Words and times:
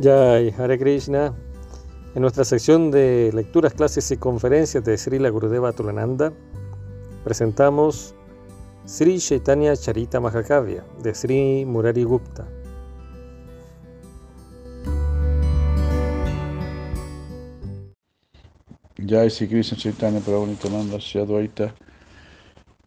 Jai 0.00 0.54
Hare 0.56 0.78
Krishna. 0.78 1.34
En 2.14 2.22
nuestra 2.22 2.44
sección 2.44 2.92
de 2.92 3.32
lecturas, 3.34 3.74
clases 3.74 4.08
y 4.12 4.16
conferencias 4.16 4.84
de 4.84 4.96
Srila 4.96 5.28
Gurudeva 5.28 5.72
Tulananda, 5.72 6.32
presentamos 7.24 8.14
Sri 8.86 9.18
Chaitanya 9.18 9.74
Charita 9.76 10.20
Mahakavya 10.20 10.84
de 11.02 11.14
Sri 11.14 11.64
Murari 11.66 12.04
Gupta. 12.04 12.46
Jai 19.04 19.30
Sri 19.30 19.48
Krishna 19.48 19.76
Chaitanya 19.76 20.20
Prabhu 20.20 20.46
Nityananda 20.46 21.00
Shri 21.00 21.22
Advaita 21.22 21.72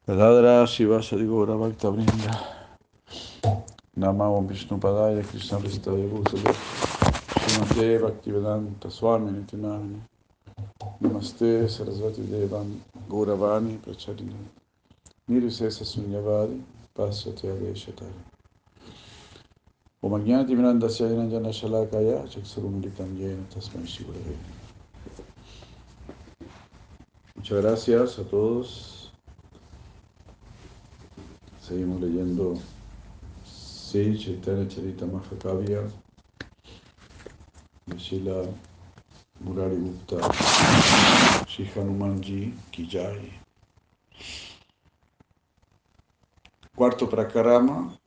Radhara 0.07 0.65
Shivasa 0.65 1.17
Digora 1.17 1.57
Bhakta 1.57 1.89
Brinda 1.89 2.39
Namamo 3.97 4.47
Vishnu 4.47 4.77
Padaya 4.77 5.21
Krishna 5.23 5.57
Prestaya 5.57 6.07
Bhusale 6.07 6.80
Srimate 7.51 7.99
Bhaktivedanta 7.99 8.89
Swami 8.89 9.31
Nityananda. 9.31 9.99
Namaste 11.01 11.67
Sarasvati 11.67 12.21
Devam 12.21 12.79
Gauravani 13.09 13.77
Pracharini 13.77 14.47
Nirvisesa 15.29 15.83
Sunyavadi 15.83 16.61
Pasvati 16.95 17.47
Adeshatari 17.47 18.13
Om 20.01 20.13
Ajnati 20.13 20.55
Vinandasya 20.55 21.09
Vinanjana 21.09 21.51
Shalakaya 21.51 22.25
Chaksurunditam 22.29 23.17
Yena 23.17 23.43
Tasmai 23.53 23.85
Shivurave 23.85 24.37
Muchas 27.35 27.61
gracias 27.61 28.19
a 28.19 28.23
todos. 28.23 29.11
Seguimos 31.59 31.99
leyendo 31.99 32.57
Sri 33.43 34.17
Chaitanya 34.17 34.69
Charita 34.69 35.05
Mahakavya 35.05 35.91
de 37.87 37.97
Shila 37.97 38.47
Murari 39.39 39.75
Gupta 39.75 40.17
Shri 41.47 41.65
Hanumanji 41.75 42.53
Kijai. 42.71 43.31
Cuarto 46.75 47.07
Prakarama, 47.07 47.97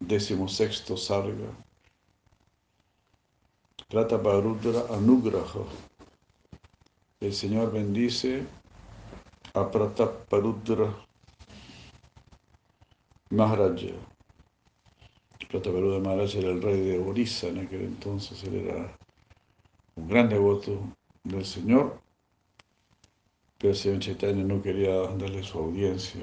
décimo 0.00 0.48
sexto 0.48 0.96
Sarga. 0.96 1.50
Prataparudra 3.88 4.86
Anugraha. 4.94 5.64
El 7.20 7.32
Señor 7.32 7.72
bendice 7.72 8.46
a 9.54 9.70
Prataparudra 9.70 10.94
Maharaja. 13.30 14.15
Prataparudra 15.48 16.00
Maharaja 16.00 16.38
era 16.38 16.50
el 16.50 16.62
rey 16.62 16.80
de 16.80 16.98
Orissa 16.98 17.46
en 17.48 17.58
aquel 17.58 17.82
entonces, 17.82 18.42
él 18.44 18.66
era 18.66 18.96
un 19.94 20.08
gran 20.08 20.28
devoto 20.28 20.80
del 21.22 21.44
Señor, 21.44 22.00
pero 23.58 23.72
el 23.72 23.76
Señor 23.76 24.00
Chaitanya 24.00 24.42
no 24.42 24.60
quería 24.60 24.94
darle 24.94 25.42
su 25.42 25.58
audiencia 25.58 26.20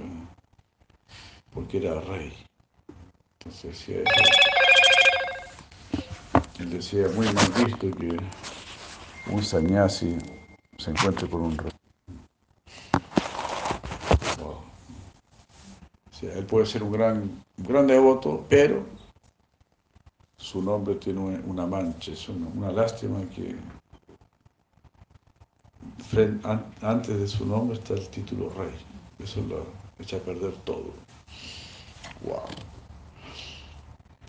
porque 1.54 1.78
era 1.78 2.02
rey. 2.02 2.34
Entonces 3.40 3.72
decía 3.72 4.04
eso. 4.04 4.24
Él 6.60 6.70
decía 6.70 7.08
muy 7.16 7.26
mal 7.28 7.66
visto 7.66 7.92
que 7.92 8.18
un 9.32 9.44
sannyasi 9.44 10.18
se 10.78 10.92
encuentre 10.92 11.30
con 11.30 11.42
un 11.42 11.58
rey. 11.58 11.72
O 16.12 16.16
sea, 16.16 16.34
él 16.38 16.46
puede 16.46 16.66
ser 16.66 16.84
un 16.84 16.92
gran, 16.92 17.44
un 17.58 17.66
gran 17.66 17.88
devoto, 17.88 18.46
pero 18.48 18.86
su 20.44 20.62
nombre 20.62 20.96
tiene 20.96 21.22
una 21.48 21.66
mancha, 21.66 22.12
es 22.12 22.28
una, 22.28 22.70
lástima 22.70 23.22
que 23.30 23.56
antes 26.82 27.18
de 27.18 27.28
su 27.30 27.46
nombre 27.46 27.78
está 27.78 27.94
el 27.94 28.10
título 28.10 28.50
rey. 28.50 28.76
Eso 29.20 29.42
lo 29.48 29.66
echa 29.98 30.18
a 30.18 30.20
perder 30.20 30.52
todo. 30.66 30.92
Wow. 32.26 32.44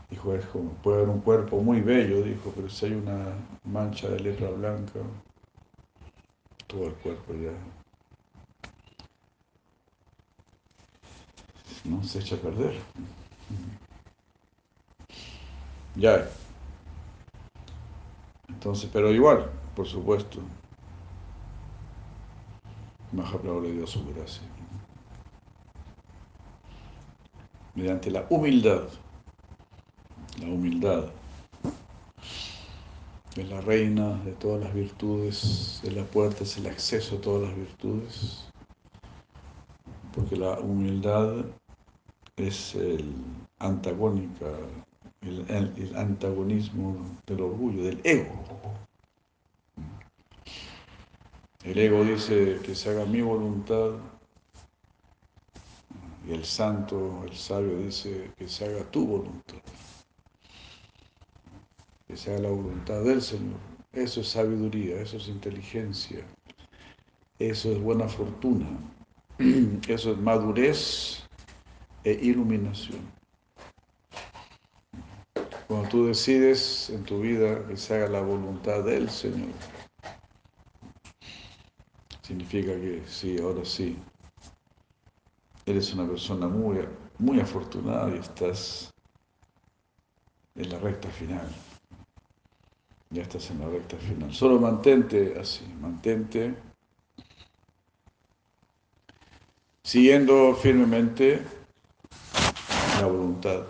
Dijo, 0.08 0.34
es 0.34 0.46
como, 0.46 0.70
puede 0.84 0.98
haber 0.98 1.08
un 1.08 1.20
cuerpo 1.20 1.60
muy 1.60 1.80
bello, 1.80 2.22
dijo, 2.22 2.52
pero 2.54 2.68
si 2.70 2.86
hay 2.86 2.92
una 2.92 3.34
mancha 3.64 4.08
de 4.08 4.20
lepra 4.20 4.50
blanca, 4.50 5.00
todo 6.68 6.86
el 6.86 6.94
cuerpo 6.94 7.34
ya 7.34 7.52
no 11.90 12.04
se 12.04 12.20
echa 12.20 12.36
a 12.36 12.38
perder. 12.38 12.74
Ya. 15.96 16.28
Entonces, 18.48 18.90
pero 18.92 19.12
igual, 19.12 19.50
por 19.76 19.86
supuesto, 19.86 20.40
Mahaprabhu 23.12 23.60
le 23.60 23.72
dio 23.72 23.86
su 23.86 24.04
gracia. 24.12 24.42
Mediante 27.74 28.10
la 28.10 28.26
humildad. 28.28 28.88
La 30.40 30.48
humildad 30.48 31.10
es 33.36 33.48
la 33.48 33.60
reina 33.60 34.16
de 34.24 34.32
todas 34.32 34.60
las 34.60 34.74
virtudes, 34.74 35.80
es 35.82 35.92
la 35.92 36.04
puerta, 36.04 36.44
es 36.44 36.56
el 36.56 36.66
acceso 36.66 37.16
a 37.16 37.20
todas 37.20 37.48
las 37.48 37.56
virtudes, 37.56 38.48
porque 40.14 40.36
la 40.36 40.58
humildad 40.60 41.44
es 42.36 42.74
el 42.76 43.12
antagónica, 43.58 44.46
el, 45.24 45.92
antagonismo 45.96 47.18
del 47.26 47.40
orgullo, 47.40 47.84
del 47.84 48.00
ego. 48.04 48.44
El 51.62 51.78
ego 51.78 52.04
dice 52.04 52.60
que 52.62 52.74
se 52.74 52.90
haga 52.90 53.06
mi 53.06 53.22
voluntad 53.22 53.92
y 56.26 56.32
el 56.32 56.44
santo, 56.44 57.24
el 57.24 57.34
sabio 57.34 57.78
dice 57.78 58.30
que 58.36 58.48
se 58.48 58.66
haga 58.66 58.84
tu 58.90 59.06
voluntad 59.06 59.58
que 62.06 62.16
sea 62.16 62.38
la 62.38 62.50
voluntad 62.50 63.02
del 63.02 63.22
Señor. 63.22 63.58
Eso 63.92 64.20
es 64.20 64.28
sabiduría, 64.28 65.00
eso 65.00 65.16
es 65.16 65.28
inteligencia, 65.28 66.24
eso 67.38 67.72
es 67.72 67.80
buena 67.80 68.08
fortuna, 68.08 68.66
eso 69.88 70.12
es 70.12 70.18
madurez 70.18 71.24
e 72.02 72.12
iluminación. 72.12 73.00
Cuando 75.66 75.88
tú 75.88 76.06
decides 76.06 76.90
en 76.90 77.04
tu 77.04 77.20
vida 77.20 77.66
que 77.66 77.76
se 77.76 77.94
haga 77.94 78.08
la 78.08 78.20
voluntad 78.20 78.84
del 78.84 79.08
Señor, 79.08 79.52
significa 82.22 82.72
que 82.72 83.02
sí, 83.06 83.38
ahora 83.40 83.64
sí, 83.64 83.96
eres 85.66 85.92
una 85.94 86.06
persona 86.06 86.48
muy, 86.48 86.86
muy 87.18 87.40
afortunada 87.40 88.14
y 88.14 88.18
estás 88.18 88.92
en 90.54 90.70
la 90.70 90.78
recta 90.78 91.08
final 91.10 91.48
ya 93.14 93.22
estás 93.22 93.50
en 93.50 93.60
la 93.60 93.68
recta 93.68 93.96
final. 93.96 94.34
Solo 94.34 94.58
mantente 94.58 95.36
así, 95.40 95.64
mantente 95.80 96.54
siguiendo 99.84 100.54
firmemente 100.54 101.40
la 103.00 103.06
voluntad 103.06 103.62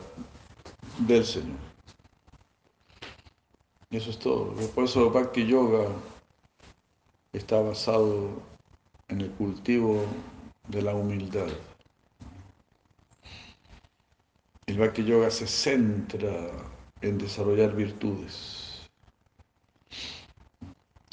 del 1.06 1.25
Señor. 1.25 1.74
Y 3.94 3.99
eso 3.99 4.10
es 4.10 4.19
todo. 4.19 4.53
Por 4.75 4.87
eso 4.87 5.09
Bhakti 5.09 5.47
Yoga 5.47 5.87
está 7.32 7.60
basado 7.60 8.43
en 9.06 9.21
el 9.21 9.31
cultivo 9.31 10.05
de 10.66 10.82
la 10.82 10.97
humildad. 10.97 11.47
El 14.66 14.81
Bhakti 14.81 15.05
Yoga 15.05 15.31
se 15.31 15.46
centra 15.46 16.50
en 17.02 17.19
desarrollar 17.19 17.76
virtudes 17.76 18.82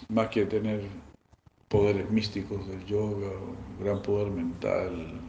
más 0.10 0.30
que 0.30 0.48
tener 0.48 0.81
poderes 1.68 2.10
místicos 2.10 2.68
del 2.68 2.84
yoga, 2.88 3.30
un 3.30 3.77
gran 3.80 4.01
poder 4.01 4.31
mental, 4.31 5.22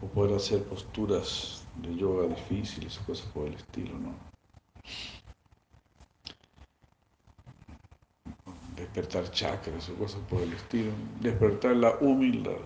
o 0.00 0.06
poder 0.06 0.36
hacer 0.36 0.62
posturas 0.66 1.66
de 1.78 1.96
yoga 1.96 2.32
difíciles 2.32 2.96
o 3.00 3.06
cosas 3.06 3.26
por 3.32 3.48
el 3.48 3.54
estilo, 3.54 3.98
¿no? 3.98 4.14
Despertar 8.94 9.30
chakras 9.30 9.88
o 9.88 9.94
cosas 9.94 10.20
por 10.28 10.42
el 10.42 10.52
estilo. 10.52 10.92
Despertar 11.20 11.76
la 11.76 11.96
humildad, 12.00 12.60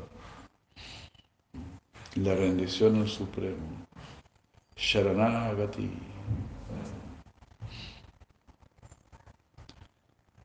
la 2.17 2.35
rendición 2.35 2.97
al 3.01 3.09
Supremo. 3.09 3.87
Sharanagati. 4.75 5.89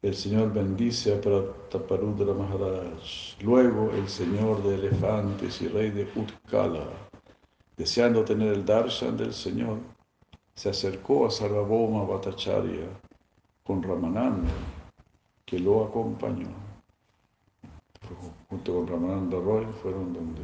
El 0.04 0.16
Señor 0.16 0.54
bendice 0.54 1.16
a 1.16 1.22
Prataparudra 1.22 2.34
Maharaj. 2.34 3.42
Luego 3.42 3.92
el 3.92 4.08
Señor 4.08 4.62
de 4.64 4.76
elefantes 4.76 5.62
y 5.64 5.68
rey 5.68 5.90
de 5.90 6.08
Utkala, 6.16 6.86
deseando 7.76 8.24
tener 8.24 8.54
el 8.54 8.66
darshan 8.66 9.18
del 9.18 9.34
Señor, 9.34 9.80
se 10.54 10.70
acercó 10.70 11.26
a 11.26 11.32
Sarvabhauma 11.32 12.04
Bhattacharya 12.04 12.88
con 13.64 13.82
Ramananda, 13.82 14.52
que 15.46 15.60
lo 15.60 15.86
acompañó. 15.86 16.48
Junto 18.50 18.74
con 18.74 18.88
Ramananda 18.88 19.38
Roy 19.40 19.66
fueron 19.82 20.14
donde 20.14 20.42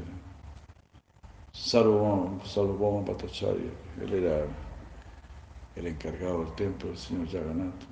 Sarvabhauma 1.52 3.02
Bhattacharya, 3.02 3.72
él 4.02 4.14
era 4.14 4.46
el 5.76 5.88
encargado 5.88 6.46
del 6.46 6.56
templo 6.56 6.90
del 6.90 6.98
señor 6.98 7.28
Jagannath. 7.28 7.84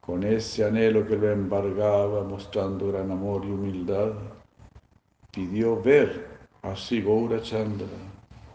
Con 0.00 0.22
ese 0.24 0.64
anhelo 0.64 1.06
que 1.06 1.16
lo 1.16 1.30
embargaba, 1.30 2.24
mostrando 2.24 2.88
gran 2.88 3.10
amor 3.10 3.44
y 3.44 3.50
humildad, 3.50 4.12
pidió 5.30 5.80
ver 5.80 6.28
a 6.62 6.76
Sri 6.76 7.04
Chandra 7.42 7.86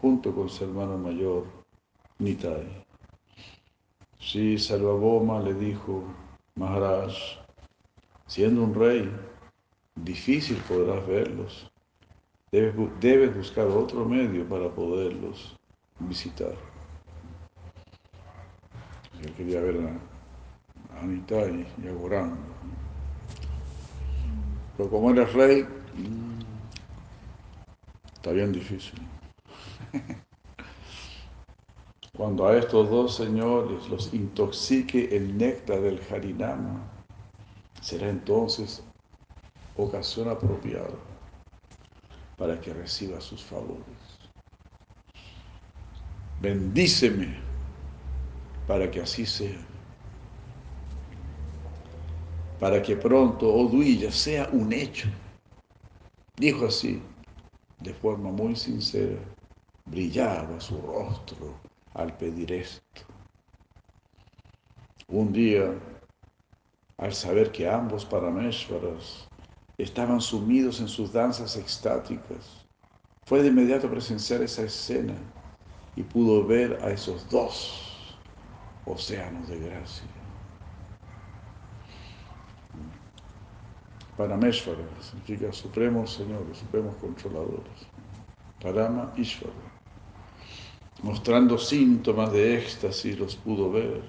junto 0.00 0.34
con 0.34 0.48
su 0.48 0.64
hermano 0.64 0.96
mayor, 0.96 1.44
Nitai. 2.18 2.87
Sí, 4.30 4.58
Salvaboma 4.58 5.40
le 5.40 5.54
dijo, 5.54 6.04
Maharaj, 6.56 7.14
siendo 8.26 8.62
un 8.62 8.74
rey, 8.74 9.10
difícil 9.96 10.58
podrás 10.68 11.06
verlos. 11.06 11.72
Debes, 12.52 13.34
buscar 13.34 13.68
otro 13.68 14.04
medio 14.04 14.46
para 14.46 14.68
poderlos 14.68 15.56
visitar. 16.00 16.52
Yo 19.22 19.34
quería 19.34 19.62
ver 19.62 19.76
a, 19.80 21.00
Anita 21.00 21.48
y, 21.48 21.88
a 21.88 21.92
Gorán. 21.92 22.36
Pero 24.76 24.90
como 24.90 25.10
eres 25.10 25.32
rey, 25.32 25.62
mm, 25.62 26.40
está 28.14 28.32
bien 28.32 28.52
difícil. 28.52 29.00
Cuando 32.18 32.48
a 32.48 32.56
estos 32.56 32.90
dos 32.90 33.14
señores 33.14 33.88
los 33.88 34.12
intoxique 34.12 35.16
el 35.16 35.38
néctar 35.38 35.80
del 35.80 36.00
Harinama, 36.10 36.82
será 37.80 38.08
entonces 38.08 38.82
ocasión 39.76 40.28
apropiada 40.28 40.98
para 42.36 42.60
que 42.60 42.74
reciba 42.74 43.20
sus 43.20 43.44
favores. 43.44 43.84
Bendíceme 46.40 47.36
para 48.66 48.90
que 48.90 49.00
así 49.00 49.24
sea. 49.24 49.64
Para 52.58 52.82
que 52.82 52.96
pronto 52.96 53.48
Oduilla 53.48 54.10
sea 54.10 54.48
un 54.52 54.72
hecho. 54.72 55.08
Dijo 56.36 56.66
así, 56.66 57.00
de 57.78 57.94
forma 57.94 58.32
muy 58.32 58.56
sincera, 58.56 59.20
brillaba 59.86 60.60
su 60.60 60.82
rostro 60.82 61.67
al 61.98 62.16
pedir 62.16 62.52
esto. 62.52 63.02
Un 65.08 65.32
día, 65.32 65.74
al 66.96 67.12
saber 67.12 67.50
que 67.50 67.68
ambos 67.68 68.04
Parameshvaras 68.04 69.28
estaban 69.76 70.20
sumidos 70.20 70.80
en 70.80 70.88
sus 70.88 71.12
danzas 71.12 71.56
extáticas, 71.56 72.66
fue 73.26 73.42
de 73.42 73.48
inmediato 73.48 73.88
a 73.88 73.90
presenciar 73.90 74.42
esa 74.42 74.62
escena 74.62 75.14
y 75.96 76.02
pudo 76.02 76.46
ver 76.46 76.78
a 76.82 76.90
esos 76.90 77.28
dos 77.28 78.16
océanos 78.86 79.48
de 79.48 79.58
gracia. 79.58 80.06
Parameshvara 84.16 84.84
significa 85.00 85.52
supremos 85.52 86.14
señores, 86.14 86.58
supremos 86.58 86.94
controladores. 86.96 87.86
Parama 88.60 89.12
Ishvara. 89.16 89.67
Mostrando 91.02 91.58
síntomas 91.58 92.32
de 92.32 92.58
éxtasis 92.58 93.16
los 93.20 93.36
pudo 93.36 93.70
ver. 93.70 94.02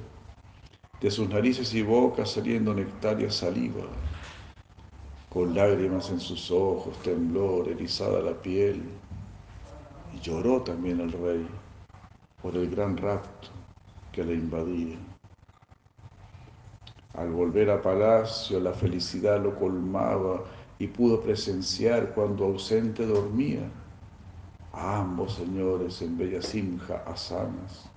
De 0.99 1.11
sus 1.11 1.29
narices 1.29 1.71
y 1.75 1.83
bocas 1.83 2.31
saliendo 2.31 2.73
nectaria 2.73 3.29
saliva. 3.29 3.83
Con 5.29 5.53
lágrimas 5.53 6.09
en 6.09 6.19
sus 6.19 6.49
ojos, 6.49 6.97
temblor, 7.03 7.69
erizada 7.69 8.21
la 8.21 8.33
piel. 8.33 8.81
Y 10.15 10.19
lloró 10.19 10.63
también 10.63 10.99
el 10.99 11.11
rey 11.11 11.47
por 12.41 12.55
el 12.55 12.67
gran 12.71 12.97
rapto 12.97 13.49
que 14.11 14.23
le 14.23 14.33
invadía. 14.33 14.97
Al 17.13 17.29
volver 17.29 17.69
a 17.69 17.83
palacio 17.83 18.59
la 18.59 18.73
felicidad 18.73 19.39
lo 19.39 19.53
colmaba 19.59 20.43
y 20.79 20.87
pudo 20.87 21.21
presenciar 21.21 22.15
cuando 22.15 22.45
ausente 22.45 23.05
dormía 23.05 23.69
ambos 24.79 25.35
señores 25.35 26.01
en 26.01 26.17
bella 26.17 26.41
simja 26.41 27.03
asanas, 27.05 27.89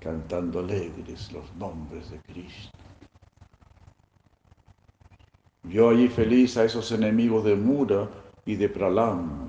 cantando 0.00 0.60
alegres 0.60 1.32
los 1.32 1.44
nombres 1.56 2.10
de 2.10 2.20
Cristo. 2.20 2.76
Vio 5.64 5.90
allí 5.90 6.08
feliz 6.08 6.56
a 6.56 6.64
esos 6.64 6.90
enemigos 6.92 7.44
de 7.44 7.56
Mura 7.56 8.08
y 8.46 8.56
de 8.56 8.68
Pralamba, 8.68 9.48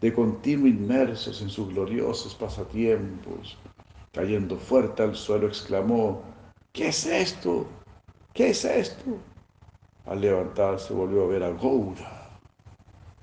de 0.00 0.12
continuo 0.12 0.66
inmersos 0.66 1.42
en 1.42 1.50
sus 1.50 1.68
gloriosos 1.68 2.34
pasatiempos, 2.34 3.58
Cayendo 4.12 4.58
fuerte 4.58 5.02
al 5.02 5.16
suelo, 5.16 5.46
exclamó, 5.46 6.22
¿qué 6.74 6.88
es 6.88 7.06
esto? 7.06 7.66
¿Qué 8.34 8.50
es 8.50 8.62
esto? 8.66 9.16
Al 10.04 10.20
levantarse 10.20 10.92
volvió 10.92 11.24
a 11.24 11.28
ver 11.28 11.42
a 11.42 11.50
Goura 11.50 12.38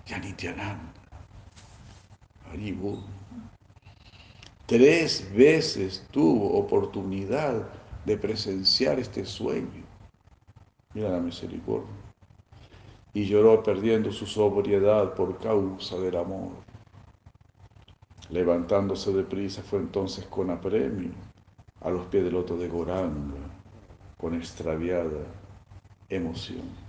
y 0.07 0.13
a. 0.13 0.88
Tres 4.65 5.27
veces 5.35 6.07
tuvo 6.11 6.57
oportunidad 6.57 7.69
de 8.05 8.17
presenciar 8.17 8.99
este 8.99 9.25
sueño. 9.25 9.83
Mira 10.93 11.09
la 11.09 11.19
misericordia. 11.19 11.89
Y 13.13 13.25
lloró 13.25 13.63
perdiendo 13.63 14.11
su 14.11 14.25
sobriedad 14.25 15.15
por 15.15 15.39
causa 15.39 15.97
del 15.97 16.17
amor. 16.17 16.51
Levantándose 18.29 19.11
de 19.11 19.23
prisa 19.23 19.63
fue 19.63 19.79
entonces 19.79 20.25
con 20.25 20.51
apremio 20.51 21.11
a 21.81 21.89
los 21.89 22.05
pies 22.07 22.23
del 22.23 22.33
loto 22.33 22.57
de 22.57 22.67
Goranga, 22.67 23.37
con 24.17 24.35
extraviada 24.35 25.25
emoción. 26.09 26.88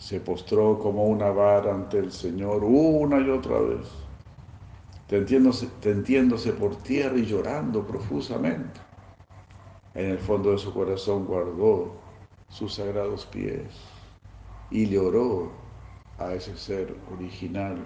Se 0.00 0.18
postró 0.18 0.78
como 0.78 1.04
una 1.04 1.30
vara 1.30 1.74
ante 1.74 1.98
el 1.98 2.10
Señor 2.10 2.64
una 2.64 3.20
y 3.20 3.28
otra 3.28 3.60
vez, 3.60 3.86
tendiéndose, 5.06 6.52
por 6.54 6.74
tierra 6.76 7.18
y 7.18 7.26
llorando 7.26 7.86
profusamente. 7.86 8.80
En 9.94 10.06
el 10.06 10.18
fondo 10.18 10.52
de 10.52 10.58
su 10.58 10.72
corazón 10.72 11.26
guardó 11.26 11.96
sus 12.48 12.74
sagrados 12.74 13.26
pies 13.26 13.68
y 14.70 14.86
le 14.86 14.98
oró 14.98 15.52
a 16.18 16.32
ese 16.32 16.56
ser 16.56 16.96
original 17.12 17.76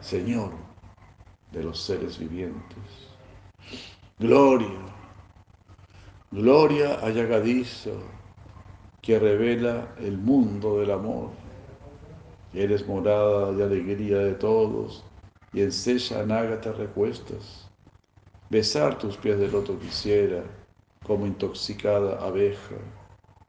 Señor 0.00 0.52
de 1.52 1.62
los 1.64 1.80
seres 1.80 2.18
vivientes. 2.18 2.82
Gloria, 4.18 4.80
gloria 6.30 6.94
a 7.04 7.10
que 9.04 9.18
revela 9.18 9.94
el 9.98 10.16
mundo 10.16 10.80
del 10.80 10.90
amor. 10.90 11.28
Eres 12.54 12.86
morada 12.86 13.52
de 13.52 13.62
alegría 13.62 14.16
de 14.16 14.32
todos, 14.32 15.04
y 15.52 15.60
en 15.60 15.72
Sella 15.72 16.24
Naga 16.24 16.58
te 16.58 16.72
recuestas. 16.72 17.70
Besar 18.48 18.96
tus 18.96 19.18
pies 19.18 19.38
de 19.38 19.48
loto 19.48 19.78
quisiera, 19.78 20.42
como 21.02 21.26
intoxicada 21.26 22.18
abeja. 22.24 22.76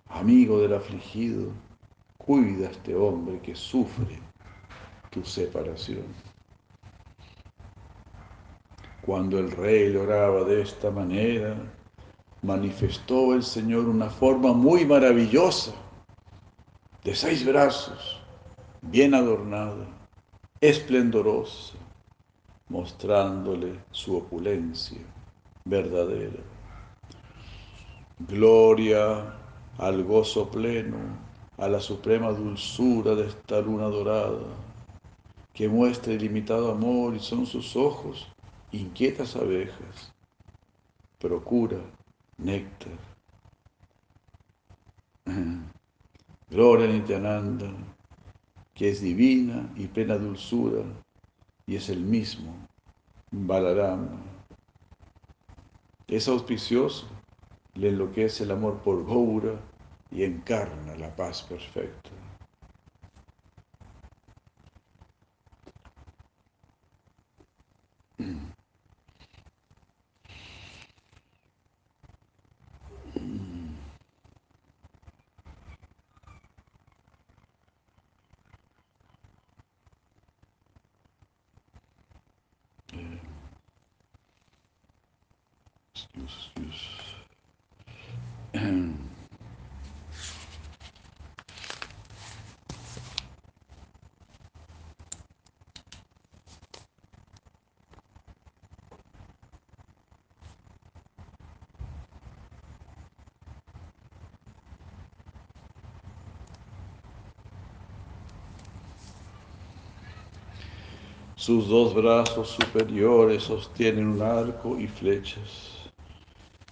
Amigo 0.10 0.60
del 0.60 0.74
afligido, 0.74 1.52
cuida 2.18 2.68
a 2.68 2.72
este 2.72 2.94
hombre 2.94 3.40
que 3.40 3.56
sufre 3.56 4.20
tu 5.10 5.24
separación. 5.24 6.04
Cuando 9.06 9.40
el 9.40 9.52
rey 9.52 9.96
oraba 9.96 10.44
de 10.44 10.64
esta 10.64 10.92
manera, 10.92 11.56
manifestó 12.46 13.34
el 13.34 13.44
Señor 13.44 13.90
una 13.90 14.10
forma 14.10 14.54
muy 14.54 14.86
maravillosa, 14.86 15.74
de 17.04 17.16
seis 17.16 17.46
brazos, 17.46 18.22
bien 18.84 19.16
adornada, 19.16 19.88
esplendorosa, 20.62 21.74
mostrándole 22.70 23.80
su 23.92 24.18
opulencia 24.18 25.02
verdadera. 25.66 26.44
Gloria 28.20 29.34
al 29.80 30.04
gozo 30.04 30.50
pleno, 30.50 30.98
a 31.58 31.68
la 31.68 31.80
suprema 31.80 32.30
dulzura 32.30 33.16
de 33.16 33.28
esta 33.28 33.60
luna 33.60 33.86
dorada, 33.86 34.46
que 35.54 35.68
muestra 35.68 36.14
ilimitado 36.14 36.72
amor 36.72 37.16
y 37.16 37.20
son 37.20 37.46
sus 37.46 37.76
ojos 37.76 38.28
inquietas 38.72 39.36
abejas, 39.36 40.14
procura 41.20 41.78
néctar. 42.38 42.98
Gloria 46.50 46.86
a 46.86 46.92
Nityananda, 46.92 47.72
que 48.74 48.90
es 48.90 49.02
divina 49.02 49.70
y 49.76 49.88
plena 49.88 50.18
dulzura, 50.18 50.84
y 51.66 51.76
es 51.76 51.90
el 51.90 52.02
mismo 52.02 52.54
Balaram. 53.32 54.08
Es 56.08 56.28
auspicioso, 56.28 57.08
le 57.74 57.90
enloquece 57.90 58.44
el 58.44 58.52
amor 58.52 58.78
por 58.80 59.06
Gaura 59.06 59.60
y 60.12 60.24
encarna 60.24 60.96
la 60.96 61.16
paz 61.16 61.42
perfecta. 61.42 62.12
Sus 111.46 111.68
dos 111.68 111.94
brazos 111.94 112.58
superiores 112.60 113.44
sostienen 113.44 114.08
un 114.08 114.22
arco 114.24 114.80
y 114.80 114.88
flechas. 114.88 115.92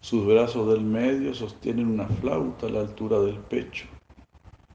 Sus 0.02 0.26
brazos 0.26 0.68
del 0.68 0.82
medio 0.82 1.32
sostienen 1.36 1.90
una 1.90 2.08
flauta 2.08 2.66
a 2.66 2.72
la 2.72 2.80
altura 2.80 3.20
del 3.20 3.38
pecho. 3.38 3.86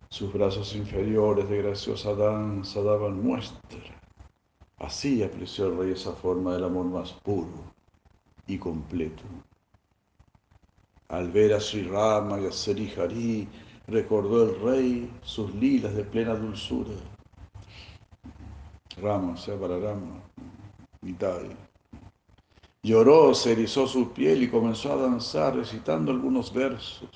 Sus 0.09 0.33
brazos 0.33 0.76
inferiores 0.76 1.49
de 1.50 1.59
graciosa 1.59 2.14
danza 2.14 2.81
daban 2.81 3.21
muestra. 3.21 4.00
Así 4.76 5.21
apreció 5.25 5.67
el 5.67 5.76
rey 5.76 5.93
esa 5.95 6.12
forma 6.12 6.55
del 6.55 6.62
amor 6.62 6.85
más 6.85 7.11
puro 7.11 7.64
y 8.47 8.57
completo. 8.57 9.25
Al 11.09 11.28
ver 11.33 11.55
a 11.55 11.59
Sri 11.59 11.83
Rama 11.83 12.38
y 12.40 12.47
a 12.47 12.52
Sri 12.52 12.95
Hari, 12.97 13.49
recordó 13.88 14.45
el 14.45 14.61
rey 14.61 15.11
sus 15.23 15.52
lilas 15.57 15.93
de 15.97 16.05
plena 16.05 16.37
dulzura 16.37 16.95
Rama, 19.00 19.37
sea 19.37 19.59
para 19.59 19.78
Rama, 19.78 20.23
Nitai. 21.02 21.57
Lloró, 22.83 23.35
se 23.35 23.52
erizó 23.52 23.87
su 23.87 24.12
piel 24.12 24.43
y 24.43 24.49
comenzó 24.49 24.93
a 24.93 24.97
danzar 24.97 25.57
recitando 25.57 26.12
algunos 26.12 26.52
versos, 26.52 27.11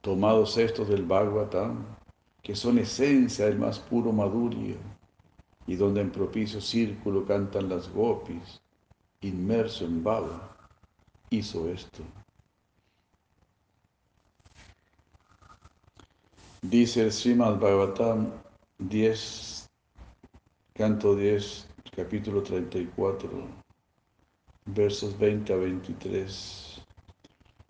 tomados 0.00 0.56
estos 0.58 0.88
del 0.88 1.04
Bhagavatam, 1.04 1.84
que 2.42 2.54
son 2.54 2.78
esencia 2.78 3.46
del 3.46 3.58
más 3.58 3.78
puro 3.78 4.12
Madhurya, 4.12 4.76
y 5.66 5.76
donde 5.76 6.00
en 6.00 6.10
propicio 6.10 6.60
círculo 6.60 7.24
cantan 7.24 7.68
las 7.68 7.88
gopis, 7.92 8.60
inmerso 9.20 9.84
en 9.84 10.02
Bhava, 10.02 10.56
hizo 11.30 11.68
esto. 11.68 12.02
Dice 16.62 17.02
el 17.02 17.12
Srimad 17.12 17.58
Bhagavatam 17.58 18.30
10, 18.78 19.65
Canto 20.76 21.16
10, 21.16 21.68
capítulo 21.96 22.42
34, 22.42 23.30
versos 24.66 25.18
20 25.18 25.54
a 25.54 25.56
23. 25.56 26.82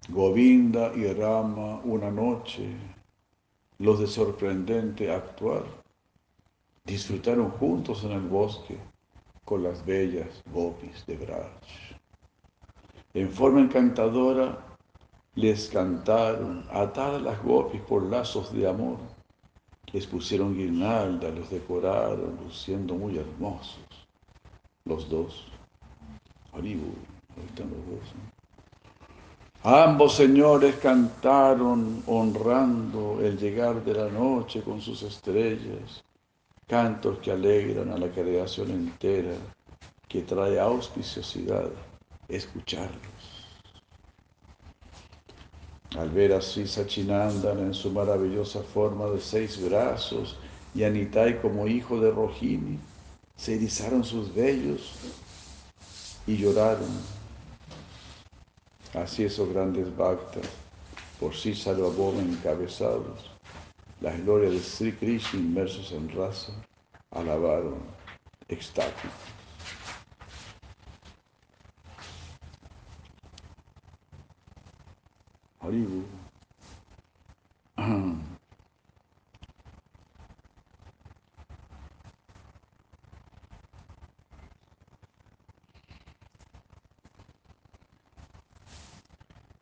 Govinda 0.09 0.91
y 0.93 1.13
Rama 1.13 1.81
una 1.85 2.11
noche, 2.11 2.67
los 3.79 4.01
de 4.01 4.09
sorprendente 4.09 5.13
actuar, 5.13 5.63
disfrutaron 6.85 7.51
juntos 7.51 8.03
en 8.03 8.11
el 8.11 8.23
bosque 8.23 8.77
con 9.45 9.63
las 9.63 9.87
bellas 9.87 10.43
gopis 10.53 11.07
de 11.07 11.17
Braj. 11.17 11.53
En 13.15 13.31
forma 13.31 13.61
encantadora 13.61 14.67
les 15.37 15.69
cantaron, 15.69 16.67
atadas 16.73 17.23
las 17.23 17.41
gopis 17.45 17.81
por 17.83 18.03
lazos 18.03 18.53
de 18.53 18.67
amor 18.69 18.99
les 19.93 20.07
pusieron 20.07 20.57
guirnaldas, 20.57 21.35
los 21.35 21.51
decoraron, 21.51 22.37
luciendo 22.45 22.95
muy 22.95 23.19
hermosos. 23.19 23.85
Los 24.85 25.09
dos. 25.09 25.45
Aribu, 26.53 26.93
ahí 27.37 27.45
están 27.47 27.71
los 27.71 27.87
dos. 27.87 28.15
Ambos 29.63 30.15
señores 30.15 30.77
cantaron 30.77 32.03
honrando 32.07 33.19
el 33.21 33.37
llegar 33.37 33.85
de 33.85 33.95
la 33.95 34.09
noche 34.09 34.63
con 34.63 34.81
sus 34.81 35.03
estrellas, 35.03 36.05
cantos 36.69 37.19
que 37.19 37.33
alegran 37.33 37.91
a 37.91 37.99
la 37.99 38.09
creación 38.09 38.71
entera, 38.71 39.35
que 40.09 40.23
trae 40.23 40.61
auspiciosidad 40.61 41.69
escucharlos. 42.29 43.16
Al 45.95 46.11
ver 46.11 46.33
a 46.33 46.41
Sri 46.41 46.67
Sachinandan 46.67 47.59
en 47.59 47.75
su 47.75 47.91
maravillosa 47.91 48.63
forma 48.63 49.07
de 49.07 49.21
seis 49.21 49.63
brazos 49.63 50.37
y 50.75 50.85
a 50.85 50.91
Nitai 50.91 51.41
como 51.41 51.67
hijo 51.67 52.01
de 52.01 52.11
Rohini, 52.11 52.79
se 53.37 53.55
erizaron 53.55 54.05
sus 54.05 54.35
vellos 54.35 54.95
y 56.27 56.37
lloraron. 56.37 56.91
Así 58.95 59.25
esos 59.25 59.53
grandes 59.53 59.95
bhaktas, 59.97 60.47
por 61.21 61.35
sí 61.35 61.55
Sarvabhoma 61.55 62.21
encabezados, 62.21 63.31
las 64.01 64.19
glorias 64.23 64.53
de 64.53 64.61
Sri 64.61 64.93
Krishna 64.93 65.41
inmersos 65.41 65.93
en 65.93 66.09
raza, 66.11 66.53
alabaron 67.11 67.79
extáticos. 68.49 69.36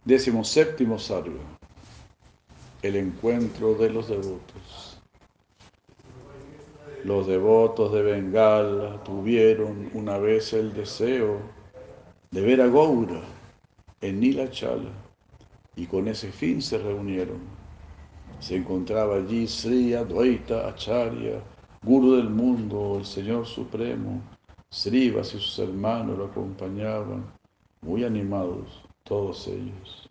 Décimo 0.05 0.45
séptimo. 0.45 0.99
El 2.83 2.97
encuentro 2.97 3.75
de 3.75 3.89
los 3.89 4.09
devotos. 4.09 5.01
Los 7.05 7.27
devotos 7.27 7.93
de 7.93 8.03
Bengala 8.03 9.03
tuvieron 9.05 9.91
una 9.95 10.19
vez 10.19 10.53
el 10.53 10.75
deseo 10.75 11.39
de 12.31 12.41
ver 12.43 12.61
a 12.61 12.67
Goura 12.67 13.23
en 14.03 14.21
Nilachala 14.21 15.04
y 15.77 15.87
con 15.87 16.09
ese 16.09 16.31
fin 16.31 16.63
se 16.63 16.79
reunieron. 16.79 17.41
Se 18.41 18.57
encontraba 18.57 19.17
allí 19.17 19.47
Sri 19.47 19.95
Advaita 19.95 20.69
Acharya, 20.69 21.43
Guru 21.83 22.17
del 22.17 22.31
mundo, 22.31 22.97
el 22.99 23.05
Señor 23.05 23.47
Supremo. 23.47 24.21
Srivas 24.71 25.35
y 25.35 25.39
sus 25.39 25.59
hermanos 25.59 26.19
lo 26.19 26.27
acompañaban, 26.27 27.31
muy 27.81 28.05
animados, 28.05 28.83
todos 29.05 29.47
ellos. 29.49 30.09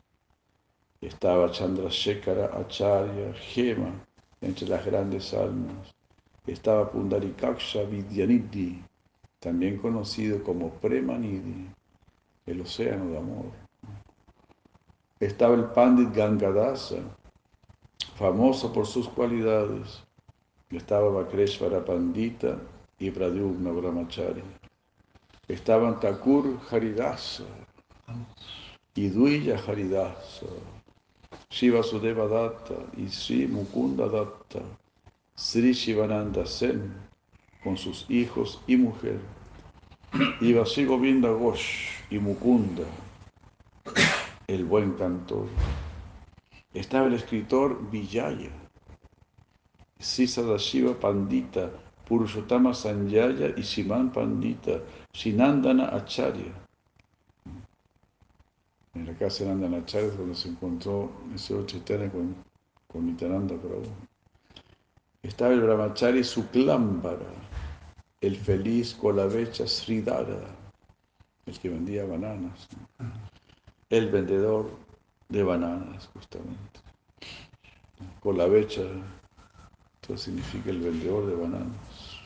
Estaba 1.02 1.52
Chandrasekhara 1.52 2.58
Acharya, 2.58 3.34
Gema, 3.34 4.06
entre 4.42 4.68
las 4.68 4.86
grandes 4.86 5.34
almas. 5.34 5.94
Estaba 6.48 6.90
Pundarikaksha 6.92 7.84
Vidyanidhi, 7.84 8.84
también 9.40 9.78
conocido 9.78 10.44
como 10.44 10.70
Premanidhi, 10.76 11.68
el 12.46 12.62
océano 12.62 13.10
de 13.10 13.18
amor. 13.18 13.63
Estaba 15.24 15.56
el 15.56 15.64
Pandit 15.64 16.14
Gangadasa, 16.14 16.98
famoso 18.18 18.74
por 18.74 18.86
sus 18.86 19.08
cualidades. 19.08 20.04
Estaba 20.70 21.10
Vakreshvara 21.12 21.86
Pandita 21.86 22.58
y 23.00 23.10
Pradyumna 23.10 23.72
Brahmachari. 23.72 24.44
Estaban 25.48 25.98
Thakur 26.02 26.60
Haridasa 26.70 27.46
y 28.96 29.08
Duya 29.08 29.58
Haridasa, 29.66 30.48
Shiva 31.50 31.84
Sudeva 31.84 32.28
Datta 32.28 32.76
y 32.98 33.08
Sri 33.08 33.48
Mukunda 33.48 34.10
Datta, 34.10 34.60
Sri 35.36 35.72
Shivananda 35.72 36.46
Sen 36.46 36.94
con 37.64 37.78
sus 37.78 38.06
hijos 38.10 38.60
y 38.68 38.76
mujer, 38.76 39.22
y 40.42 40.52
Vasi 40.52 40.84
Govinda 40.84 41.30
Ghosh 41.30 42.04
y 42.10 42.20
Mukunda 42.20 42.84
el 44.54 44.66
buen 44.66 44.94
cantor. 44.94 45.48
Estaba 46.74 47.08
el 47.08 47.14
escritor 47.14 47.90
Vijaya, 47.92 48.52
Shiva 50.00 51.00
Pandita 51.00 51.72
Purushottama 52.06 52.74
Sanjaya 52.74 53.54
y 53.56 53.64
Siman 53.64 54.12
Pandita, 54.12 54.82
Shinandana 55.14 55.96
Acharya. 55.96 56.52
En 58.94 59.08
la 59.08 59.14
casa 59.14 59.44
de 59.44 59.50
Nandana 59.50 59.78
Acharya 59.78 60.10
es 60.10 60.18
donde 60.18 60.36
se 60.36 60.50
encontró 60.50 61.12
el 61.32 61.66
Chaitanya 61.66 62.12
con, 62.12 62.36
con 62.88 63.06
Nitananda 63.06 63.56
Prabhu. 63.56 63.90
Estaba 65.24 65.54
el 65.54 65.62
Brahmachari 65.62 66.24
Suklambara, 66.24 67.34
el 68.20 68.36
feliz 68.36 68.94
Kolavecha 68.94 69.66
Sridhara, 69.66 70.54
el 71.46 71.60
que 71.60 71.70
vendía 71.70 72.06
bananas, 72.06 72.68
el 73.94 74.10
vendedor 74.10 74.72
de 75.30 75.44
bananas, 75.44 76.10
justamente. 76.16 76.80
Kolavecha, 78.22 78.82
esto 80.02 80.18
significa 80.18 80.72
el 80.72 80.80
vendedor 80.80 81.28
de 81.28 81.36
bananas. 81.36 82.20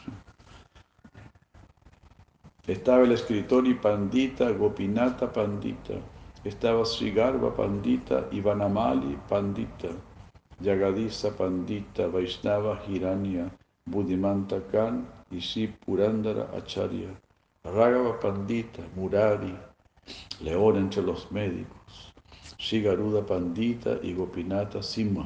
Estaba 2.65 3.03
el 3.03 3.11
escritor 3.11 3.67
y 3.67 3.73
pandita, 3.73 4.49
Gopinata 4.51 5.33
Pandita. 5.33 5.95
Estaba 6.45 6.85
Srigarva 6.85 7.53
Pandita 7.53 8.29
y 8.31 8.39
Vanamali 8.39 9.17
Pandita. 9.27 9.89
Yagadisa 10.61 11.35
Pandita, 11.35 12.07
Vaisnava 12.07 12.81
Hiranya, 12.87 13.51
Budimanta 13.85 14.61
Khan 14.71 15.05
y 15.31 15.67
Purandara 15.67 16.49
Acharya. 16.55 17.09
Ragava 17.65 18.17
Pandita, 18.21 18.81
Murari, 18.95 19.53
León 20.41 20.77
entre 20.77 21.01
los 21.01 21.31
médicos. 21.31 22.13
Garuda 22.71 23.25
Pandita 23.25 23.99
y 24.01 24.13
Gopinata 24.13 24.81
Simha. 24.81 25.25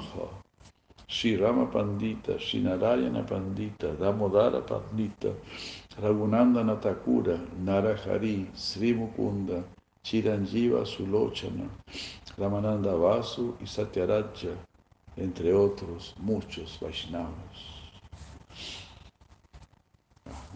Sri 1.12 1.36
Rama 1.36 1.70
Pandita, 1.70 2.40
Sri 2.40 2.62
Narayana 2.62 3.26
Pandita, 3.26 3.94
Damodara 4.00 4.66
Pandita, 4.66 5.36
Raghunandana 6.00 6.80
Thakura, 6.80 7.38
Narahari, 7.62 8.48
Sri 8.56 8.94
Mukunda, 8.94 9.62
Chiranjiva 10.04 10.86
Sulochana, 10.86 11.70
Ramananda 12.38 12.94
Vasu 12.96 13.58
y 13.60 13.66
Satyaraja, 13.66 14.56
entre 15.18 15.54
otros 15.54 16.16
muchos 16.18 16.80
Vaishnavas. 16.80 17.82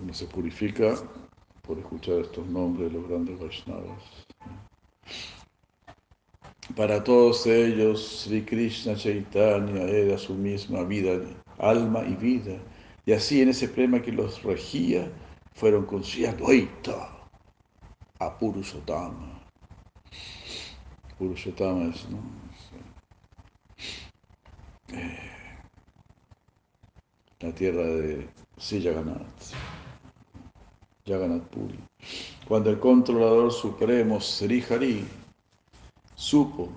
Uno 0.01 0.13
se 0.13 0.25
purifica 0.27 0.96
por 1.63 1.77
escuchar 1.79 2.20
estos 2.20 2.46
nombres 2.48 2.94
de 2.94 2.98
los 2.98 3.10
grandes 3.10 3.38
Vaishnavas. 3.38 4.14
Para 6.76 7.04
todos 7.04 7.46
ellos, 7.46 8.24
Sri 8.24 8.44
Krishna 8.44 8.96
Chaitanya 8.96 9.84
era 9.84 10.18
su 10.18 10.34
misma 10.34 10.84
vida, 10.84 11.22
alma 11.58 12.04
y 12.04 12.16
vida. 12.16 12.58
Y 13.06 13.14
así 13.14 13.42
en 13.42 13.50
ese 13.50 13.70
prema 13.70 14.02
que 14.02 14.12
los 14.12 14.42
regía, 14.44 15.10
fueron 15.56 15.86
con 15.86 16.02
Advaita 16.02 17.18
a 18.20 18.38
Purushotama. 18.38 19.42
Purushotama 21.18 21.94
es. 21.94 22.06
Eh, 24.90 25.20
la 27.40 27.52
tierra 27.54 27.84
de 27.86 28.30
Jagannath, 28.58 29.54
Jagannath 31.06 31.48
Puri. 31.50 31.80
Cuando 32.48 32.70
el 32.70 32.80
controlador 32.80 33.52
supremo 33.52 34.22
Sri 34.22 34.64
Hari 34.70 35.04
supo 36.14 36.70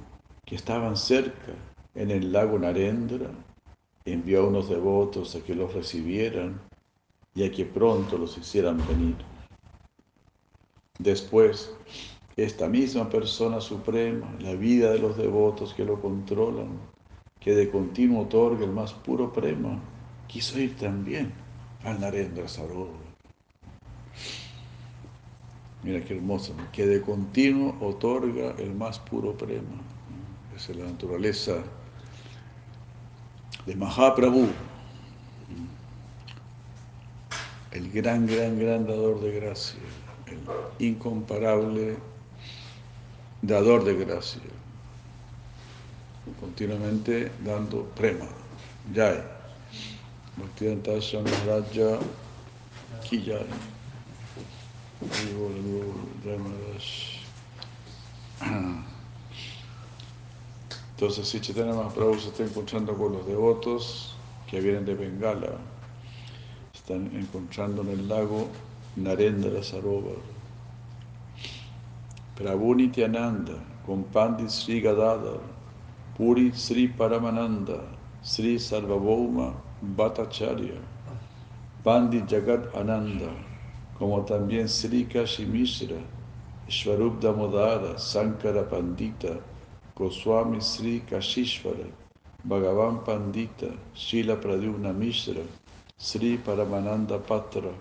que 0.46 0.54
estaban 0.54 0.96
cerca 0.96 1.52
en 1.94 2.10
el 2.10 2.32
lago 2.32 2.58
Narendra, 2.58 3.30
envió 4.06 4.40
a 4.40 4.48
unos 4.48 4.70
devotos 4.70 5.36
a 5.36 5.40
que 5.40 5.54
los 5.54 5.74
recibieran 5.74 6.58
y 7.34 7.44
a 7.44 7.52
que 7.52 7.66
pronto 7.66 8.16
los 8.16 8.38
hicieran 8.38 8.78
venir. 8.88 9.16
Después, 10.98 11.70
esta 12.34 12.66
misma 12.66 13.10
persona 13.10 13.60
suprema, 13.60 14.34
la 14.40 14.54
vida 14.54 14.90
de 14.90 15.00
los 15.00 15.18
devotos 15.18 15.74
que 15.74 15.84
lo 15.84 16.00
controlan, 16.00 16.80
que 17.40 17.54
de 17.54 17.70
continuo 17.70 18.22
otorga 18.22 18.64
el 18.64 18.72
más 18.72 18.94
puro 18.94 19.34
prema, 19.34 19.78
quiso 20.28 20.58
ir 20.58 20.78
también 20.78 21.34
al 21.84 22.00
Narendra 22.00 22.48
Sarovar. 22.48 23.07
Mira 25.82 26.04
qué 26.04 26.16
hermoso, 26.16 26.54
que 26.72 26.86
de 26.86 27.00
continuo 27.00 27.76
otorga 27.80 28.54
el 28.58 28.74
más 28.74 28.98
puro 28.98 29.36
prema. 29.36 29.80
Esa 30.56 30.72
es 30.72 30.78
la 30.78 30.86
naturaleza 30.86 31.62
de 33.64 33.76
Mahaprabhu, 33.76 34.48
el 37.70 37.92
gran, 37.92 38.26
gran, 38.26 38.58
gran 38.58 38.86
dador 38.86 39.20
de 39.20 39.32
gracia, 39.32 39.78
el 40.26 40.84
incomparable 40.84 41.96
dador 43.42 43.84
de 43.84 43.94
gracia, 43.94 44.42
continuamente 46.40 47.30
dando 47.44 47.84
prema. 47.94 48.26
Jai. 48.94 49.22
Bhaktivedanta 50.36 50.92
Raja 51.46 51.98
Ki 53.04 53.22
Jai. 53.24 53.77
Entonces, 60.98 61.28
si 61.28 61.40
Chaitanya 61.40 61.74
Mahaprabhu 61.74 62.18
se 62.18 62.28
está 62.28 62.42
encontrando 62.42 62.96
con 62.96 63.12
los 63.12 63.26
devotos 63.26 64.16
que 64.48 64.60
vienen 64.60 64.84
de 64.84 64.94
Bengala, 64.94 65.58
están 66.74 67.10
encontrando 67.14 67.82
en 67.82 67.90
el 67.90 68.08
lago 68.08 68.48
Narendra 68.96 69.62
Sarovar. 69.62 70.18
Prabhu 72.34 72.74
Nityananda, 72.74 73.54
con 73.86 74.02
Pandit 74.04 74.48
Sri 74.48 74.80
Gadadhar, 74.80 75.40
Puri 76.16 76.50
Sri 76.52 76.88
Paramananda, 76.88 77.84
Sri 78.22 78.58
Sarvabhauma 78.58 79.54
Bhattacharya, 79.80 80.80
Pandit 81.84 82.26
Jagat 82.26 82.74
Ananda, 82.74 83.47
como 83.98 84.24
también 84.24 84.68
Sri 84.68 85.04
Kashi 85.04 85.44
Mishra, 85.44 85.96
Shvarup 86.68 87.20
Damodara, 87.20 87.98
Sankara 87.98 88.68
Pandita, 88.68 89.40
Goswami 89.96 90.60
Sri 90.60 91.00
Kashishvara, 91.00 91.90
Bhagavan 92.46 93.04
Pandita, 93.04 93.76
Shila 93.94 94.36
Pradyumna 94.36 94.92
Mishra, 94.94 95.42
Sri 95.96 96.38
Paramananda 96.38 97.18
Patra, 97.18 97.72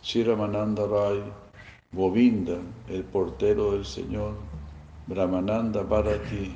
Sri 0.00 0.24
Ramananda 0.24 0.86
Rai, 0.90 1.22
Govinda, 1.92 2.58
el 2.88 3.04
portero 3.04 3.72
del 3.72 3.84
Señor, 3.84 4.34
Brahmananda 5.06 5.82
Bharati, 5.82 6.54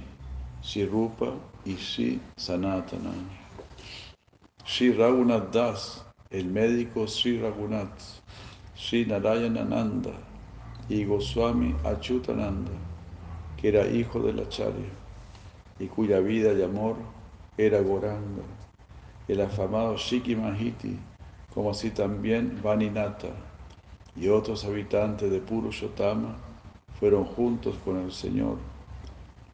Sri 0.63 0.87
Rupa 0.87 1.35
y 1.67 1.75
Sri 1.77 2.19
Sanatana. 2.37 3.13
Sri 4.65 4.93
Raghunath 4.93 5.53
Das, 5.53 6.03
el 6.31 6.47
médico 6.47 7.07
Sri 7.07 7.39
Raghunath, 7.39 8.23
Sri 8.79 9.07
Narayanananda 9.07 10.12
y 10.91 11.07
Goswami 11.07 11.75
Achutananda, 11.83 12.73
que 13.57 13.69
era 13.69 13.87
hijo 13.87 14.21
de 14.21 14.35
la 14.35 14.47
Charya 14.51 14.93
y 15.79 15.87
cuya 15.87 16.21
vida 16.21 16.53
y 16.53 16.62
amor 16.62 16.97
era 17.57 17.81
Goranga, 17.81 18.43
el 19.29 19.41
afamado 19.41 19.97
Shiki 19.97 20.37
Mahiti, 20.37 20.99
como 21.55 21.71
así 21.71 21.91
también 21.91 22.61
Vaninata 22.62 23.31
y 24.15 24.29
otros 24.29 24.67
habitantes 24.67 25.31
de 25.31 25.41
Purushotama 25.41 26.37
fueron 27.01 27.25
juntos 27.25 27.77
con 27.83 27.97
el 27.97 28.12
Señor. 28.12 28.59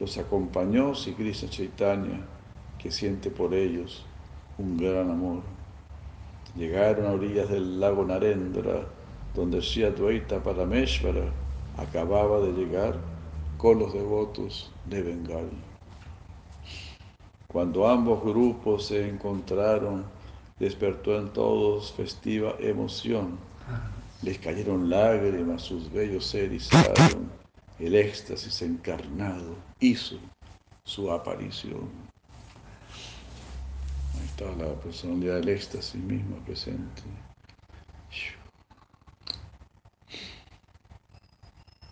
Los 0.01 0.19
acompañó 0.19 0.97
Sri 0.97 1.15
Krishna 1.15 1.49
Chaitanya, 1.49 2.27
que 2.77 2.91
siente 2.91 3.31
por 3.31 3.55
ellos 3.55 4.05
un 4.59 4.77
gran 4.77 5.09
amor. 5.11 5.43
Llegaron 6.57 7.07
a 7.07 7.13
orillas 7.13 7.49
del 7.49 7.79
lago 7.79 8.05
Narendra, 8.05 8.85
donde 9.35 9.63
Sri 9.63 9.85
Advaita 9.85 10.43
Parameshvara 10.43 11.33
acababa 11.77 12.41
de 12.41 12.53
llegar 12.53 12.97
con 13.57 13.79
los 13.79 13.93
devotos 13.93 14.71
de 14.87 15.03
Bengal. 15.03 15.51
Cuando 17.49 17.87
ambos 17.87 18.23
grupos 18.23 18.87
se 18.87 19.09
encontraron, 19.09 20.05
despertó 20.59 21.19
en 21.19 21.29
todos 21.33 21.93
festiva 21.93 22.55
emoción. 22.59 23.39
Les 24.23 24.39
cayeron 24.39 24.89
lágrimas, 24.89 25.63
sus 25.63 25.91
bellos 25.93 26.27
se 26.27 26.45
erizaron, 26.45 27.31
el 27.79 27.95
éxtasis 27.95 28.63
encarnado 28.63 29.57
hizo 29.81 30.17
su 30.85 31.11
aparición. 31.11 31.89
Ahí 34.15 34.27
está 34.27 34.45
la 34.57 34.75
personalidad 34.75 35.37
del 35.37 35.49
éxtasis 35.49 35.97
misma 35.97 36.37
presente. 36.45 37.03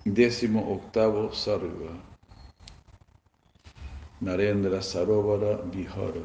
Décimo 0.07 0.61
octavo 0.73 1.31
Sarga. 1.31 1.93
Narendra 4.23 4.81
Sarovara 4.81 5.61
Vihara. 5.71 6.25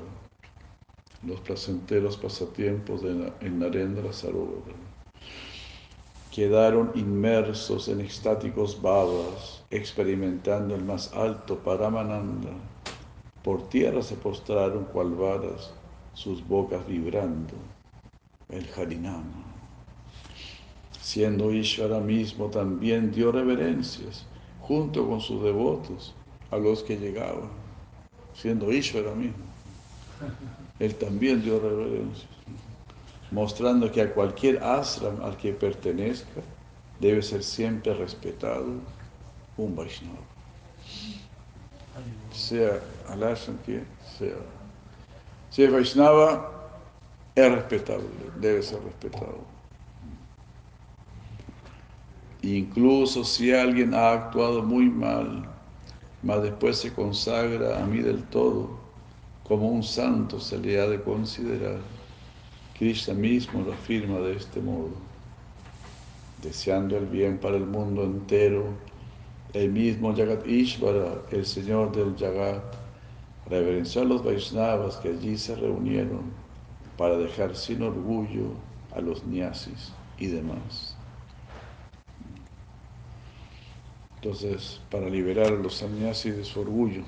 los 1.24 1.42
placenteros 1.42 2.16
pasatiempos 2.16 3.02
de, 3.02 3.34
en 3.42 3.60
Narendra 3.60 4.14
Sarovar. 4.14 4.76
Quedaron 6.32 6.94
inmersos 6.96 7.90
en 7.90 8.00
extáticos 8.00 8.82
bhavas, 8.82 9.66
experimentando 9.70 10.74
el 10.74 10.86
más 10.86 11.14
alto 11.14 11.58
Paramananda. 11.60 12.52
Por 13.44 13.68
tierra 13.68 14.02
se 14.02 14.16
postraron 14.16 14.86
cual 14.86 15.16
varas, 15.16 15.74
sus 16.14 16.48
bocas 16.48 16.88
vibrando, 16.88 17.56
el 18.48 18.66
Harinama. 18.78 19.45
Siendo 21.06 21.54
Ishvara 21.54 22.00
mismo, 22.00 22.50
también 22.50 23.12
dio 23.12 23.32
reverencias, 23.32 24.26
junto 24.60 25.08
con 25.08 25.22
sus 25.22 25.44
devotos, 25.44 26.16
a 26.50 26.58
los 26.58 26.82
que 26.82 26.98
llegaban, 26.98 27.52
siendo 28.34 28.74
Ishvara 28.74 29.14
mismo. 29.14 29.46
Él 30.80 30.96
también 30.96 31.44
dio 31.44 31.60
reverencias, 31.60 32.28
mostrando 33.30 33.92
que 33.92 34.02
a 34.02 34.12
cualquier 34.16 34.64
ashram 34.64 35.22
al 35.22 35.38
que 35.38 35.54
pertenezca 35.54 36.42
debe 37.00 37.22
ser 37.22 37.44
siempre 37.44 37.94
respetado 37.94 38.66
un 39.58 39.76
Vaishnava. 39.76 40.26
Sea 42.32 42.82
al 43.10 43.24
ashram 43.24 43.60
que 43.60 43.84
sea. 44.18 44.42
Si 45.52 45.62
es 45.62 45.72
Vaishnava, 45.72 46.52
es 47.36 47.52
respetable, 47.52 48.10
debe 48.40 48.64
ser 48.64 48.82
respetado. 48.82 49.55
Incluso 52.46 53.24
si 53.24 53.52
alguien 53.52 53.96
ha 53.96 54.12
actuado 54.12 54.62
muy 54.62 54.88
mal, 54.88 55.50
mas 56.22 56.44
después 56.44 56.78
se 56.78 56.94
consagra 56.94 57.82
a 57.82 57.88
mí 57.88 58.04
del 58.04 58.22
todo, 58.26 58.70
como 59.44 59.68
un 59.70 59.82
santo 59.82 60.40
se 60.40 60.60
le 60.60 60.80
ha 60.80 60.86
de 60.86 61.02
considerar. 61.02 61.80
Krishna 62.78 63.16
mismo 63.16 63.64
lo 63.64 63.74
afirma 63.74 64.20
de 64.20 64.36
este 64.36 64.62
modo. 64.62 64.92
Deseando 66.44 66.96
el 66.98 67.08
bien 67.08 67.40
para 67.40 67.58
el 67.58 67.66
mundo 67.66 68.04
entero, 68.04 68.66
el 69.54 69.72
mismo 69.72 70.16
Jagat 70.16 70.46
Ishvara, 70.46 71.24
el 71.32 71.48
Señor 71.48 71.96
del 71.96 72.16
Jagat, 72.16 72.62
reverenció 73.50 74.04
a 74.04 74.06
los 74.06 74.24
Vaishnavas 74.24 74.98
que 74.98 75.10
allí 75.10 75.36
se 75.36 75.56
reunieron 75.56 76.22
para 76.96 77.18
dejar 77.18 77.56
sin 77.56 77.82
orgullo 77.82 78.52
a 78.96 79.02
los 79.02 79.26
nyasis 79.26 79.92
y 80.20 80.28
demás. 80.28 80.95
Entonces, 84.26 84.82
para 84.90 85.08
liberar 85.08 85.54
a 85.54 85.56
los 85.56 85.76
sannyasis 85.76 86.36
de 86.36 86.44
su 86.44 86.60
orgullo. 86.60 87.04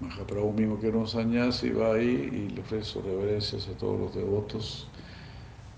Mahaprabhu 0.00 0.54
mismo 0.54 0.80
que 0.80 0.88
era 0.88 0.96
un 0.96 1.06
sannyasi 1.06 1.68
va 1.68 1.96
ahí 1.96 2.30
y 2.32 2.48
le 2.48 2.62
ofrece 2.62 2.98
reverencias 3.02 3.68
a 3.68 3.76
todos 3.76 4.00
los 4.00 4.14
devotos, 4.14 4.88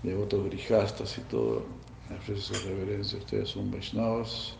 devotos 0.03 0.45
grijastas 0.45 1.17
y 1.17 1.21
todo, 1.23 1.65
le 2.09 2.15
ofrece 2.15 2.43
sus 2.43 2.63
reverencias, 2.63 3.23
ustedes 3.23 3.49
son 3.49 3.69
Vaishnavas, 3.71 4.55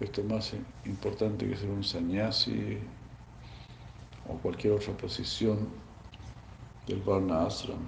esto 0.00 0.22
es 0.22 0.26
más 0.26 0.54
importante 0.86 1.46
que 1.46 1.54
ser 1.54 1.68
un 1.68 1.84
sannyasi 1.84 2.78
o 4.26 4.38
cualquier 4.38 4.72
otra 4.72 4.96
posición 4.96 5.68
del 6.86 7.02
Varna 7.02 7.44
Ashram. 7.44 7.80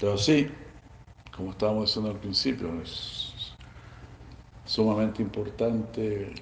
Pero 0.00 0.16
sí, 0.16 0.48
como 1.36 1.50
estábamos 1.50 1.86
diciendo 1.86 2.10
al 2.10 2.18
principio, 2.18 2.68
es 2.82 3.54
sumamente 4.64 5.22
importante 5.22 6.34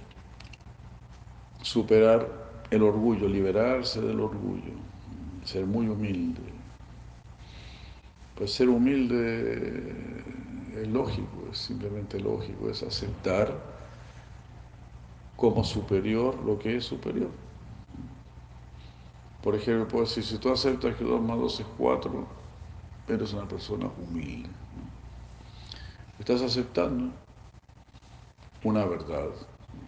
superar 1.63 2.29
el 2.71 2.83
orgullo, 2.83 3.29
liberarse 3.29 4.01
del 4.01 4.21
orgullo, 4.21 4.73
ser 5.45 5.67
muy 5.67 5.89
humilde. 5.89 6.41
Pues 8.37 8.53
ser 8.53 8.69
humilde 8.69 10.25
es 10.81 10.89
lógico, 10.89 11.49
es 11.51 11.59
simplemente 11.59 12.19
lógico, 12.21 12.71
es 12.71 12.83
aceptar 12.83 13.55
como 15.37 15.65
superior 15.65 16.37
lo 16.45 16.59
que 16.59 16.77
es 16.77 16.85
superior. 16.85 17.31
Por 19.43 19.55
ejemplo, 19.55 19.89
puedo 19.89 20.05
decir, 20.05 20.23
si 20.23 20.37
tú 20.39 20.53
aceptas 20.53 20.97
que 20.97 21.05
2 21.05 21.21
más 21.23 21.39
2 21.39 21.61
es 21.61 21.67
4, 21.79 22.27
eres 23.09 23.33
una 23.33 23.49
persona 23.49 23.91
humilde. 23.99 24.51
Estás 26.21 26.43
aceptando 26.43 27.11
una 28.63 28.85
verdad 28.85 29.31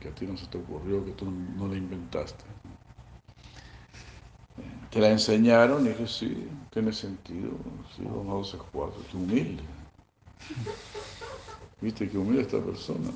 que 0.01 0.09
a 0.09 0.15
ti 0.15 0.27
no 0.27 0.35
se 0.39 0.47
te 0.47 0.57
ocurrió, 0.57 1.05
que 1.05 1.13
tú 1.13 1.31
no 1.31 1.69
la 1.69 1.77
inventaste. 1.77 2.43
Te 4.91 4.99
la 4.99 5.11
enseñaron 5.11 5.85
y 5.85 5.91
dije, 5.91 6.09
sí, 6.09 6.49
tiene 6.71 6.91
sentido. 6.95 7.51
Sí, 7.95 8.03
vamos 8.07 8.55
a 8.55 8.59
cuatro. 8.73 8.99
Qué 9.11 9.17
humilde. 9.19 9.63
¿Viste 11.83 12.09
qué 12.09 12.17
humilde 12.17 12.43
esta 12.43 12.61
persona? 12.61 13.11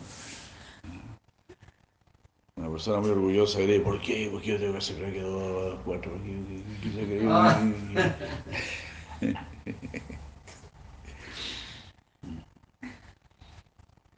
Una 2.58 2.70
persona 2.70 3.00
muy 3.00 3.10
orgullosa 3.10 3.60
diría, 3.60 3.82
¿por 3.82 3.98
qué? 4.02 4.28
¿Por 4.30 4.42
qué 4.42 4.48
yo 4.48 4.58
tengo 4.58 4.72
que 4.72 4.78
hacer 4.78 5.12
que 5.12 5.22
dos 5.22 5.80
cuatro? 5.86 6.12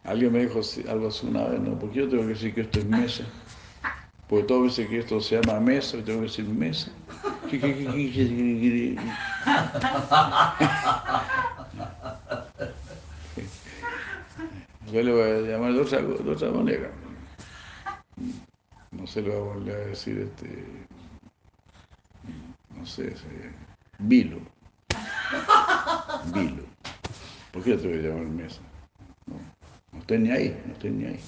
Alguien 0.08 0.32
me 0.32 0.38
dijo 0.46 0.60
algo 0.88 1.08
así 1.08 1.26
una 1.26 1.44
vez, 1.48 1.60
¿no? 1.60 1.78
Porque 1.78 1.96
yo 1.96 2.08
tengo 2.08 2.22
que 2.22 2.30
decir 2.30 2.54
que 2.54 2.62
esto 2.62 2.78
es 2.78 2.86
mesa. 2.86 3.24
Porque 4.26 4.46
todos 4.46 4.64
dicen 4.64 4.88
que 4.88 5.00
esto 5.00 5.20
se 5.20 5.38
llama 5.38 5.60
mesa, 5.60 5.98
y 5.98 6.02
tengo 6.02 6.20
que 6.20 6.26
decir 6.28 6.46
mesa. 6.46 6.90
Yo 14.90 15.02
le 15.02 15.12
voy 15.12 15.22
a 15.22 15.40
llamar 15.40 15.74
de 15.74 15.80
otra, 15.80 16.50
manera. 16.52 16.90
No 18.90 19.06
sé, 19.06 19.20
le 19.20 19.28
voy 19.28 19.38
a 19.38 19.54
volver 19.54 19.76
a 19.76 19.86
decir 19.88 20.18
este. 20.20 20.64
No 22.74 22.86
sé, 22.86 23.14
vilo. 23.98 24.40
Vilo. 26.32 26.62
¿Por 27.52 27.62
qué 27.62 27.76
te 27.76 27.88
voy 27.88 27.98
a 27.98 28.08
llamar 28.08 28.24
mesa? 28.24 28.62
Estoy 30.08 30.20
ni 30.20 30.30
ahí, 30.30 30.58
no 30.64 30.72
estoy 30.72 30.90
ni 30.90 31.04
ahí. 31.04 31.20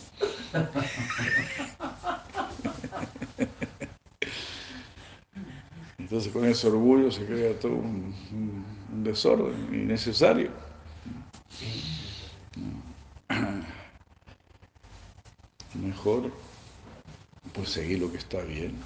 Entonces 5.99 6.33
con 6.33 6.47
ese 6.47 6.67
orgullo 6.69 7.11
se 7.11 7.27
crea 7.27 7.59
todo 7.59 7.75
un, 7.75 8.15
desorden 9.05 9.69
innecesario. 9.71 10.51
Mejor 15.75 16.33
pues 17.53 17.69
seguir 17.69 17.99
lo 17.99 18.11
que 18.11 18.17
está 18.17 18.41
bien. 18.41 18.81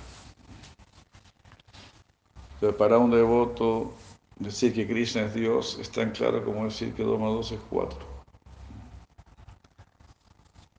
para 2.77 2.99
un 2.99 3.13
devoto 3.13 3.95
decir 4.41 4.75
que 4.75 4.89
Krishna 4.89 5.27
es 5.27 5.35
Dios 5.35 5.79
es 5.81 5.89
tan 5.89 6.11
claro 6.11 6.45
como 6.45 6.65
decir 6.65 6.93
que 6.95 7.05
2 7.05 7.21
más 7.21 7.31
2 7.31 7.53
es 7.53 7.61
4 7.71 8.14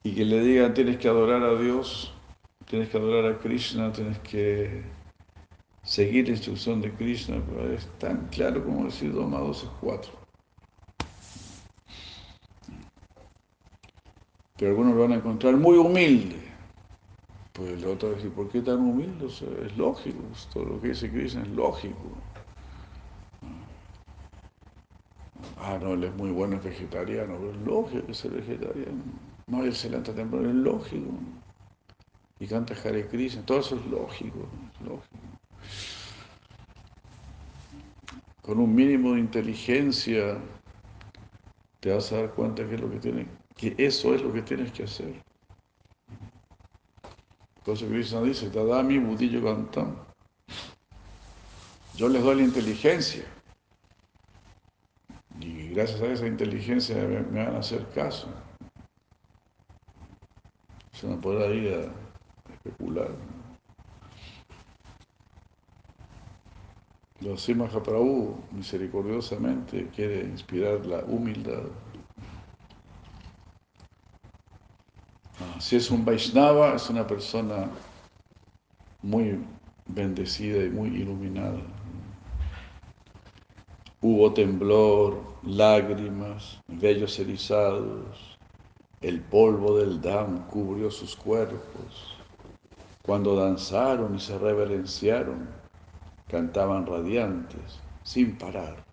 y 0.06 0.14
que 0.14 0.24
le 0.24 0.40
digan 0.40 0.72
tienes 0.76 0.98
que 0.98 1.08
adorar 1.08 1.42
a 1.42 1.60
Dios, 1.60 2.14
tienes 2.66 2.90
que 2.90 2.98
adorar 2.98 3.34
a 3.34 3.40
Krishna, 3.40 3.92
tienes 3.92 4.20
que 4.20 4.84
seguir 5.82 6.26
la 6.26 6.36
instrucción 6.36 6.80
de 6.80 6.92
Krishna, 6.92 7.42
pero 7.44 7.74
es 7.74 7.88
tan 7.98 8.28
claro 8.28 8.64
como 8.64 8.86
decir 8.86 9.12
2 9.12 9.28
más 9.28 9.42
2 9.42 9.64
es 9.64 9.70
4. 9.82 10.12
Pero 14.58 14.72
algunos 14.72 14.94
lo 14.94 15.02
van 15.02 15.14
a 15.14 15.16
encontrar 15.16 15.58
muy 15.58 15.76
humilde. 15.76 16.40
Pues 17.54 17.72
el 17.72 17.86
otro 17.86 18.10
va 18.10 18.14
a 18.14 18.18
decir, 18.18 18.32
¿por 18.32 18.48
qué 18.50 18.62
tan 18.62 18.82
humilde? 18.82 19.26
es 19.26 19.76
lógico, 19.76 20.20
todo 20.54 20.66
lo 20.66 20.82
que 20.82 20.90
dice 20.90 21.10
Krishna 21.10 21.42
es 21.42 21.50
lógico. 21.50 22.12
Ah, 25.58 25.80
no, 25.82 25.94
él 25.94 26.04
es 26.04 26.14
muy 26.14 26.30
bueno, 26.30 26.58
es 26.58 26.64
vegetariano, 26.64 27.38
pero 27.40 27.52
es 27.54 27.58
lógico 27.66 28.06
que 28.06 28.14
sea 28.14 28.30
vegetariano. 28.30 29.02
No, 29.48 29.64
él 29.64 29.76
se 29.76 29.90
levanta 29.90 30.14
temprano, 30.14 30.50
es 30.50 30.56
lógico. 30.56 31.12
Y 32.40 32.48
canta 32.48 32.74
Hare 32.74 33.08
Krishna, 33.08 33.46
todo 33.46 33.60
eso 33.60 33.76
es 33.76 33.86
lógico, 33.86 34.48
lógico. 34.84 35.18
Con 38.42 38.60
un 38.60 38.74
mínimo 38.74 39.14
de 39.14 39.20
inteligencia 39.20 40.38
te 41.80 41.92
vas 41.92 42.12
a 42.12 42.18
dar 42.18 42.32
cuenta 42.32 42.68
que, 42.68 42.76
es 42.76 42.82
lo 42.82 42.90
que, 42.90 42.98
tiene, 42.98 43.28
que 43.56 43.76
eso 43.78 44.14
es 44.16 44.22
lo 44.22 44.34
que 44.34 44.42
tienes 44.42 44.72
que 44.72 44.84
hacer. 44.84 45.14
Eso 47.66 47.88
Krishna 47.88 48.22
dice, 48.22 48.50
Tadami 48.50 49.00
Budillo 49.00 49.42
Gantam. 49.42 49.96
Yo 51.96 52.10
les 52.10 52.22
doy 52.22 52.36
la 52.36 52.44
inteligencia. 52.44 53.26
Y 55.40 55.70
gracias 55.70 56.02
a 56.02 56.06
esa 56.08 56.28
inteligencia 56.28 56.96
me 56.96 57.44
van 57.44 57.56
a 57.56 57.60
hacer 57.60 57.88
caso 57.90 58.30
se 60.96 61.08
me 61.08 61.18
podrá 61.18 61.48
ir 61.48 61.74
a 61.74 62.54
especular. 62.54 63.12
Los 67.22 67.50
¿no? 67.50 67.56
Mahaprabhu 67.56 68.38
misericordiosamente 68.52 69.88
quiere 69.96 70.22
inspirar 70.22 70.86
la 70.86 71.00
humildad. 71.06 71.64
Ah, 75.40 75.60
si 75.60 75.76
es 75.76 75.92
un 75.92 76.06
Vaishnava, 76.06 76.76
es 76.76 76.90
una 76.90 77.06
persona 77.06 77.70
muy 79.02 79.40
bendecida 79.88 80.64
y 80.64 80.70
muy 80.70 80.90
iluminada. 80.90 81.62
Hubo 84.02 84.34
temblor, 84.34 85.20
lágrimas, 85.44 86.62
vellos 86.68 87.18
erizados, 87.20 88.35
el 89.06 89.22
polvo 89.22 89.78
del 89.78 90.02
dam 90.02 90.48
cubrió 90.48 90.90
sus 90.90 91.16
cuerpos. 91.16 92.18
Cuando 93.04 93.36
danzaron 93.36 94.16
y 94.16 94.20
se 94.20 94.36
reverenciaron, 94.40 95.48
cantaban 96.28 96.88
radiantes, 96.88 97.80
sin 98.02 98.36
parar, 98.36 98.84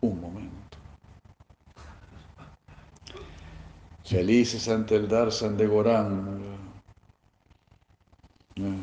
un 0.00 0.22
momento. 0.22 0.78
Felices 4.04 4.66
ante 4.70 4.96
el 4.96 5.06
Darsan 5.06 5.58
de 5.58 5.66
Gorán. 5.66 6.40
Eh, 8.56 8.82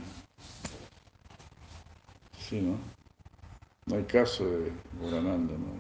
sí, 2.38 2.62
¿no? 2.62 2.77
No 3.88 3.95
hay 3.95 4.03
caso 4.03 4.45
de 4.45 4.71
Gorananda, 5.01 5.55
¿no? 5.55 5.79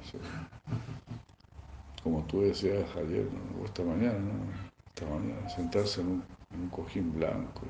Como 2.01 2.23
tú 2.23 2.41
decías 2.41 2.89
ayer, 2.95 3.27
o 3.61 3.65
esta 3.65 3.83
mañana, 3.83 4.17
¿no? 4.17 4.68
Sentarse 5.55 6.01
en 6.01 6.23
un, 6.51 6.69
cojín 6.69 7.13
blanco 7.13 7.61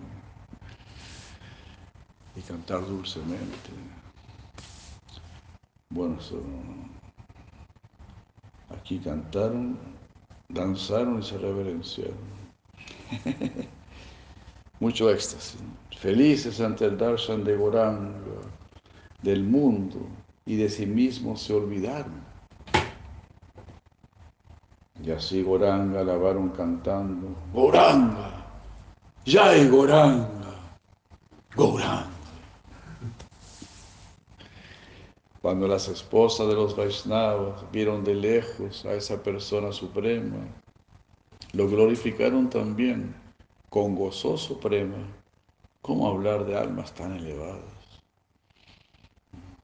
y 2.35 2.41
cantar 2.41 2.85
dulcemente. 2.87 3.69
Bueno, 5.91 6.17
aquí 8.69 8.99
cantaron, 8.99 9.77
danzaron 10.49 11.19
y 11.19 11.23
se 11.23 11.37
reverenciaron. 11.37 12.39
Mucho 14.79 15.09
éxtasis. 15.11 15.59
Felices 15.99 16.59
ante 16.61 16.85
el 16.85 16.97
darshan 16.97 17.43
de 17.43 17.55
Goranga, 17.57 18.41
del 19.21 19.43
mundo 19.43 19.99
y 20.45 20.55
de 20.55 20.69
sí 20.69 20.85
mismos 20.85 21.41
se 21.41 21.53
olvidaron. 21.53 22.28
Y 25.09 25.11
así 25.11 25.41
Goranga 25.41 26.01
alabaron 26.01 26.49
cantando, 26.49 27.35
Goranga, 27.51 28.45
ya 29.25 29.49
hay 29.49 29.67
Goranga, 29.67 30.29
Goranga. 31.55 32.11
Cuando 35.41 35.67
las 35.67 35.87
esposas 35.87 36.47
de 36.47 36.53
los 36.53 36.75
Vaishnavas 36.75 37.65
vieron 37.71 38.03
de 38.03 38.13
lejos 38.13 38.85
a 38.85 38.93
esa 38.93 39.23
persona 39.23 39.71
suprema, 39.71 40.45
lo 41.53 41.67
glorificaron 41.67 42.47
también 42.47 43.15
con 43.71 43.95
gozoso 43.95 44.59
prema. 44.59 45.07
¿Cómo 45.81 46.07
hablar 46.07 46.45
de 46.45 46.55
almas 46.55 46.93
tan 46.93 47.13
elevadas? 47.13 47.63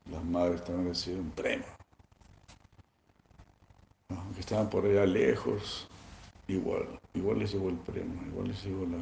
Las 0.10 0.26
madres 0.26 0.64
también 0.64 0.88
decían 0.88 1.32
prema. 1.36 1.75
Aunque 4.10 4.42
estaban 4.42 4.70
por 4.70 4.86
allá 4.86 5.06
lejos, 5.06 5.88
igual, 6.48 7.00
igual 7.14 7.40
les 7.40 7.54
llegó 7.54 7.70
el 7.70 7.78
prema, 7.78 8.22
igual 8.28 8.50
les 8.50 8.64
llegó 8.64 8.86
la, 8.86 9.02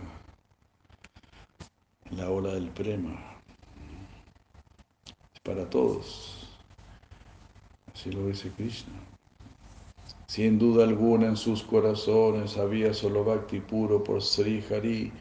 la 2.15 2.29
ola 2.29 2.53
del 2.53 2.69
prema. 2.69 3.39
Es 5.33 5.39
para 5.41 5.69
todos. 5.69 6.47
Así 7.93 8.11
lo 8.11 8.27
dice 8.27 8.51
Krishna. 8.51 8.93
Sin 10.27 10.57
duda 10.57 10.83
alguna 10.85 11.27
en 11.27 11.37
sus 11.37 11.63
corazones 11.63 12.57
había 12.57 12.93
solo 12.93 13.23
bhakti 13.23 13.59
puro 13.59 14.03
por 14.03 14.21
Sri 14.21 14.63
Hari. 14.69 15.11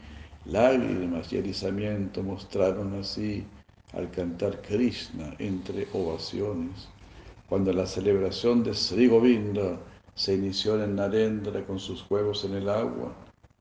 Lágrimas 0.45 1.31
y 1.31 1.37
erizamiento 1.37 2.23
mostraron 2.23 2.99
así 2.99 3.45
al 3.93 4.09
cantar 4.11 4.61
Krishna 4.61 5.35
entre 5.39 5.87
ovaciones. 5.93 6.89
Cuando 7.47 7.73
la 7.73 7.85
celebración 7.85 8.63
de 8.63 8.73
Sri 8.73 9.07
Govinda 9.07 9.79
se 10.15 10.35
inició 10.35 10.81
en 10.81 10.95
Narendra 10.95 11.65
con 11.65 11.79
sus 11.79 12.01
juegos 12.01 12.45
en 12.45 12.53
el 12.55 12.69
agua, 12.69 13.13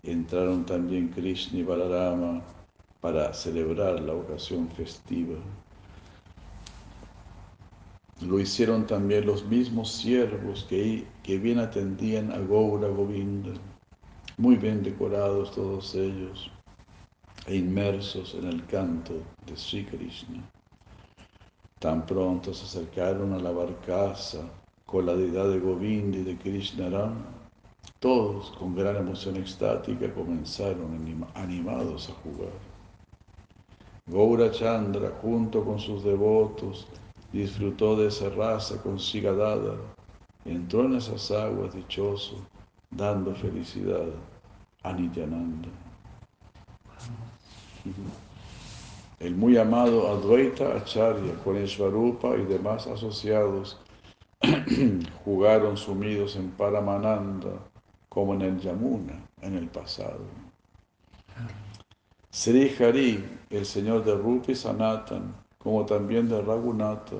entraron 0.03 0.65
también 0.65 1.09
Krishna 1.09 1.59
y 1.59 1.63
Balarama 1.63 2.43
para 3.01 3.33
celebrar 3.35 4.01
la 4.01 4.15
ocasión 4.15 4.69
festiva. 4.71 5.37
Lo 8.21 8.39
hicieron 8.39 8.87
también 8.87 9.27
los 9.27 9.45
mismos 9.45 9.91
siervos 9.91 10.65
que, 10.69 11.05
que 11.25 11.39
bien 11.39 11.59
atendían 11.59 12.31
a 12.31 12.39
Gaura 12.39 12.89
Govinda, 12.89 13.53
muy 14.37 14.57
bien 14.57 14.83
decorados 14.83 15.51
todos 15.53 15.95
ellos 15.97 16.51
e 17.47 17.57
inmersos 17.57 18.35
en 18.35 18.47
el 18.47 18.65
canto 18.67 19.15
de 19.47 19.57
Sri 19.57 19.85
Krishna. 19.85 20.49
Tan 21.83 22.07
pronto 22.07 22.55
se 22.55 22.65
acercaron 22.65 23.33
a 23.33 23.41
la 23.41 23.51
barcaza 23.51 24.39
con 24.87 25.05
la 25.05 25.17
deidad 25.17 25.49
de 25.49 25.59
Govinda 25.59 26.17
y 26.17 26.23
de 26.23 26.39
Krishna 26.39 26.89
Ram, 26.89 27.25
todos 27.99 28.53
con 28.57 28.77
gran 28.77 28.99
emoción 28.99 29.35
extática 29.35 30.15
comenzaron 30.15 31.17
animados 31.35 32.09
a 32.09 32.13
jugar. 32.23 32.53
Gaura 34.07 34.53
Chandra, 34.53 35.11
junto 35.21 35.65
con 35.65 35.81
sus 35.81 36.05
devotos, 36.05 36.87
disfrutó 37.33 37.97
de 37.97 38.07
esa 38.07 38.29
raza 38.31 38.81
con 38.81 38.99
dada, 39.37 39.75
entró 40.45 40.85
en 40.85 40.95
esas 40.95 41.33
aguas 41.33 41.75
dichoso, 41.75 42.37
dando 42.93 43.35
felicidad 43.35 44.07
a 44.85 44.93
Nityananda. 44.93 45.69
El 49.23 49.37
muy 49.37 49.57
amado 49.57 50.09
Advaita 50.11 50.77
Acharya 50.77 51.37
con 51.45 51.57
Esvarupa 51.57 52.35
y 52.37 52.45
demás 52.45 52.89
asociados 52.89 53.79
jugaron 55.25 55.77
sumidos 55.77 56.35
en 56.35 56.51
Paramananda 56.51 57.53
como 58.09 58.35
en 58.35 58.43
el 58.43 58.59
Yamuna 58.59 59.25
en 59.41 59.57
el 59.59 59.69
pasado. 59.69 60.25
Sri 62.33 62.75
Hari, 62.77 63.25
el 63.51 63.65
señor 63.65 64.05
de 64.05 64.17
Rupi 64.17 64.57
Sanatan, 64.57 65.33
como 65.57 65.87
también 65.87 66.29
de 66.29 66.43
Raghunatha, 66.43 67.19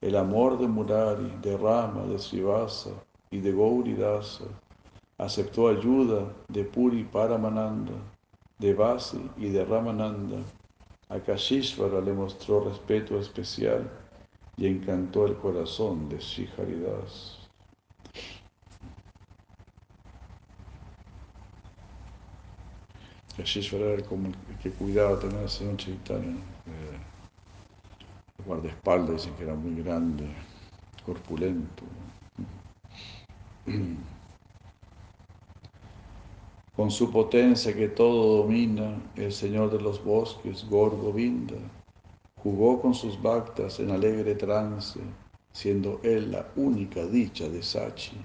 el 0.00 0.14
amor 0.14 0.56
de 0.56 0.68
Murari, 0.68 1.32
de 1.42 1.56
Rama, 1.56 2.04
de 2.04 2.20
Sivasa 2.20 2.90
y 3.28 3.40
de 3.40 3.50
Gauridasa, 3.50 4.44
aceptó 5.18 5.66
ayuda 5.66 6.32
de 6.46 6.62
Puri 6.62 7.02
Paramananda, 7.02 7.94
de 8.60 8.72
Vasi 8.72 9.20
y 9.36 9.48
de 9.48 9.64
Ramananda. 9.64 10.38
A 11.10 11.18
Kashishvara 11.18 12.00
le 12.00 12.12
mostró 12.12 12.60
respeto 12.60 13.18
especial 13.18 13.90
y 14.56 14.66
encantó 14.68 15.26
el 15.26 15.36
corazón 15.36 16.08
de 16.08 16.18
Shiharidas. 16.18 17.48
Kashishvara 23.36 23.94
era 23.94 24.04
como 24.04 24.28
el 24.28 24.58
que 24.62 24.70
cuidaba 24.70 25.18
también 25.18 25.42
al 25.42 25.50
señor 25.50 25.76
Chaitanya. 25.78 26.36
Eh, 26.66 26.98
guardaespaldas 28.46 29.16
dicen 29.16 29.34
que 29.34 29.42
era 29.42 29.54
muy 29.54 29.82
grande, 29.82 30.28
corpulento. 31.04 31.82
Con 36.80 36.90
su 36.90 37.10
potencia 37.10 37.76
que 37.76 37.88
todo 37.88 38.38
domina, 38.38 38.98
el 39.14 39.32
Señor 39.32 39.70
de 39.70 39.82
los 39.82 40.02
bosques, 40.02 40.66
Gorgo 40.66 41.12
Vinda, 41.12 41.58
jugó 42.42 42.80
con 42.80 42.94
sus 42.94 43.20
bhaktas 43.20 43.80
en 43.80 43.90
alegre 43.90 44.34
trance, 44.34 44.98
siendo 45.52 46.00
él 46.02 46.32
la 46.32 46.48
única 46.56 47.04
dicha 47.04 47.50
de 47.50 47.62
Sachi. 47.62 48.16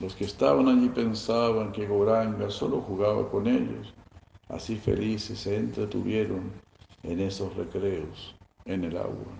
Los 0.00 0.16
que 0.16 0.24
estaban 0.24 0.66
allí 0.66 0.88
pensaban 0.88 1.70
que 1.70 1.86
Goranga 1.86 2.50
solo 2.50 2.80
jugaba 2.80 3.30
con 3.30 3.46
ellos, 3.46 3.94
así 4.48 4.74
felices 4.74 5.38
se 5.38 5.54
entretuvieron 5.54 6.50
en 7.04 7.20
esos 7.20 7.54
recreos 7.54 8.34
en 8.64 8.82
el 8.82 8.96
agua. 8.96 9.32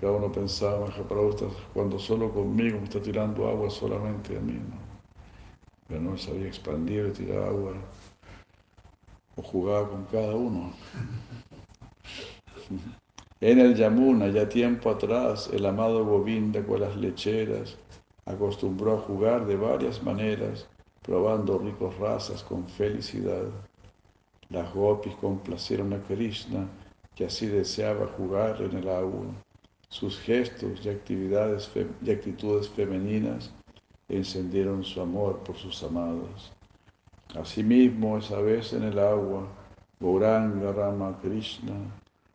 Cada 0.00 0.12
uno 0.12 0.32
pensaba, 0.32 0.88
cuando 1.74 1.98
solo 1.98 2.32
conmigo 2.32 2.78
me 2.78 2.84
está 2.84 3.02
tirando 3.02 3.48
agua 3.48 3.68
solamente 3.68 4.36
a 4.36 4.40
mí, 4.40 4.54
¿no? 4.54 4.78
Pero 5.86 6.00
no 6.00 6.16
sabía 6.16 6.46
expandir, 6.46 7.12
tirar 7.12 7.42
agua, 7.42 7.74
o 9.36 9.42
jugaba 9.42 9.88
con 9.90 10.04
cada 10.06 10.34
uno. 10.34 10.72
En 13.40 13.58
el 13.58 13.74
Yamuna, 13.74 14.28
ya 14.28 14.48
tiempo 14.48 14.88
atrás, 14.88 15.50
el 15.52 15.66
amado 15.66 16.02
Govinda 16.02 16.64
con 16.64 16.80
las 16.80 16.96
lecheras 16.96 17.76
acostumbró 18.24 18.94
a 18.94 19.00
jugar 19.00 19.44
de 19.44 19.56
varias 19.56 20.02
maneras, 20.02 20.66
probando 21.02 21.58
ricos 21.58 21.94
razas 21.98 22.42
con 22.42 22.66
felicidad. 22.66 23.44
Las 24.48 24.72
gopis 24.72 25.14
complacieron 25.16 25.92
a 25.92 26.02
Krishna 26.04 26.66
que 27.14 27.26
así 27.26 27.46
deseaba 27.46 28.06
jugar 28.16 28.62
en 28.62 28.78
el 28.78 28.88
agua. 28.88 29.26
Sus 29.94 30.18
gestos 30.18 30.84
y 30.84 30.88
actividades 30.88 31.70
y 32.02 32.10
actitudes 32.10 32.68
femeninas 32.68 33.52
encendieron 34.08 34.82
su 34.82 35.00
amor 35.00 35.38
por 35.44 35.56
sus 35.56 35.84
amados. 35.84 36.52
Asimismo, 37.36 38.18
esa 38.18 38.40
vez 38.40 38.72
en 38.72 38.82
el 38.82 38.98
agua, 38.98 39.46
Gauranga 40.00 40.72
Rama 40.72 41.16
Krishna 41.22 41.76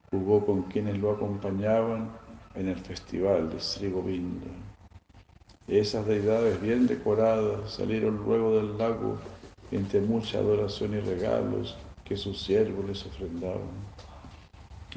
jugó 0.09 0.45
con 0.45 0.63
quienes 0.71 0.99
lo 0.99 1.11
acompañaban 1.11 2.09
en 2.55 2.69
el 2.69 2.77
festival 2.77 3.49
de 3.49 3.59
Sri 3.59 3.91
Govinda. 3.91 4.47
Esas 5.67 6.07
deidades 6.07 6.61
bien 6.61 6.87
decoradas 6.87 7.71
salieron 7.71 8.23
luego 8.23 8.55
del 8.55 8.77
lago 8.77 9.17
entre 9.73 9.99
mucha 9.99 10.37
adoración 10.37 10.93
y 10.93 11.01
regalos 11.01 11.75
que 12.05 12.15
sus 12.15 12.41
siervos 12.41 12.85
les 12.85 13.05
ofrendaban. 13.05 13.67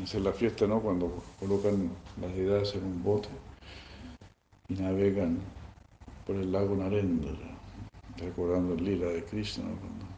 Esa 0.01 0.17
es 0.17 0.25
la 0.25 0.33
fiesta, 0.33 0.67
¿no? 0.67 0.81
Cuando 0.81 1.23
colocan 1.39 1.91
las 2.21 2.35
deidades 2.35 2.75
en 2.75 2.85
un 2.85 3.03
bote 3.03 3.29
y 4.69 4.75
navegan 4.75 5.39
por 6.27 6.37
el 6.37 6.51
lago 6.51 6.75
Narendra, 6.75 7.33
recordando 8.17 8.75
el 8.75 8.85
lila 8.85 9.07
de 9.09 9.23
Krishna, 9.25 9.65
¿no? 9.65 9.77
Cuando 9.77 10.13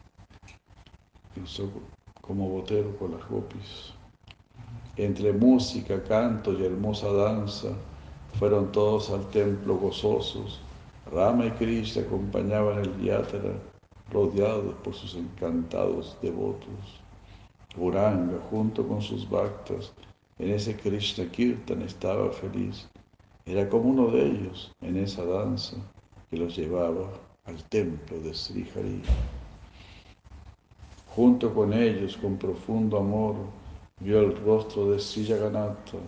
como 2.21 2.49
botero 2.49 2.95
con 2.97 3.11
las 3.11 3.27
gopis. 3.27 3.93
Entre 4.95 5.33
música, 5.33 6.01
canto 6.03 6.53
y 6.53 6.65
hermosa 6.65 7.11
danza, 7.11 7.69
fueron 8.39 8.71
todos 8.71 9.09
al 9.09 9.29
templo 9.29 9.75
gozosos. 9.75 10.61
Rama 11.11 11.47
y 11.47 11.51
Krishna 11.51 12.03
acompañaban 12.03 12.79
el 12.79 13.01
yatra, 13.01 13.59
rodeados 14.09 14.73
por 14.83 14.93
sus 14.93 15.15
encantados 15.15 16.17
devotos. 16.21 17.04
Uranga, 17.77 18.39
junto 18.49 18.87
con 18.87 19.01
sus 19.01 19.29
bhaktas, 19.29 19.93
en 20.39 20.51
ese 20.51 20.75
Krishna 20.75 21.25
Kirtan 21.31 21.81
estaba 21.81 22.31
feliz. 22.31 22.87
Era 23.45 23.69
como 23.69 23.89
uno 23.89 24.07
de 24.07 24.25
ellos 24.25 24.73
en 24.81 24.97
esa 24.97 25.23
danza 25.25 25.77
que 26.29 26.37
los 26.37 26.55
llevaba 26.55 27.09
al 27.45 27.63
templo 27.65 28.19
de 28.19 28.33
Sri 28.33 28.67
Hari. 28.75 29.01
Junto 31.15 31.53
con 31.53 31.73
ellos, 31.73 32.17
con 32.17 32.37
profundo 32.37 32.97
amor, 32.97 33.35
vio 33.99 34.19
el 34.19 34.35
rostro 34.43 34.91
de 34.91 34.99
Sri 34.99 35.25
Jagannatha. 35.25 35.99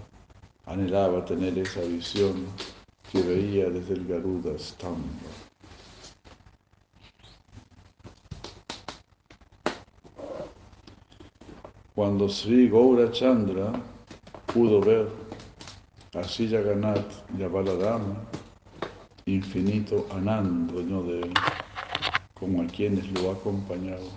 Anhelaba 0.65 1.23
tener 1.23 1.57
esa 1.57 1.81
visión 1.81 2.45
que 3.11 3.21
veía 3.21 3.69
desde 3.69 3.93
el 3.93 4.07
Garuda 4.07 4.57
Stamba. 4.57 5.46
Cuando 11.97 12.29
Sri 12.29 12.69
Gaura 12.69 13.11
Chandra 13.11 13.73
pudo 14.45 14.79
ver 14.79 15.09
a 16.13 16.23
Sri 16.23 16.47
Jagannath 16.47 17.27
y 17.35 17.41
a 17.41 17.47
Balarama, 17.47 18.23
infinito 19.25 20.05
Anand, 20.11 20.73
de 20.73 21.21
él, 21.21 21.33
como 22.35 22.61
a 22.61 22.67
quienes 22.67 23.09
lo 23.19 23.31
acompañaban. 23.31 24.11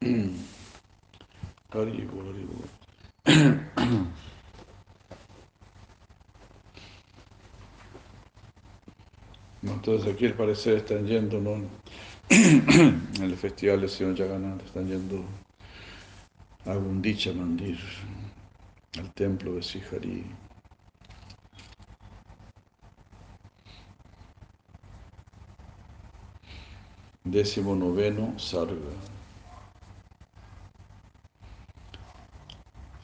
Entonces 9.62 10.14
aquí 10.14 10.24
al 10.24 10.32
parecer 10.32 10.78
están 10.78 11.06
yendo, 11.06 11.42
¿no? 11.42 11.56
en 12.30 13.02
el 13.20 13.36
festival 13.36 13.82
del 13.82 13.90
Señor 13.90 14.16
Jagannath, 14.16 14.64
están 14.64 14.88
yendo 14.88 15.22
a 16.66 16.74
Gundicha 16.74 17.32
Mandir, 17.32 17.78
al 18.98 19.10
templo 19.14 19.54
de 19.54 19.62
Sihari. 19.62 20.26
Décimo 27.24 27.74
noveno, 27.74 28.38
Sarga. 28.38 28.92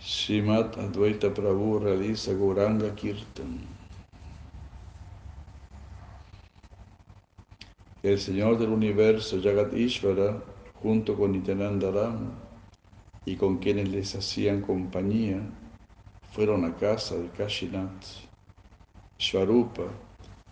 Srimat 0.01 0.77
Advaita 0.77 1.33
Prabhu 1.33 1.79
realiza 1.79 2.35
Goranga 2.35 2.95
Kirtan. 2.95 3.61
El 8.03 8.19
Señor 8.19 8.59
del 8.59 8.71
Universo, 8.71 9.41
Jagat 9.43 9.73
Ishvara, 9.73 10.43
junto 10.83 11.17
con 11.17 11.33
Nityananda 11.33 11.91
Ram, 11.91 12.46
y 13.27 13.37
con 13.37 13.59
quienes 13.59 13.89
les 13.89 14.15
hacían 14.15 14.63
compañía 14.63 15.43
fueron 16.33 16.65
a 16.65 16.77
casa 16.77 17.17
de 17.17 17.29
Kashinath. 17.31 18.05
Shvarupa, 19.19 19.89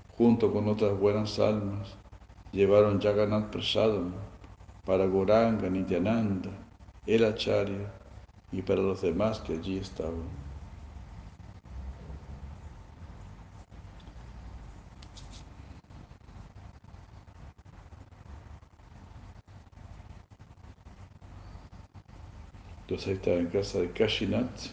junto 0.08 0.52
con 0.52 0.68
otras 0.68 0.98
buenas 0.98 1.38
almas, 1.38 1.96
llevaron 2.52 3.00
Jagannath 3.00 3.50
Prasadam 3.50 4.12
para 4.84 5.06
Goranga, 5.06 5.70
Nityananda, 5.70 6.50
el 7.06 7.24
Acharya 7.24 7.92
y 8.50 8.62
para 8.62 8.82
los 8.82 9.02
demás 9.02 9.40
que 9.40 9.54
allí 9.54 9.78
estaban. 9.78 10.43
Entonces 22.87 23.09
ahí 23.09 23.14
estaba 23.14 23.37
en 23.38 23.47
casa 23.47 23.79
de 23.79 23.90
Kashinath. 23.92 24.70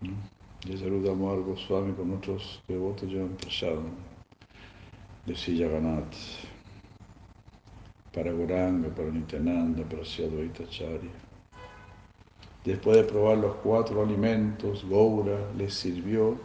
Y 0.00 0.76
saludamos 0.76 1.32
a 1.32 1.40
Goswami 1.40 1.94
con 1.94 2.12
otros 2.12 2.62
devotos 2.68 3.08
llevan 3.10 3.36
prasad 3.36 3.78
de 5.26 5.34
Sillaganath 5.34 6.14
para 8.14 8.30
Goranga, 8.30 8.88
para 8.94 9.10
Nityananda, 9.10 9.82
para 9.82 10.02
Acharya. 10.02 11.10
Después 12.64 12.96
de 12.98 13.04
probar 13.04 13.38
los 13.38 13.56
cuatro 13.56 14.02
alimentos, 14.02 14.84
Goura 14.84 15.38
les 15.58 15.74
sirvió 15.74 16.38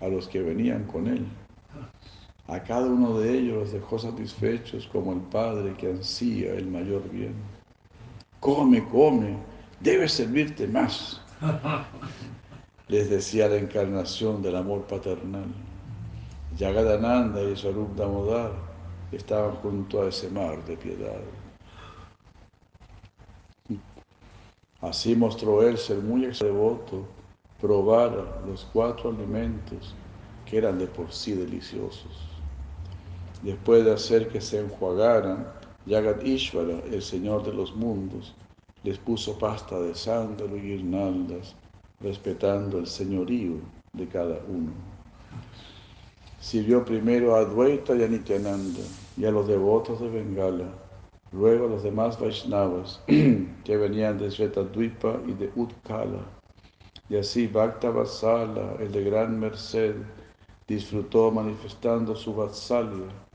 a 0.00 0.08
los 0.08 0.26
que 0.26 0.40
venían 0.40 0.84
con 0.84 1.06
él. 1.06 1.26
A 2.46 2.62
cada 2.62 2.86
uno 2.86 3.18
de 3.18 3.38
ellos 3.38 3.56
los 3.58 3.72
dejó 3.72 3.98
satisfechos 3.98 4.86
como 4.86 5.12
el 5.12 5.20
Padre 5.20 5.74
que 5.74 5.90
ansía 5.90 6.54
el 6.54 6.66
mayor 6.66 7.06
bien 7.10 7.34
come, 8.46 8.80
come, 8.90 9.36
debes 9.80 10.12
servirte 10.12 10.68
más. 10.68 11.20
Les 12.88 13.10
decía 13.10 13.48
la 13.48 13.56
encarnación 13.56 14.40
del 14.40 14.54
amor 14.54 14.82
paternal. 14.86 15.52
Yagadananda 16.56 17.42
y 17.42 17.56
Sarup 17.56 17.96
Damodar 17.96 18.52
estaban 19.10 19.56
junto 19.56 20.02
a 20.02 20.08
ese 20.10 20.30
mar 20.30 20.64
de 20.64 20.76
piedad. 20.76 21.20
Así 24.80 25.16
mostró 25.16 25.66
él 25.66 25.76
ser 25.76 25.98
muy 25.98 26.26
devoto, 26.26 27.04
probar 27.60 28.44
los 28.46 28.64
cuatro 28.72 29.10
alimentos 29.10 29.96
que 30.44 30.58
eran 30.58 30.78
de 30.78 30.86
por 30.86 31.12
sí 31.12 31.32
deliciosos. 31.32 32.28
Después 33.42 33.84
de 33.84 33.92
hacer 33.92 34.28
que 34.28 34.40
se 34.40 34.60
enjuagaran, 34.60 35.46
Yagat 35.86 36.24
Ishvara, 36.24 36.80
el 36.90 37.00
Señor 37.00 37.44
de 37.44 37.52
los 37.52 37.72
mundos, 37.76 38.34
les 38.82 38.98
puso 38.98 39.38
pasta 39.38 39.78
de 39.78 39.94
sándalo 39.94 40.56
y 40.56 40.60
guirnaldas, 40.60 41.54
respetando 42.00 42.78
el 42.78 42.88
señorío 42.88 43.60
de 43.92 44.08
cada 44.08 44.40
uno. 44.48 44.72
Sirvió 46.40 46.84
primero 46.84 47.36
a 47.36 47.40
Advaita 47.40 47.94
y 47.94 48.02
a 48.02 48.08
Nityananda 48.08 48.80
y 49.16 49.26
a 49.26 49.30
los 49.30 49.46
devotos 49.46 50.00
de 50.00 50.08
Bengala, 50.08 50.68
luego 51.30 51.66
a 51.66 51.70
los 51.70 51.84
demás 51.84 52.18
Vaishnavas 52.18 53.00
que 53.06 53.76
venían 53.76 54.18
de 54.18 54.28
Svetadvipa 54.28 55.20
y 55.24 55.34
de 55.34 55.52
Utkala. 55.54 56.18
Y 57.08 57.16
así 57.16 57.46
Bhakta 57.46 57.90
Vatsala, 57.90 58.74
el 58.80 58.90
de 58.90 59.04
gran 59.04 59.38
merced, 59.38 59.94
disfrutó 60.66 61.30
manifestando 61.30 62.16
su 62.16 62.34
Vatsalya 62.34 63.25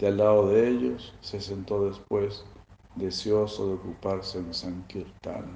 de 0.00 0.08
al 0.08 0.16
lado 0.16 0.48
de 0.48 0.68
ellos 0.68 1.12
se 1.20 1.40
sentó 1.40 1.84
después, 1.84 2.44
deseoso 2.96 3.68
de 3.68 3.74
ocuparse 3.74 4.38
en 4.38 4.54
Sankirtana. 4.54 5.52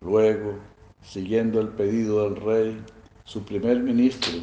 Luego, 0.00 0.54
siguiendo 1.02 1.60
el 1.60 1.68
pedido 1.68 2.24
del 2.24 2.40
rey, 2.40 2.82
su 3.24 3.42
primer 3.44 3.80
ministro, 3.80 4.38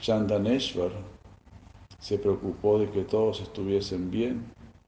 Chandaneshwar, 0.00 0.92
se 1.98 2.16
preocupó 2.16 2.78
de 2.78 2.88
que 2.90 3.02
todos 3.02 3.40
estuviesen 3.40 4.10
bien 4.10 4.44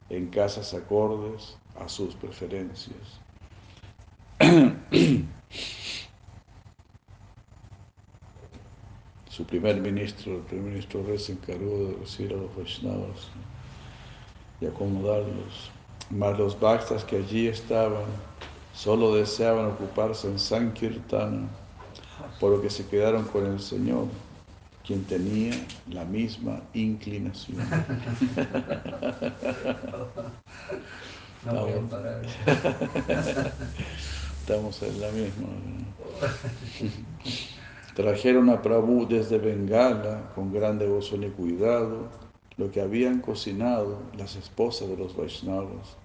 en 0.09 0.29
casas 0.29 0.75
acordes 0.75 1.59
a 1.81 1.89
sus 1.89 2.15
preferencias. 2.15 3.21
su 9.35 9.45
primer 9.45 9.81
ministro, 9.81 10.37
el 10.37 10.43
primer 10.43 10.67
ministro 10.67 11.03
rey, 11.05 11.19
se 11.19 11.33
encargó 11.33 11.89
de 11.89 11.97
recibir 12.01 12.35
a 12.35 12.37
los 12.37 12.57
Vaishnavas 12.57 13.29
y 14.61 14.67
acomodarlos. 14.67 15.71
Más 16.11 16.39
los 16.39 16.61
bhaktas 16.61 17.03
que 17.05 17.17
allí 17.17 17.49
estaban 17.49 18.05
Solo 18.75 19.15
deseaban 19.15 19.67
ocuparse 19.67 20.27
en 20.27 20.37
Sankirtana, 20.39 21.47
por 22.41 22.51
lo 22.51 22.61
que 22.61 22.69
se 22.69 22.87
quedaron 22.89 23.25
con 23.25 23.47
el 23.47 23.61
Señor, 23.61 24.09
quien 24.85 25.05
tenía 25.05 25.55
la 25.89 26.05
misma 26.05 26.61
inclinación. 26.75 27.59
Estamos 34.41 34.83
en 34.83 35.01
la 35.01 35.11
misma. 35.13 35.47
Trajeron 37.95 38.51
a 38.51 38.61
Prabhu 38.61 39.07
desde 39.07 39.39
Bengala 39.39 40.33
con 40.35 40.53
gran 40.53 40.81
devoción 40.81 41.23
y 41.23 41.31
cuidado 41.31 42.09
lo 42.57 42.73
que 42.73 42.81
habían 42.81 43.21
cocinado 43.21 43.99
las 44.19 44.35
esposas 44.35 44.89
de 44.89 44.97
los 44.97 45.17
Vaishnavas. 45.17 45.97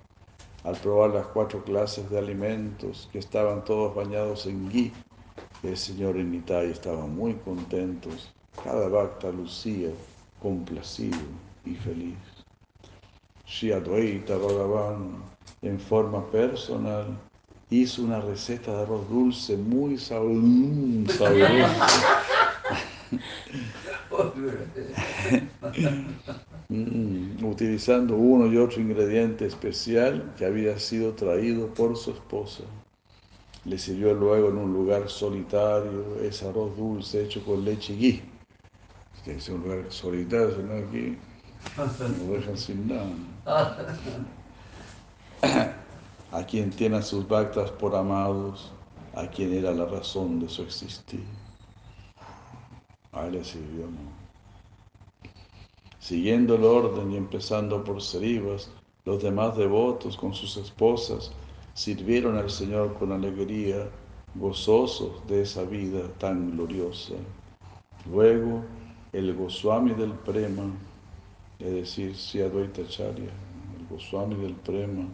Al 0.63 0.75
probar 0.75 1.09
las 1.09 1.25
cuatro 1.25 1.63
clases 1.63 2.07
de 2.11 2.19
alimentos 2.19 3.09
que 3.11 3.17
estaban 3.17 3.63
todos 3.65 3.95
bañados 3.95 4.45
en 4.45 4.69
ghee, 4.69 4.93
el 5.63 5.75
señor 5.75 6.17
y 6.17 6.23
Nitai 6.23 6.69
estaban 6.69 7.15
muy 7.15 7.33
contentos. 7.33 8.31
Cada 8.63 8.87
bhakta 8.87 9.31
lucía 9.31 9.89
complacido 10.39 11.17
y 11.65 11.73
feliz. 11.73 12.17
Shri 13.47 13.71
Advaita 13.71 14.37
Bhagavan, 14.37 15.23
en 15.63 15.79
forma 15.79 16.23
personal, 16.29 17.17
hizo 17.70 18.03
una 18.03 18.20
receta 18.20 18.72
de 18.72 18.82
arroz 18.84 19.09
dulce 19.09 19.57
muy 19.57 19.97
sabrosa. 19.97 21.34
Mm, 26.72 27.43
utilizando 27.43 28.15
uno 28.15 28.45
y 28.45 28.55
otro 28.57 28.80
ingrediente 28.80 29.47
especial 29.47 30.36
que 30.38 30.45
había 30.45 30.78
sido 30.78 31.13
traído 31.13 31.74
por 31.74 31.97
su 31.97 32.11
esposa. 32.11 32.61
Le 33.65 33.80
sirvió 33.80 34.13
luego 34.13 34.49
en 34.49 34.57
un 34.57 34.72
lugar 34.72 35.09
solitario 35.09 36.22
ese 36.22 36.47
arroz 36.47 36.78
dulce 36.78 37.24
hecho 37.24 37.43
con 37.43 37.65
leche. 37.65 37.95
Tiene 37.95 38.22
que 39.26 39.39
ser 39.39 39.55
un 39.55 39.63
lugar 39.63 39.86
solitario, 39.89 40.55
sino 40.55 40.74
aquí 40.76 41.17
no 42.28 42.34
dejan 42.34 42.57
sin 42.57 42.88
nada. 42.88 43.97
a 46.32 46.43
quien 46.43 46.69
tiene 46.69 46.97
a 46.97 47.01
sus 47.01 47.27
bactas 47.27 47.71
por 47.71 47.95
amados, 47.95 48.71
a 49.15 49.27
quien 49.27 49.53
era 49.53 49.71
la 49.71 49.86
razón 49.86 50.39
de 50.39 50.49
su 50.49 50.61
existir. 50.61 51.23
A 53.11 53.25
él 53.25 53.34
le 53.34 53.43
sirvió, 53.43 53.86
¿no? 53.86 54.19
Siguiendo 55.99 56.55
el 56.55 56.63
orden 56.63 57.11
y 57.11 57.17
empezando 57.17 57.84
por 57.84 58.01
Serivas, 58.01 58.71
los 59.05 59.21
demás 59.21 59.57
devotos 59.57 60.15
con 60.17 60.34
sus 60.34 60.57
esposas 60.57 61.32
sirvieron 61.73 62.38
al 62.38 62.49
Señor 62.49 62.97
con 62.97 63.11
alegría, 63.11 63.89
gozosos 64.36 65.25
de 65.27 65.41
esa 65.41 65.63
vida 65.63 66.01
tan 66.19 66.51
gloriosa. 66.51 67.15
Luego, 68.09 68.63
el 69.13 69.36
Goswami 69.36 69.93
del 69.93 70.13
Prema, 70.13 70.71
es 71.59 71.71
decir, 71.71 72.15
Siadvaitacharya, 72.15 73.32
el 73.80 73.88
Goswami 73.89 74.36
del 74.36 74.55
Prema, 74.55 75.05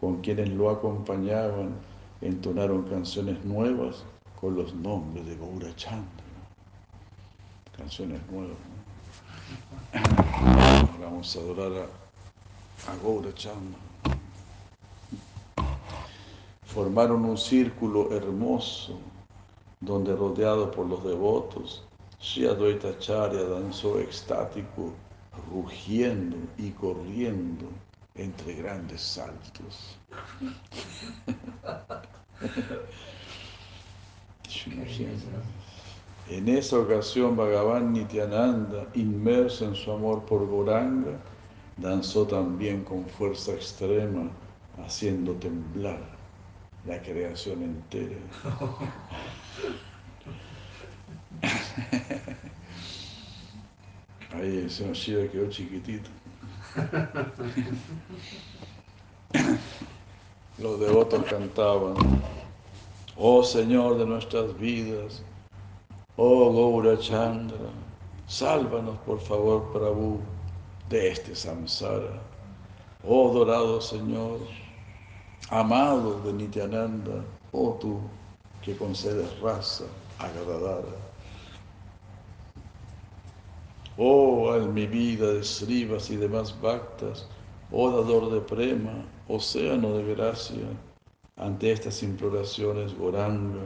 con 0.00 0.20
quienes 0.20 0.48
lo 0.50 0.70
acompañaban, 0.70 1.74
entonaron 2.20 2.82
canciones 2.84 3.44
nuevas 3.44 4.04
con 4.40 4.56
los 4.56 4.74
nombres 4.74 5.26
de 5.26 5.36
Gaura 5.36 5.74
Chandra. 5.76 6.24
Canciones 7.76 8.20
nuevas. 8.30 8.56
Vamos 11.00 11.36
a 11.36 11.40
adorar 11.40 11.72
a, 11.72 12.92
a 12.92 12.96
Gaura 13.02 13.34
Chandra. 13.34 13.78
Formaron 16.66 17.24
un 17.24 17.38
círculo 17.38 18.10
hermoso 18.12 18.98
donde 19.80 20.14
rodeado 20.16 20.70
por 20.70 20.86
los 20.86 21.04
devotos, 21.04 21.84
Sri 22.18 22.48
Charya 22.98 23.42
danzó 23.44 24.00
extático, 24.00 24.92
rugiendo 25.52 26.36
y 26.56 26.70
corriendo 26.70 27.66
entre 28.14 28.54
grandes 28.54 29.02
saltos. 29.02 29.98
En 36.30 36.48
esa 36.48 36.78
ocasión 36.78 37.36
Bhagavan 37.36 37.92
Nityananda, 37.92 38.88
inmerso 38.94 39.66
en 39.66 39.74
su 39.74 39.92
amor 39.92 40.24
por 40.24 40.46
Goranga, 40.46 41.18
danzó 41.76 42.26
también 42.26 42.82
con 42.84 43.04
fuerza 43.06 43.52
extrema, 43.52 44.30
haciendo 44.78 45.34
temblar 45.34 46.00
la 46.86 47.02
creación 47.02 47.62
entera. 47.62 48.16
Ahí 54.32 54.56
el 54.58 54.70
señor 54.70 54.94
Shiva 54.94 55.30
quedó 55.30 55.50
chiquitito. 55.50 56.08
Los 60.58 60.80
devotos 60.80 61.22
cantaban, 61.24 61.94
oh 63.16 63.44
Señor 63.44 63.98
de 63.98 64.06
nuestras 64.06 64.58
vidas, 64.58 65.22
oh 66.16 66.52
Gaura 66.52 66.98
Chandra, 66.98 67.70
sálvanos 68.26 68.96
por 69.06 69.20
favor, 69.20 69.72
Prabhu, 69.72 70.18
de 70.88 71.10
este 71.10 71.36
samsara. 71.36 72.20
Oh 73.06 73.32
dorado 73.32 73.80
Señor, 73.80 74.40
amado 75.50 76.20
de 76.22 76.32
Nityananda, 76.32 77.24
oh 77.52 77.78
tú 77.80 78.00
que 78.62 78.76
concedes 78.76 79.38
raza 79.40 79.84
agradada. 80.18 81.03
Oh, 83.96 84.50
al 84.50 84.72
mi 84.72 84.88
vida 84.88 85.32
de 85.32 85.44
Srivas 85.44 86.10
y 86.10 86.16
demás 86.16 86.52
bhaktas, 86.60 87.28
oh 87.70 87.92
dador 87.92 88.28
de 88.28 88.40
prema, 88.40 89.04
océano 89.28 89.92
de 89.96 90.16
gracia, 90.16 90.66
ante 91.36 91.70
estas 91.70 92.02
imploraciones 92.02 92.92
Goranga, 92.98 93.62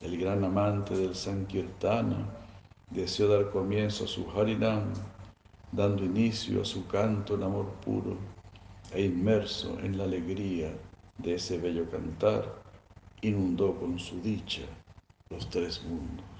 el 0.00 0.16
gran 0.16 0.44
amante 0.44 0.96
del 0.96 1.14
Sankirtana, 1.14 2.26
deseó 2.88 3.28
dar 3.28 3.50
comienzo 3.50 4.04
a 4.04 4.08
su 4.08 4.26
Harinam, 4.30 4.94
dando 5.72 6.04
inicio 6.04 6.62
a 6.62 6.64
su 6.64 6.86
canto 6.86 7.34
en 7.34 7.42
amor 7.42 7.66
puro 7.84 8.16
e 8.94 9.02
inmerso 9.02 9.78
en 9.80 9.98
la 9.98 10.04
alegría 10.04 10.72
de 11.18 11.34
ese 11.34 11.58
bello 11.58 11.84
cantar, 11.90 12.62
inundó 13.20 13.78
con 13.78 13.98
su 13.98 14.22
dicha 14.22 14.62
los 15.28 15.50
tres 15.50 15.82
mundos. 15.84 16.35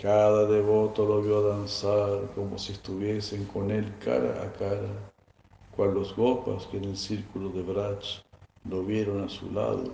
Cada 0.00 0.46
devoto 0.46 1.04
lo 1.04 1.20
vio 1.22 1.42
danzar 1.42 2.30
como 2.36 2.56
si 2.56 2.70
estuviesen 2.70 3.44
con 3.46 3.72
él 3.72 3.92
cara 3.98 4.44
a 4.44 4.52
cara, 4.52 5.10
cual 5.74 5.94
los 5.94 6.14
gopas 6.14 6.66
que 6.66 6.76
en 6.76 6.84
el 6.84 6.96
círculo 6.96 7.48
de 7.48 7.62
Brach 7.62 8.22
lo 8.64 8.84
vieron 8.84 9.24
a 9.24 9.28
su 9.28 9.50
lado 9.50 9.90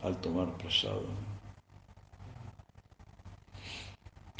al 0.00 0.20
tomar 0.20 0.54
prasada. 0.58 1.08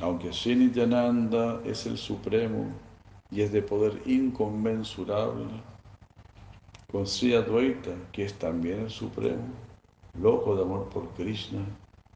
Aunque 0.03 0.35
Srinityananda 0.35 1.63
es 1.65 1.87
el 1.87 1.97
supremo 1.97 2.71
y 3.31 3.41
es 3.41 3.53
de 3.53 3.63
poder 3.63 4.03
inconmensurable, 4.05 5.47
con 6.93 7.07
Sri 7.07 7.35
Advaita, 7.35 7.93
que 8.13 8.27
es 8.27 8.35
también 8.35 8.81
el 8.81 8.91
supremo, 8.91 9.45
loco 10.13 10.57
de 10.57 10.63
amor 10.63 10.91
por 10.91 11.09
Krishna, 11.15 11.65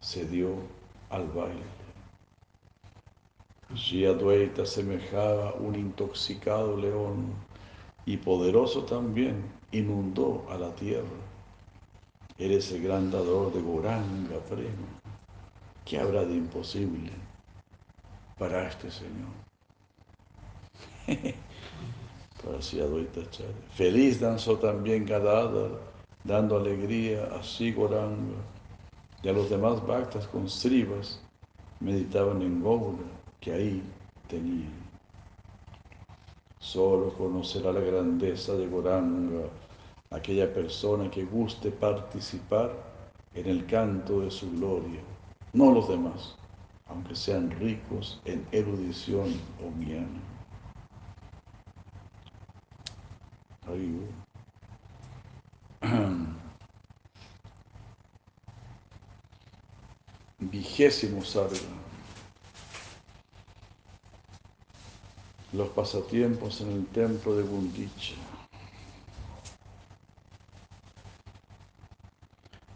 se 0.00 0.26
dio 0.26 0.56
al 1.08 1.26
baile. 1.28 1.83
Si 3.76 4.06
Advaita 4.06 4.64
semejaba 4.64 5.54
un 5.54 5.74
intoxicado 5.74 6.76
león 6.76 7.34
y 8.06 8.16
poderoso 8.16 8.84
también, 8.84 9.42
inundó 9.72 10.46
a 10.48 10.56
la 10.56 10.72
tierra. 10.76 11.08
Eres 12.38 12.70
el 12.70 12.84
gran 12.84 13.10
dador 13.10 13.52
de 13.52 13.60
Goranga 13.60 14.38
Prema. 14.48 15.00
¿Qué 15.84 15.98
habrá 15.98 16.24
de 16.24 16.34
imposible 16.34 17.10
para 18.38 18.68
este 18.68 18.92
Señor? 18.92 19.34
para 22.44 22.62
si 22.62 22.80
Feliz 23.74 24.20
danzó 24.20 24.56
también 24.58 25.04
Gadadhar, 25.04 25.80
dando 26.22 26.58
alegría 26.58 27.24
a 27.34 27.42
Sigoranga 27.42 28.38
y 29.20 29.28
a 29.28 29.32
los 29.32 29.50
demás 29.50 29.84
bhaktas 29.84 30.28
con 30.28 30.48
srivas 30.48 31.20
meditaban 31.80 32.40
en 32.40 32.62
Gaura 32.62 33.23
que 33.44 33.52
ahí 33.52 33.82
tenían. 34.26 34.72
Solo 36.58 37.12
conocerá 37.12 37.72
la 37.72 37.80
grandeza 37.80 38.54
de 38.54 38.66
Goranga 38.66 39.50
aquella 40.10 40.52
persona 40.52 41.10
que 41.10 41.24
guste 41.26 41.70
participar 41.70 42.72
en 43.34 43.46
el 43.46 43.66
canto 43.66 44.20
de 44.20 44.30
su 44.30 44.50
gloria, 44.52 45.00
no 45.52 45.72
los 45.72 45.88
demás, 45.88 46.36
aunque 46.86 47.14
sean 47.14 47.50
ricos 47.50 48.22
en 48.24 48.46
erudición 48.50 49.38
o 49.60 49.70
guiana. 49.78 50.22
Uh. 53.66 54.06
Vigésimo 60.38 61.22
sarga. 61.22 61.83
Los 65.54 65.68
pasatiempos 65.68 66.60
en 66.62 66.72
el 66.72 66.86
templo 66.86 67.36
de 67.36 67.44
Gundicha. 67.44 68.16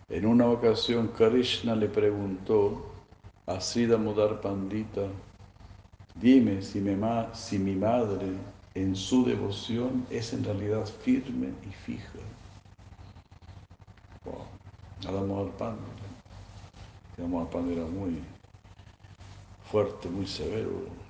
En 0.09 0.25
una 0.25 0.47
ocasión 0.47 1.09
Krishna 1.09 1.75
le 1.75 1.89
preguntó 1.89 2.87
a 3.47 3.61
Sridhar 3.61 3.99
Mudar 3.99 4.41
Pandita, 4.41 5.09
dime 6.15 6.63
si 6.63 6.79
mi, 6.79 6.97
si 7.33 7.59
mi 7.59 7.75
madre 7.75 8.29
en 8.75 8.95
su 8.95 9.25
devoción 9.25 10.07
es 10.09 10.33
en 10.33 10.45
realidad 10.45 10.87
firme 10.87 11.49
y 11.69 11.73
fija. 11.73 12.21
Wow. 14.25 14.45
Adamo 15.09 15.51
Pandita. 15.59 16.05
Pandita 17.17 17.73
era 17.73 17.91
muy 17.91 18.23
fuerte, 19.69 20.09
muy 20.09 20.29
severo. 20.29 21.08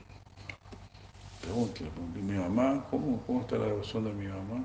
Pregúntale, 1.41 1.91
mi 2.15 2.33
mamá, 2.33 2.85
¿cómo, 2.91 3.23
¿cómo 3.27 3.41
está 3.41 3.57
la 3.57 3.67
devoción 3.67 4.05
de 4.05 4.13
mi 4.13 4.27
mamá? 4.27 4.65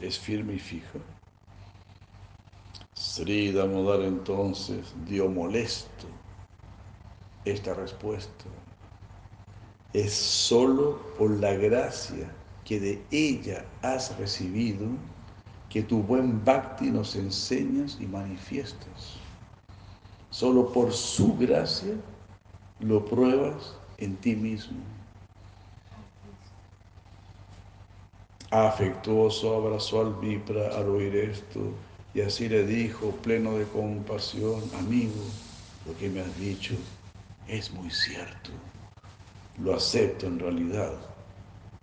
¿Es 0.00 0.18
firme 0.18 0.54
y 0.54 0.58
fija? 0.58 0.98
Sri 2.94 3.52
Damodar 3.52 4.02
entonces 4.02 4.94
dio 5.06 5.28
molesto 5.28 6.06
esta 7.44 7.74
respuesta. 7.74 8.44
Es 9.92 10.12
solo 10.12 11.00
por 11.18 11.30
la 11.30 11.54
gracia 11.54 12.30
que 12.64 12.78
de 12.78 13.02
ella 13.10 13.64
has 13.82 14.16
recibido 14.18 14.86
que 15.68 15.82
tu 15.82 16.02
buen 16.02 16.44
bhakti 16.44 16.90
nos 16.90 17.16
enseñas 17.16 17.96
y 18.00 18.06
manifiestas. 18.06 19.16
Solo 20.30 20.72
por 20.72 20.92
su 20.92 21.36
gracia 21.36 21.94
lo 22.80 23.04
pruebas 23.04 23.79
en 24.00 24.16
ti 24.16 24.34
mismo. 24.34 24.78
Afectuoso 28.50 29.54
abrazó 29.54 30.00
al 30.00 30.14
Vipra 30.14 30.76
al 30.76 30.88
oír 30.88 31.14
esto 31.14 31.60
y 32.12 32.22
así 32.22 32.48
le 32.48 32.66
dijo, 32.66 33.12
pleno 33.22 33.56
de 33.56 33.64
compasión, 33.66 34.60
amigo, 34.76 35.22
lo 35.86 35.96
que 35.96 36.08
me 36.08 36.20
has 36.20 36.36
dicho 36.36 36.74
es 37.46 37.70
muy 37.70 37.90
cierto. 37.90 38.50
Lo 39.58 39.74
acepto 39.74 40.26
en 40.26 40.40
realidad 40.40 40.92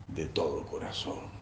de 0.07 0.26
todo 0.26 0.65
corazón. 0.65 1.38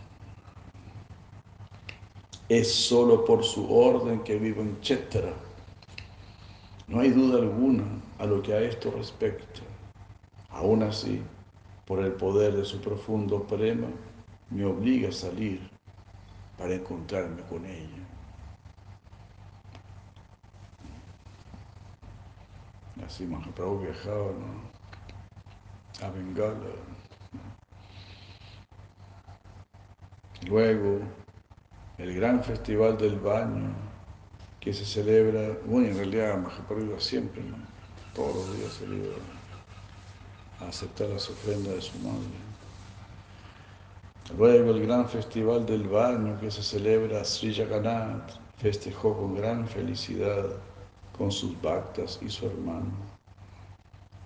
Es 2.48 2.72
solo 2.72 3.26
por 3.26 3.44
su 3.44 3.74
orden 3.74 4.20
que 4.20 4.38
vivo 4.38 4.62
en 4.62 4.80
Chetra. 4.82 5.34
No 6.88 7.00
hay 7.00 7.10
duda 7.10 7.40
alguna 7.40 7.86
a 8.20 8.28
lo 8.28 8.44
que 8.44 8.54
a 8.54 8.62
esto 8.62 8.92
respecta. 8.92 9.62
Aún 10.56 10.84
así, 10.84 11.22
por 11.86 12.00
el 12.00 12.14
poder 12.14 12.56
de 12.56 12.64
su 12.64 12.80
profundo 12.80 13.44
prema, 13.44 13.88
me 14.50 14.64
obliga 14.64 15.10
a 15.10 15.12
salir 15.12 15.70
para 16.58 16.74
encontrarme 16.74 17.42
con 17.44 17.66
ella. 17.66 18.04
Así 23.06 23.26
Mahaprabhu 23.26 23.82
viajaba 23.82 24.32
a 26.02 26.10
Bengala. 26.12 26.72
Luego, 30.48 31.00
el 31.98 32.16
gran 32.16 32.42
festival 32.42 32.98
del 32.98 33.20
baño 33.20 33.76
que 34.62 34.74
se 34.74 34.86
celebra, 34.86 35.58
bueno, 35.66 35.90
en 35.90 35.98
realidad 35.98 36.38
Mahaprabhu 36.38 36.86
iba 36.86 37.00
siempre, 37.02 37.44
¿no? 37.44 37.58
todos 38.14 38.48
los 38.48 38.58
días 38.58 38.72
se 38.72 38.86
iba 38.86 39.35
aceptar 40.68 41.10
las 41.10 41.30
ofrendas 41.30 41.76
de 41.76 41.82
su 41.82 41.98
madre. 42.00 42.56
Luego 44.38 44.72
el 44.72 44.86
gran 44.86 45.08
festival 45.08 45.66
del 45.66 45.88
baño 45.88 46.40
que 46.40 46.50
se 46.50 46.64
celebra 46.64 47.24
Sri 47.24 47.54
Jagannath 47.54 48.34
festejó 48.58 49.16
con 49.16 49.36
gran 49.36 49.68
felicidad 49.68 50.48
con 51.18 51.32
sus 51.32 51.60
bhaktas 51.62 52.20
y 52.22 52.30
su 52.30 52.48
hermano. 52.48 52.92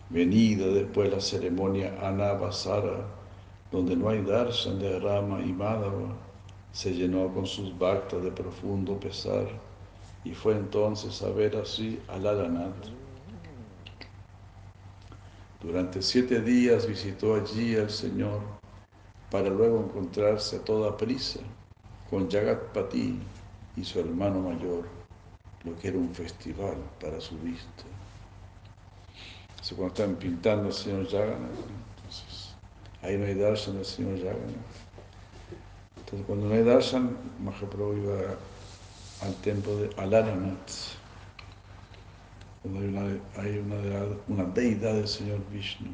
Venida 0.09 0.67
después 0.67 1.11
la 1.11 1.19
ceremonia 1.19 1.95
Anavasara, 2.01 3.05
donde 3.71 3.95
no 3.95 4.09
hay 4.09 4.21
darshan 4.21 4.79
de 4.79 4.99
Rama 4.99 5.41
y 5.41 5.51
Madhava, 5.53 6.15
se 6.71 6.93
llenó 6.93 7.31
con 7.33 7.45
sus 7.45 7.77
bhaktas 7.77 8.23
de 8.23 8.31
profundo 8.31 8.99
pesar 8.99 9.47
y 10.23 10.33
fue 10.33 10.53
entonces 10.53 11.21
a 11.21 11.29
ver 11.29 11.55
así 11.57 11.99
a 12.07 12.17
Lalanath. 12.17 12.98
Durante 15.61 16.01
siete 16.01 16.41
días 16.41 16.87
visitó 16.87 17.35
allí 17.35 17.75
al 17.75 17.89
Señor 17.89 18.39
para 19.29 19.49
luego 19.49 19.79
encontrarse 19.79 20.55
a 20.55 20.63
toda 20.63 20.95
prisa 20.95 21.41
con 22.09 22.29
Jagatpati 22.29 23.19
y 23.75 23.83
su 23.83 23.99
hermano 23.99 24.39
mayor 24.39 24.87
lo 25.63 25.77
que 25.77 25.89
era 25.89 25.97
un 25.97 26.13
festival 26.13 26.77
para 27.01 27.19
su 27.19 27.37
vista. 27.39 27.83
Cuando 29.75 29.87
están 29.87 30.15
pintando 30.15 30.67
al 30.67 30.73
señor 30.73 31.07
Jagannath, 31.07 31.51
entonces 31.51 32.55
ahí 33.03 33.17
no 33.17 33.25
hay 33.25 33.35
darshan 33.35 33.75
del 33.75 33.85
señor 33.85 34.17
Jagannath. 34.17 34.75
Entonces, 35.97 36.25
cuando 36.25 36.47
no 36.47 36.55
hay 36.55 36.63
darshan, 36.63 37.15
Mahaprabhu 37.43 37.97
iba 37.97 38.15
al 39.21 39.35
templo 39.43 39.75
de 39.77 39.89
Alaranath, 39.97 40.98
una, 42.63 43.19
hay 43.37 43.57
una, 43.57 43.75
una, 44.27 44.43
deidad 44.45 44.95
del 44.95 45.07
señor 45.07 45.39
Vishnu. 45.51 45.89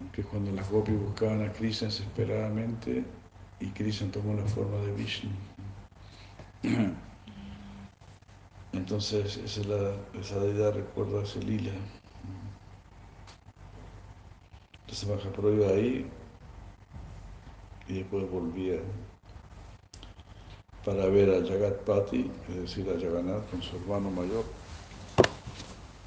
Aunque 0.00 0.22
cuando 0.22 0.52
las 0.52 0.70
gopis 0.70 0.98
buscaban 0.98 1.42
a 1.42 1.52
Krishna 1.52 1.88
desesperadamente, 1.88 3.04
y 3.60 3.66
Krishna 3.68 4.10
tomó 4.10 4.34
la 4.34 4.44
forma 4.46 4.78
de 4.78 4.92
Vishnu. 4.92 5.30
Entonces, 8.72 9.36
esa, 9.36 9.60
deidad 10.40 10.74
recuerda 10.74 11.22
ese 11.22 11.40
lila. 11.40 11.72
Entonces 14.82 15.08
Mahaprabhu 15.08 15.54
iba 15.54 15.68
ahí 15.68 16.10
y 17.86 17.94
después 17.94 18.28
volvía 18.30 18.80
para 20.84 21.06
ver 21.06 21.30
a 21.30 21.46
Jagat 21.46 21.76
Pati, 21.84 22.30
es 22.48 22.56
decir, 22.56 22.88
a 22.88 22.98
Jagannath 23.00 23.48
con 23.50 23.62
su 23.62 23.76
hermano 23.76 24.10
mayor. 24.10 24.44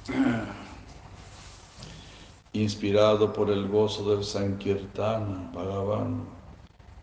Inspirado 2.52 3.32
por 3.32 3.50
el 3.50 3.68
gozo 3.68 4.10
del 4.10 4.22
Sankirtana, 4.22 5.50
Bhagavan, 5.54 6.26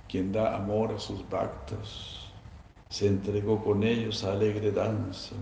quien 0.07 0.31
da 0.31 0.55
amor 0.55 0.93
a 0.93 0.99
sus 0.99 1.27
bhaktas 1.29 2.27
se 2.89 3.07
entregó 3.07 3.63
con 3.63 3.81
ellos 3.83 4.23
a 4.23 4.33
alegre 4.33 4.71
danza, 4.71 5.35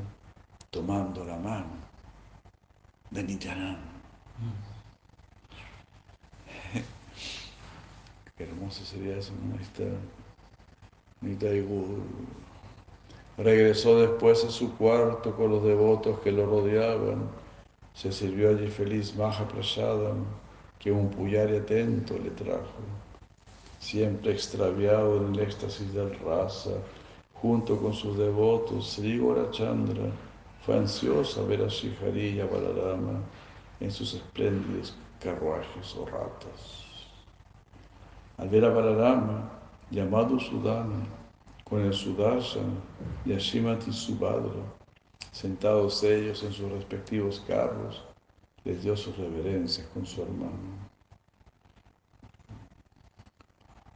tomando 0.69 1.25
la 1.25 1.35
mano 1.35 1.89
de 3.09 3.23
Nityananda. 3.23 3.79
Qué 8.37 8.43
hermoso 8.43 8.85
sería 8.85 9.17
eso, 9.17 9.33
¿no? 9.33 9.57
Regresó 13.37 13.99
después 13.99 14.45
a 14.45 14.51
su 14.51 14.77
cuarto 14.77 15.35
con 15.35 15.49
los 15.49 15.63
devotos 15.63 16.19
que 16.19 16.31
lo 16.31 16.45
rodeaban. 16.45 17.48
Se 17.99 18.13
sirvió 18.13 18.51
allí 18.51 18.67
feliz 18.67 19.13
Mahaprasadam, 19.17 20.23
que 20.79 20.89
un 20.89 21.09
puyari 21.09 21.57
atento 21.57 22.17
le 22.17 22.29
trajo. 22.29 22.79
Siempre 23.77 24.31
extraviado 24.31 25.17
en 25.17 25.33
el 25.33 25.39
éxtasis 25.41 25.93
del 25.93 26.17
rasa, 26.19 26.75
junto 27.33 27.77
con 27.77 27.93
sus 27.93 28.17
devotos, 28.17 28.93
Sri 28.93 29.21
Chandra 29.51 30.11
fue 30.65 30.77
ansiosa 30.77 31.43
ver 31.43 31.61
a 31.61 31.69
Srihari 31.69 32.37
y 32.37 32.39
a 32.39 32.45
Balarama 32.45 33.19
en 33.81 33.91
sus 33.91 34.13
espléndidos 34.13 34.95
carruajes 35.19 35.93
o 35.97 36.05
ratas. 36.05 36.85
Al 38.37 38.47
ver 38.47 38.63
a 38.63 38.69
Balarama, 38.69 39.51
llamado 39.91 40.39
Sudana, 40.39 41.05
con 41.65 41.81
el 41.81 41.93
Sudarshan 41.93 42.79
y 43.25 43.33
a 43.33 43.37
Shimati 43.37 43.91
Subhadra, 43.91 44.78
sentados 45.31 46.03
ellos 46.03 46.43
en 46.43 46.51
sus 46.51 46.71
respectivos 46.71 47.43
carros, 47.47 48.03
les 48.63 48.83
dio 48.83 48.95
sus 48.95 49.17
reverencias 49.17 49.87
con 49.87 50.05
su 50.05 50.21
hermano. 50.21 50.89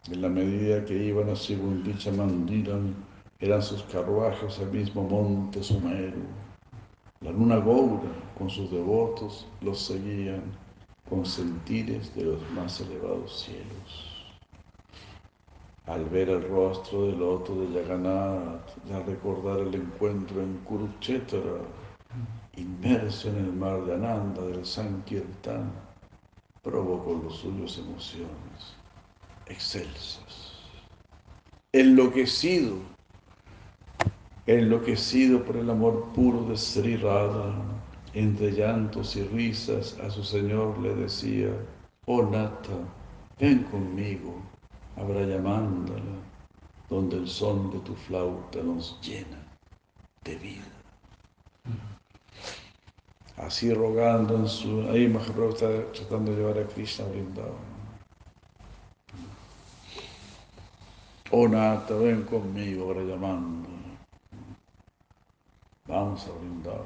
En 0.09 0.21
la 0.21 0.29
medida 0.29 0.83
que 0.83 0.95
iban 0.95 1.29
a 1.29 1.35
Sibundicha 1.35 2.11
Mandiram, 2.11 2.93
eran 3.39 3.61
sus 3.61 3.83
carruajes 3.83 4.59
el 4.59 4.69
mismo 4.71 5.03
monte 5.03 5.63
Sumeru. 5.63 6.23
La 7.21 7.31
luna 7.31 7.57
Goura 7.57 8.11
con 8.37 8.49
sus 8.49 8.69
devotos 8.71 9.47
los 9.61 9.79
seguían 9.79 10.43
con 11.09 11.25
sentires 11.25 12.13
de 12.15 12.25
los 12.25 12.51
más 12.51 12.81
elevados 12.81 13.43
cielos. 13.43 14.12
Al 15.85 16.05
ver 16.05 16.29
el 16.29 16.47
rostro 16.47 17.07
del 17.07 17.21
otro 17.21 17.55
de 17.55 17.83
Jagannath 17.83 18.69
y 18.89 18.93
al 18.93 19.05
recordar 19.05 19.59
el 19.59 19.75
encuentro 19.75 20.41
en 20.41 20.57
Kurukshetra, 20.59 21.59
inmerso 22.55 23.29
en 23.29 23.37
el 23.37 23.53
mar 23.53 23.83
de 23.85 23.95
Ananda 23.95 24.43
del 24.43 24.65
Sankirtan, 24.65 25.71
provocó 26.61 27.19
los 27.21 27.35
suyos 27.37 27.77
emociones 27.77 28.77
excelsas. 29.47 30.53
Enloquecido, 31.73 32.77
enloquecido 34.47 35.43
por 35.43 35.57
el 35.57 35.69
amor 35.69 36.13
puro 36.13 36.45
de 36.45 36.55
Sri 36.55 36.95
Radha, 36.95 37.53
entre 38.13 38.51
llantos 38.51 39.15
y 39.17 39.23
risas 39.23 39.99
a 39.99 40.09
su 40.09 40.23
Señor 40.23 40.77
le 40.77 40.95
decía, 40.95 41.49
oh 42.05 42.21
Nata, 42.23 42.77
ven 43.39 43.63
conmigo 43.63 44.52
a 44.95 45.03
Brayamándala, 45.03 46.19
donde 46.89 47.17
el 47.17 47.27
son 47.27 47.71
de 47.71 47.79
tu 47.79 47.95
flauta 47.95 48.61
nos 48.63 48.99
llena 49.01 49.37
de 50.23 50.35
vida. 50.35 50.73
Así 53.37 53.73
rogando 53.73 54.35
en 54.35 54.47
su... 54.47 54.87
Ahí 54.89 55.07
Mahaprabhu 55.07 55.53
está 55.53 55.91
tratando 55.91 56.31
de 56.31 56.37
llevar 56.37 56.59
a 56.59 56.67
Krishna 56.67 57.05
a 57.05 57.09
Vrindavan. 57.09 57.73
Oh 61.31 61.47
Nata, 61.47 61.95
ven 61.95 62.23
conmigo, 62.23 62.93
llamando. 62.93 63.67
Vamos 65.87 66.27
a 66.27 66.31
brindar. 66.39 66.85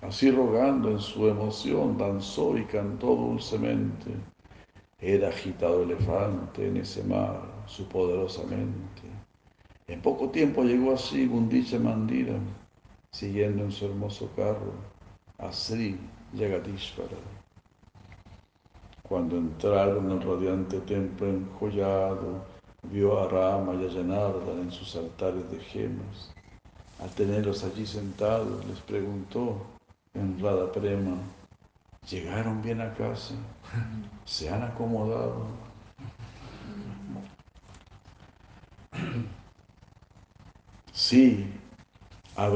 Así 0.00 0.30
rogando 0.30 0.90
en 0.90 1.00
su 1.00 1.28
emoción, 1.28 1.98
danzó 1.98 2.56
y 2.56 2.64
cantó 2.64 3.08
dulcemente. 3.08 4.14
Era 5.00 5.28
agitado 5.28 5.82
elefante 5.82 6.68
en 6.68 6.76
ese 6.76 7.02
mar, 7.02 7.40
su 7.66 7.88
poderosamente. 7.88 9.02
En 9.86 10.02
poco 10.02 10.28
tiempo 10.28 10.62
llegó 10.62 10.92
así 10.92 11.26
Gundicha 11.26 11.78
Mandira, 11.78 12.38
siguiendo 13.12 13.64
en 13.64 13.72
su 13.72 13.86
hermoso 13.86 14.30
carro 14.36 14.74
a 15.38 15.50
Sri 15.52 15.98
Jagatishvara. 16.36 17.16
Cuando 19.02 19.38
entraron 19.38 20.10
en 20.10 20.18
el 20.18 20.22
radiante 20.22 20.80
templo 20.80 21.26
enjollado, 21.26 22.44
vio 22.84 23.18
a 23.18 23.28
Rama 23.28 23.74
y 23.74 23.86
a 23.86 23.90
Janardan 23.90 24.60
en 24.60 24.70
sus 24.70 24.94
altares 24.96 25.50
de 25.50 25.58
gemas. 25.60 26.32
Al 27.00 27.10
tenerlos 27.10 27.64
allí 27.64 27.86
sentados, 27.86 28.64
les 28.66 28.78
preguntó 28.80 29.56
en 30.14 30.38
Radha 30.38 30.70
Prema, 30.70 31.16
¿llegaron 32.08 32.62
bien 32.62 32.80
a 32.80 32.94
casa? 32.94 33.34
¿Se 34.24 34.48
han 34.48 34.62
acomodado? 34.62 35.46
Sí, 40.92 41.46
a 42.36 42.48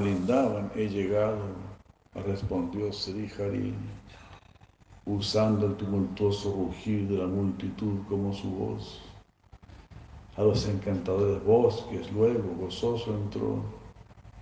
he 0.76 0.88
llegado, 0.88 1.40
respondió 2.14 2.92
Sri 2.92 3.30
Hari, 3.38 3.74
usando 5.06 5.66
el 5.66 5.76
tumultuoso 5.76 6.52
rugir 6.52 7.08
de 7.08 7.18
la 7.18 7.26
multitud 7.26 8.00
como 8.08 8.32
su 8.32 8.50
voz. 8.50 9.02
A 10.36 10.42
los 10.42 10.66
encantadores 10.68 11.44
bosques, 11.44 12.12
luego 12.12 12.54
gozoso 12.56 13.14
entró, 13.14 13.62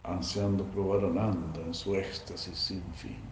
ansiando 0.04 0.64
probar 0.66 1.04
a 1.04 1.08
Nanda 1.08 1.60
en 1.60 1.74
su 1.74 1.94
éxtasis 1.94 2.56
sin 2.56 2.82
fin. 2.94 3.31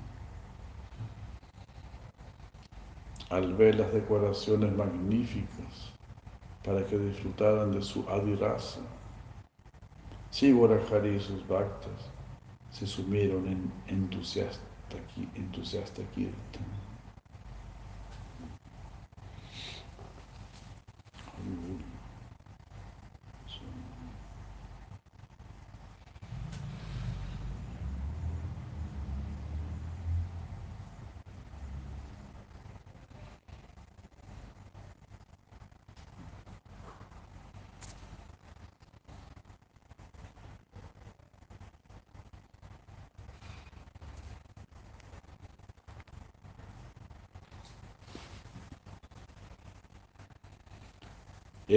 Al 3.31 3.55
ver 3.55 3.77
las 3.77 3.93
decoraciones 3.93 4.73
magníficas 4.77 5.93
para 6.65 6.85
que 6.85 6.99
disfrutaran 6.99 7.71
de 7.71 7.81
su 7.81 8.09
adirasa, 8.09 8.81
Sivarajari 10.31 11.11
y 11.17 11.21
sus 11.21 11.47
bhaktas 11.47 12.11
se 12.71 12.89
sumieron 12.89 13.47
en 13.47 13.73
entusiasta, 13.87 14.65
entusiasta 15.37 16.03
kirtan. 16.13 16.80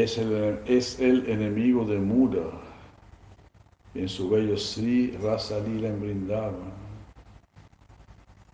Es 0.02 0.18
el, 0.18 0.60
es 0.66 1.00
el 1.00 1.30
enemigo 1.30 1.86
de 1.86 2.00
Mura 2.00 2.50
en 3.94 4.10
su 4.10 4.28
bello 4.28 4.58
Sri 4.58 5.12
Rasa 5.22 5.60
Lila 5.60 5.90
en 5.90 6.02
Brindavan. 6.02 6.74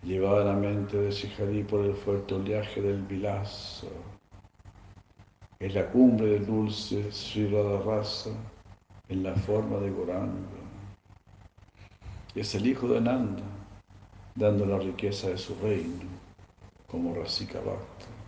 Llevaba 0.02 0.44
la 0.44 0.52
mente 0.52 0.98
de 0.98 1.10
Sihari 1.10 1.62
por 1.62 1.82
el 1.86 1.94
fuerte 1.94 2.34
oleaje 2.34 2.82
del 2.82 3.00
Vilasa. 3.04 3.86
Es 5.58 5.74
la 5.74 5.90
cumbre 5.90 6.26
del 6.26 6.44
dulce 6.44 7.10
Sri 7.10 7.46
Rasa 7.46 8.30
en 9.08 9.22
la 9.22 9.34
forma 9.34 9.78
de 9.78 9.90
Goranga. 9.90 10.60
Es 12.34 12.54
el 12.54 12.66
hijo 12.66 12.86
de 12.86 13.00
Nanda, 13.00 13.42
dando 14.34 14.66
la 14.66 14.78
riqueza 14.78 15.30
de 15.30 15.38
su 15.38 15.54
reino 15.62 16.04
como 16.86 17.14
Rasika 17.14 17.60
Bhakta. 17.60 18.19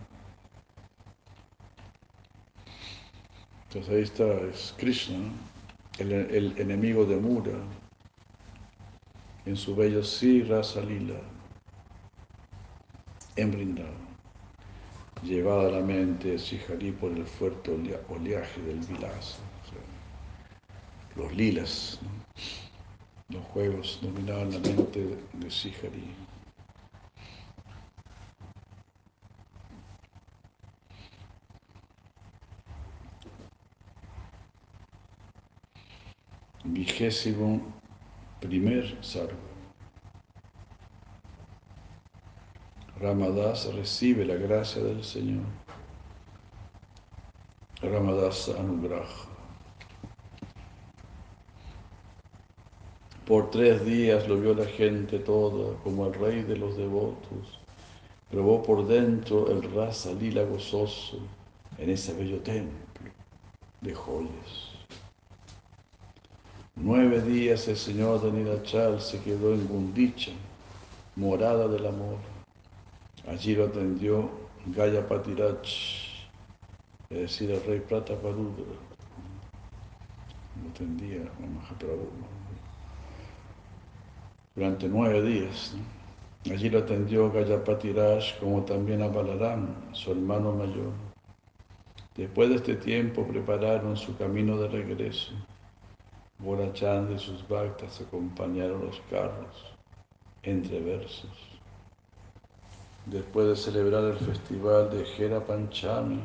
Entonces 3.73 3.95
ahí 3.95 4.03
está, 4.03 4.39
es 4.51 4.75
Krishna, 4.77 5.17
el, 5.97 6.53
enemigo 6.59 7.05
de 7.05 7.15
Mura, 7.15 7.57
en 9.47 9.55
su 9.57 9.75
bello 9.75 10.03
Sri 10.03 10.43
Rasa 10.43 10.81
Lila, 10.81 11.19
en 13.35 13.51
Vrindavan. 13.51 14.13
Llevada 15.23 15.69
a 15.69 15.71
la 15.71 15.79
mente 15.79 16.37
Sihari 16.37 16.91
por 16.91 17.13
el 17.13 17.25
fuerte 17.25 17.71
oleaje 18.09 18.61
del 18.61 18.77
Vilasa. 18.81 19.39
los 21.15 21.35
lilas, 21.35 21.99
los 23.29 23.43
juegos 23.45 23.97
dominaban 24.03 24.51
la 24.51 24.59
mente 24.59 25.17
de 25.33 25.49
Sihari. 25.49 26.13
Vigésimo 36.93 37.59
primer 38.39 38.95
sarva. 39.01 39.33
Ramadas 42.99 43.73
recibe 43.73 44.23
la 44.25 44.35
gracia 44.35 44.83
del 44.83 45.03
Señor. 45.03 45.45
Ramadas 47.81 48.49
Anugraha. 48.49 49.27
Por 53.25 53.49
tres 53.49 53.83
días 53.85 54.27
lo 54.27 54.39
vio 54.39 54.53
la 54.53 54.65
gente 54.65 55.17
toda 55.17 55.75
como 55.83 56.05
el 56.05 56.13
rey 56.13 56.43
de 56.43 56.57
los 56.57 56.77
devotos. 56.77 57.59
Probó 58.29 58.61
por 58.61 58.85
dentro 58.85 59.49
el 59.49 59.63
rasa 59.73 60.13
lila 60.13 60.43
gozoso 60.43 61.17
en 61.79 61.89
ese 61.89 62.13
bello 62.13 62.39
templo 62.41 63.11
de 63.81 63.95
joyas. 63.95 64.72
Nueve 66.85 67.21
días 67.21 67.65
el 67.69 67.77
señor 67.77 68.19
de 68.19 68.99
se 68.99 69.21
quedó 69.21 69.53
en 69.53 69.65
Gundicha, 69.69 70.33
morada 71.15 71.69
del 71.69 71.85
amor. 71.85 72.17
Allí 73.25 73.55
lo 73.55 73.67
atendió 73.67 74.29
Gaya 74.65 75.07
Patirach, 75.07 75.65
es 77.09 77.17
decir, 77.17 77.51
el 77.51 77.63
rey 77.63 77.79
Plata 77.79 78.15
Parudra. 78.15 78.65
Lo 80.61 80.69
atendía 80.71 81.19
Mahaprabhu. 81.55 82.09
Durante 84.53 84.89
nueve 84.89 85.21
días. 85.21 85.77
Allí 86.51 86.69
lo 86.69 86.79
atendió 86.79 87.31
Patirach, 87.63 88.37
como 88.41 88.61
también 88.63 89.03
a 89.03 89.07
Balaram, 89.07 89.69
su 89.93 90.11
hermano 90.11 90.51
mayor. 90.51 90.91
Después 92.17 92.49
de 92.49 92.55
este 92.55 92.75
tiempo 92.75 93.25
prepararon 93.25 93.95
su 93.95 94.17
camino 94.17 94.57
de 94.57 94.67
regreso. 94.67 95.31
Borachand 96.43 97.11
y 97.11 97.19
sus 97.19 97.47
bhaktas 97.47 98.01
acompañaron 98.01 98.85
los 98.85 98.99
carros 99.09 99.73
entre 100.43 100.81
versos. 100.81 101.31
Después 103.05 103.47
de 103.47 103.55
celebrar 103.55 104.03
el 104.03 104.17
festival 104.17 104.89
de 104.89 105.05
Jera 105.05 105.45
Panchami, 105.45 106.21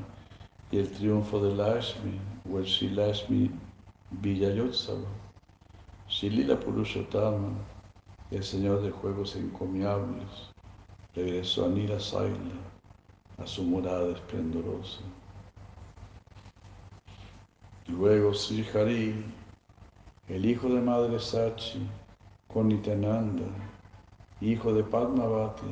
y 0.70 0.78
el 0.78 0.90
triunfo 0.90 1.40
de 1.40 1.54
Lashmi, 1.54 2.20
o 2.52 2.58
el 2.58 2.66
Sri 2.66 2.90
Lashmi 2.90 3.50
Villayotsava, 4.10 5.08
Shilila 6.08 6.58
Purushotama, 6.60 7.52
el 8.30 8.44
señor 8.44 8.82
de 8.82 8.90
juegos 8.90 9.36
encomiables, 9.36 10.50
regresó 11.14 11.64
a 11.64 11.68
Nila 11.68 11.98
Saila, 11.98 12.58
a 13.38 13.46
su 13.46 13.62
morada 13.62 14.12
esplendorosa. 14.12 15.00
Luego 17.86 18.34
Sri 18.34 18.66
Hari, 18.74 19.24
el 20.29 20.45
hijo 20.45 20.68
de 20.68 20.81
Madre 20.81 21.18
Sachi, 21.18 21.89
con 22.49 22.70
hijo 24.41 24.72
de 24.72 24.85
Padmavati, 24.85 25.66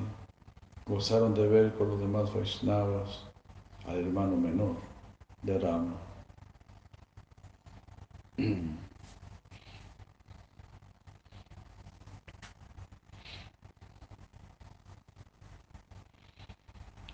gozaron 0.87 1.35
de 1.35 1.47
ver 1.47 1.75
con 1.75 1.89
los 1.89 2.01
demás 2.01 2.35
Vaishnavas 2.35 3.27
al 3.87 3.99
hermano 3.99 4.37
menor 4.37 4.77
de 5.43 5.59
Rama. 5.59 5.95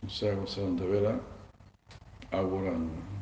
O 0.04 0.10
sea, 0.14 0.34
gozaron 0.34 0.76
de 0.76 0.86
ver 0.86 1.06
a 1.06 2.36
Agoranga. 2.36 3.21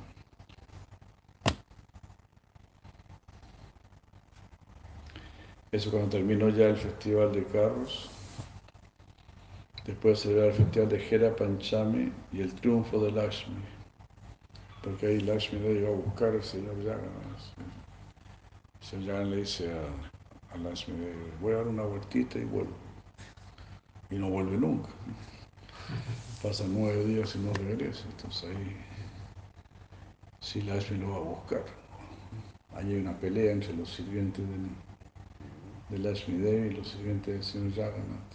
Eso 5.73 5.93
cuando 5.93 6.09
terminó 6.09 6.49
ya 6.49 6.67
el 6.67 6.77
festival 6.77 7.33
de 7.33 7.45
carros, 7.45 8.11
después 9.87 10.19
se 10.19 10.25
celebrar 10.25 10.51
el 10.51 10.57
festival 10.57 10.89
de 10.89 10.99
Jera 10.99 11.37
Panchami 11.37 12.13
y 12.33 12.41
el 12.41 12.53
triunfo 12.55 12.99
de 13.05 13.13
Lakshmi, 13.13 13.63
porque 14.83 15.07
ahí 15.07 15.21
Lakshmi 15.21 15.61
le 15.61 15.81
iba 15.81 15.91
a 15.91 15.93
buscar 15.93 16.31
al 16.31 16.43
señor 16.43 16.77
Yagan. 16.83 17.11
El 18.93 19.31
le 19.31 19.37
dice 19.37 19.71
a, 19.73 20.55
a 20.55 20.59
Lakshmi, 20.59 20.97
voy 21.41 21.53
a 21.53 21.59
dar 21.59 21.69
una 21.69 21.85
vueltita 21.85 22.41
y 22.41 22.45
vuelvo. 22.45 22.75
Y 24.11 24.17
no 24.17 24.29
vuelve 24.29 24.57
nunca. 24.57 24.89
Pasan 26.43 26.75
nueve 26.75 27.05
días 27.05 27.37
y 27.37 27.39
no 27.39 27.53
regresa. 27.53 28.05
Entonces 28.11 28.51
ahí 28.51 28.77
sí 30.41 30.63
Lakshmi 30.63 30.99
lo 30.99 31.11
va 31.11 31.17
a 31.17 31.21
buscar. 31.21 31.65
Ahí 32.75 32.95
hay 32.95 33.01
una 33.01 33.17
pelea 33.17 33.53
entre 33.53 33.73
los 33.75 33.89
sirvientes 33.89 34.45
de 34.49 34.57
de 35.91 35.99
Lashmi 35.99 36.39
Devi 36.39 36.71
los 36.75 36.89
sirvientes 36.89 37.35
del 37.35 37.43
señor 37.43 37.75
Jagannath. 37.75 38.33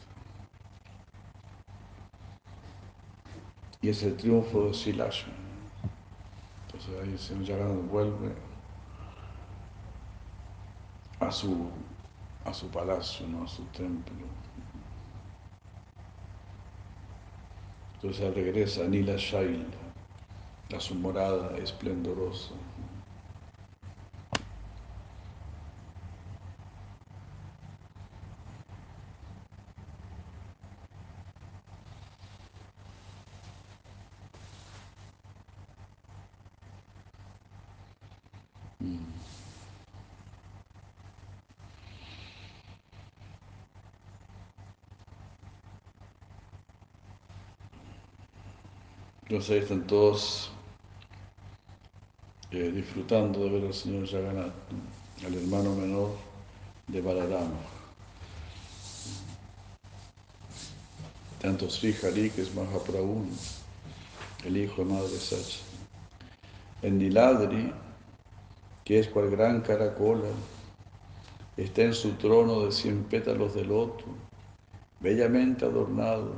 Y 3.81 3.89
es 3.89 4.03
el 4.03 4.17
triunfo 4.17 4.67
de 4.67 4.73
Silashmi. 4.73 5.33
Entonces 6.65 7.01
ahí 7.01 7.11
el 7.11 7.19
señor 7.19 7.75
vuelve 7.87 8.35
a 11.19 11.31
su, 11.31 11.69
a 12.43 12.53
su 12.53 12.69
palacio, 12.69 13.25
a 13.43 13.47
su 13.47 13.63
templo. 13.65 14.25
Entonces 17.95 18.35
regresa 18.35 18.83
Nila 18.87 19.15
Shaila, 19.15 19.65
a 20.75 20.79
su 20.79 20.95
morada 20.95 21.57
esplendorosa. 21.57 22.53
Entonces 49.27 49.49
ahí 49.49 49.57
están 49.57 49.87
todos 49.87 50.51
eh, 52.51 52.71
disfrutando 52.71 53.39
de 53.39 53.49
ver 53.49 53.65
al 53.65 53.73
señor 53.73 54.07
Jagannath, 54.07 54.53
al 55.25 55.33
hermano 55.33 55.73
menor 55.73 56.11
de 56.87 57.01
Balarama. 57.01 57.57
Tanto 61.41 61.67
Sri 61.71 61.95
Hari, 62.03 62.29
que 62.29 62.43
es 62.43 62.53
Mahaprabhu, 62.53 63.25
el 64.45 64.57
hijo 64.57 64.83
de 64.85 64.93
Madre 64.93 65.17
Sacha. 65.17 65.57
En 66.83 66.99
Niladri, 66.99 67.73
que 68.83 68.99
es 68.99 69.07
cual 69.07 69.31
gran 69.31 69.61
caracola, 69.61 70.29
está 71.57 71.81
en 71.81 71.95
su 71.95 72.11
trono 72.11 72.61
de 72.61 72.71
cien 72.71 73.05
pétalos 73.05 73.55
de 73.55 73.65
loto, 73.65 74.05
bellamente 74.99 75.65
adornado, 75.65 76.35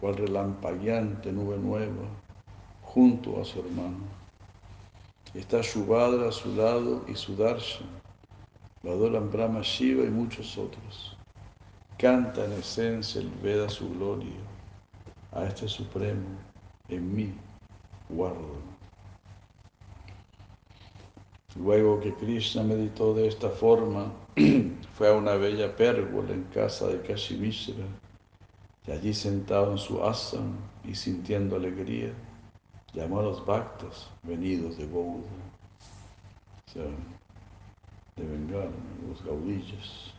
cual 0.00 0.16
relampagueante 0.16 1.32
nube 1.32 1.58
nueva 1.58 2.27
junto 2.94 3.40
a 3.40 3.44
su 3.44 3.60
hermano. 3.60 3.98
Está 5.34 5.60
Shubhadra 5.60 6.28
a 6.28 6.32
su 6.32 6.54
lado 6.54 7.04
y 7.06 7.14
Sudarshan. 7.14 7.86
Lo 8.82 8.92
adoran 8.92 9.30
Brahma, 9.30 9.60
Shiva 9.62 10.04
y 10.04 10.10
muchos 10.10 10.56
otros. 10.56 11.16
Canta 11.98 12.44
en 12.44 12.52
esencia 12.52 13.20
el 13.20 13.28
Veda 13.42 13.68
su 13.68 13.90
gloria. 13.90 14.40
A 15.32 15.44
este 15.44 15.68
Supremo, 15.68 16.26
en 16.88 17.14
mí, 17.14 17.34
guardo. 18.08 18.56
Luego 21.56 22.00
que 22.00 22.14
Krishna 22.14 22.62
meditó 22.62 23.12
de 23.14 23.28
esta 23.28 23.50
forma, 23.50 24.12
fue 24.94 25.08
a 25.08 25.12
una 25.12 25.34
bella 25.34 25.76
pérgola 25.76 26.32
en 26.32 26.44
casa 26.44 26.86
de 26.86 27.02
Kashimishra, 27.02 27.84
y 28.86 28.92
allí 28.92 29.12
sentado 29.12 29.72
en 29.72 29.78
su 29.78 30.02
asam 30.02 30.56
y 30.84 30.94
sintiendo 30.94 31.56
alegría, 31.56 32.14
llamó 32.98 33.20
a 33.20 33.22
los 33.22 33.46
bhaktas 33.46 34.10
venidos 34.24 34.76
de 34.76 34.84
Bouda, 34.86 35.28
o 36.66 36.70
sea, 36.72 36.82
de 38.16 38.26
Bengala, 38.26 38.72
los 39.08 39.24
gaudillos, 39.24 40.12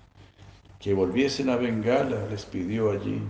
que 0.79 0.93
volviesen 0.93 1.49
a 1.49 1.57
Bengala, 1.57 2.25
les 2.27 2.45
pidió 2.45 2.91
allí, 2.91 3.21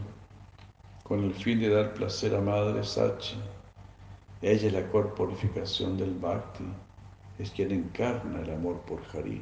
con 1.04 1.24
el 1.24 1.34
fin 1.34 1.60
de 1.60 1.70
dar 1.70 1.96
placer 1.96 2.36
a 2.36 2.42
Madre 2.42 2.84
Sachi. 2.84 3.38
Ella 4.44 4.68
es 4.68 4.74
la 4.74 4.88
corporificación 4.92 5.98
del 5.98 6.14
bhakti, 6.14 6.66
es 7.40 7.50
quien 7.50 7.72
encarna 7.72 8.42
el 8.42 8.54
amor 8.54 8.80
por 8.82 9.02
Hari. 9.12 9.42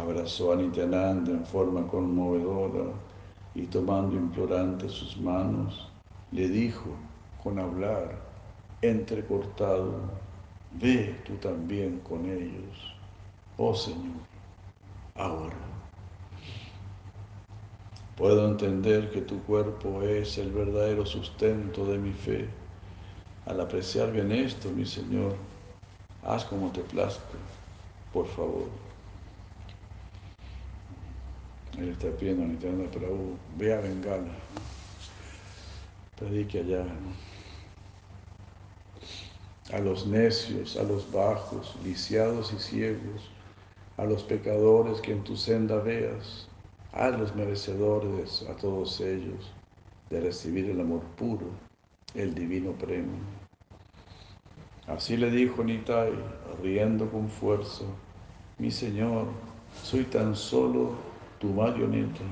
Abrazó 0.00 0.52
a 0.52 0.56
Nityananda 0.56 1.30
en 1.30 1.46
forma 1.46 1.86
conmovedora 1.86 2.90
y 3.54 3.66
tomando 3.66 4.16
implorante 4.16 4.88
sus 4.88 5.16
manos, 5.16 5.88
le 6.32 6.48
dijo, 6.48 6.90
con 7.46 7.60
hablar 7.60 8.10
entrecortado, 8.82 10.00
ve 10.72 11.14
tú 11.24 11.36
también 11.36 12.00
con 12.00 12.26
ellos, 12.26 12.92
oh 13.56 13.72
Señor, 13.72 14.18
ahora. 15.14 15.54
Puedo 18.16 18.48
entender 18.48 19.12
que 19.12 19.20
tu 19.20 19.40
cuerpo 19.44 20.02
es 20.02 20.38
el 20.38 20.50
verdadero 20.50 21.06
sustento 21.06 21.86
de 21.86 21.98
mi 21.98 22.12
fe. 22.12 22.48
Al 23.46 23.60
apreciar 23.60 24.10
bien 24.10 24.32
esto, 24.32 24.68
mi 24.70 24.84
Señor, 24.84 25.36
haz 26.24 26.44
como 26.46 26.72
te 26.72 26.80
plazca, 26.80 27.38
por 28.12 28.26
favor. 28.26 28.66
Él 31.78 31.90
está 31.90 32.08
pidiendo 32.10 32.42
a 32.42 32.46
Nityananda 32.46 32.90
Prabhu, 32.90 33.36
ve 33.56 33.72
a 33.72 33.80
Bengala, 33.80 34.34
predique 36.16 36.58
allá 36.58 36.84
a 39.72 39.78
los 39.78 40.06
necios, 40.06 40.76
a 40.76 40.82
los 40.82 41.10
bajos, 41.12 41.76
lisiados 41.84 42.52
y 42.52 42.58
ciegos, 42.58 43.30
a 43.96 44.04
los 44.04 44.22
pecadores 44.22 45.00
que 45.00 45.12
en 45.12 45.24
tu 45.24 45.36
senda 45.36 45.78
veas, 45.78 46.48
a 46.92 47.10
los 47.10 47.34
merecedores, 47.34 48.44
a 48.48 48.56
todos 48.56 49.00
ellos, 49.00 49.52
de 50.10 50.20
recibir 50.20 50.70
el 50.70 50.80
amor 50.80 51.02
puro, 51.16 51.46
el 52.14 52.34
divino 52.34 52.72
premio. 52.72 53.20
Así 54.86 55.16
le 55.16 55.30
dijo 55.30 55.64
Nitai, 55.64 56.12
riendo 56.62 57.10
con 57.10 57.28
fuerza, 57.28 57.84
mi 58.58 58.70
Señor, 58.70 59.26
soy 59.82 60.04
tan 60.04 60.36
solo 60.36 60.92
tu 61.40 61.48
marioneta. 61.48 62.22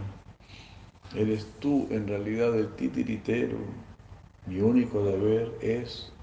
Eres 1.15 1.47
tú 1.61 1.87
en 1.91 2.09
realidad 2.09 2.57
el 2.57 2.69
titiritero. 2.77 3.59
Mi 4.47 4.61
único 4.61 5.05
deber 5.05 5.53
es 5.61 6.14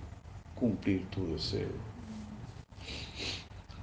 cumplir 0.62 1.10
tu 1.10 1.26
deseo. 1.34 1.72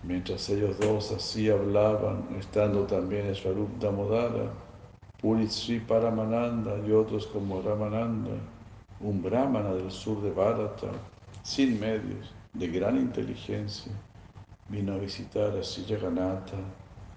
Mientras 0.05 0.49
ellos 0.49 0.79
dos 0.79 1.11
así 1.11 1.51
hablaban, 1.51 2.29
estando 2.39 2.85
también 2.85 3.35
Swarup 3.35 3.81
Damodara, 3.81 4.49
Purit 5.21 5.51
Sri 5.51 5.81
Paramananda 5.81 6.79
y 6.87 6.93
otros 6.93 7.27
como 7.27 7.61
Ramananda, 7.61 8.37
un 9.01 9.21
brahmana 9.21 9.75
del 9.75 9.91
sur 9.91 10.23
de 10.23 10.31
Bharata, 10.31 10.93
sin 11.43 11.81
medios, 11.81 12.33
de 12.53 12.69
gran 12.69 12.97
inteligencia, 12.97 13.93
vino 14.69 14.93
a 14.93 14.99
visitar 14.99 15.57
a 15.59 15.65
Sri 15.65 15.85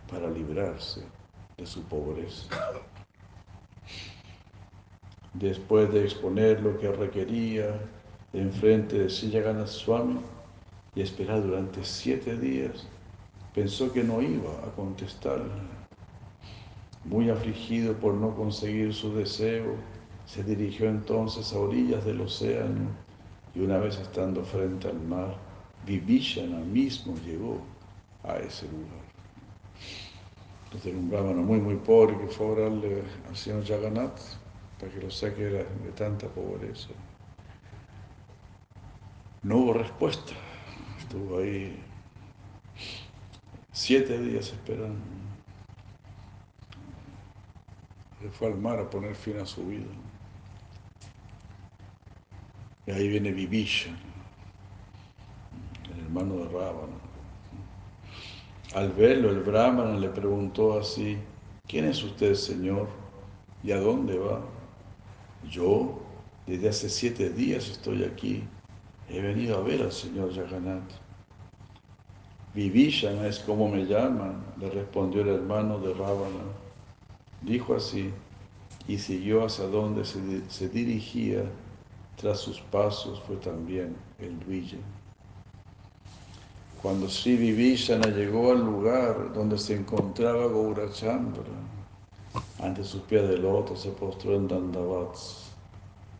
para 0.09 0.28
librarse 0.32 1.03
de 1.55 1.66
su 1.68 1.84
pobreza. 1.84 2.47
Después 5.34 5.93
de 5.93 6.03
exponer 6.03 6.62
lo 6.62 6.80
que 6.80 6.91
requería 6.91 7.80
en 8.34 8.52
frente 8.52 8.98
de 8.98 9.10
Sri 9.10 9.32
Swami 9.66 10.20
y 10.96 11.02
esperar 11.02 11.44
durante 11.44 11.84
siete 11.84 12.38
días, 12.38 12.88
pensó 13.54 13.92
que 13.92 14.04
no 14.04 14.22
iba 14.22 14.52
a 14.66 14.74
contestarle. 14.76 15.52
Muy 17.04 17.30
afligido 17.30 17.94
por 17.94 18.14
no 18.14 18.34
conseguir 18.36 18.94
su 18.94 19.14
deseo, 19.14 19.76
se 20.26 20.44
dirigió 20.44 20.88
entonces 20.88 21.52
a 21.52 21.60
orillas 21.60 22.06
del 22.06 22.22
océano 22.22 22.90
y 23.54 23.60
una 23.60 23.80
vez 23.80 23.98
estando 24.00 24.44
frente 24.44 24.88
al 24.88 25.02
mar, 25.02 25.36
Vibhishana 25.86 26.60
mismo 26.60 27.16
llegó 27.26 27.60
a 28.24 28.38
ese 28.38 28.66
lugar. 28.68 29.02
Entonces 30.66 30.94
un 30.96 31.10
brahmano 31.10 31.42
muy 31.42 31.60
muy 31.60 31.76
pobre 31.76 32.18
que 32.18 32.28
fue 32.28 32.46
a 32.46 32.50
orarle 32.52 33.04
al 33.28 33.36
señor 33.36 33.66
Jagannath 33.66 34.20
para 34.80 34.92
que 34.92 35.02
lo 35.02 35.12
saque 35.12 35.44
de 35.44 35.92
tanta 35.98 36.28
pobreza. 36.28 36.90
No 39.44 39.58
hubo 39.58 39.74
respuesta. 39.74 40.34
Estuvo 41.00 41.39
ahí 41.39 41.76
siete 43.72 44.20
días 44.22 44.50
esperando. 44.50 45.00
Se 48.22 48.30
fue 48.30 48.50
al 48.50 48.58
mar 48.58 48.80
a 48.80 48.88
poner 48.88 49.16
fin 49.16 49.39
a 49.39 49.46
su 49.46 49.66
vida. 49.66 49.88
Y 52.86 52.92
ahí 52.92 53.08
viene 53.08 53.32
Vibisha, 53.32 53.89
el 55.92 56.00
hermano 56.06 56.36
de 56.36 56.46
Ravana. 56.46 56.98
Al 58.76 58.92
verlo, 58.92 59.32
el 59.32 59.39
Brahmana 59.42 59.98
le 59.98 60.10
preguntó 60.10 60.78
así, 60.78 61.18
¿quién 61.68 61.86
es 61.86 62.04
usted, 62.04 62.36
Señor? 62.36 62.89
¿Y 63.64 63.72
a 63.72 63.80
dónde 63.80 64.18
va? 64.18 64.42
Yo, 65.50 66.00
desde 66.46 66.70
hace 66.70 66.89
siete 66.89 67.30
días 67.32 67.70
estoy 67.70 68.04
aquí. 68.04 68.44
He 69.14 69.20
venido 69.20 69.57
a 69.57 69.62
ver 69.62 69.82
al 69.82 69.91
Señor 69.91 70.34
Jagannath. 70.34 70.89
Vibhishana 72.53 73.28
es 73.28 73.39
como 73.39 73.68
me 73.68 73.86
llaman, 73.86 74.41
le 74.57 74.70
respondió 74.70 75.22
el 75.24 75.30
hermano 75.30 75.80
de 75.80 75.93
Ravana. 75.93 76.45
Dijo 77.41 77.76
así 77.76 78.09
y 78.88 78.97
siguió 78.97 79.45
hacia 79.45 79.66
donde 79.66 80.05
se, 80.05 80.70
dirigía 80.70 81.43
tras 82.16 82.39
sus 82.39 82.62
pasos 82.62 83.22
fue 83.28 83.36
también 83.36 83.97
el 84.20 84.39
Duilla. 84.39 84.78
Cuando 86.82 87.09
Sri 87.09 87.36
Vibhishana 87.36 88.07
llegó 88.07 88.51
al 88.51 88.64
lugar 88.64 89.34
donde 89.34 89.57
se 89.57 89.76
encontraba 89.76 90.47
Gaurachandra, 90.47 91.43
ante 92.59 92.84
sus 92.86 93.01
pies 93.01 93.28
de 93.28 93.38
loto 93.38 93.76
se 93.76 93.89
postró 93.91 94.36
en 94.36 94.47
Dandavats, 94.47 95.51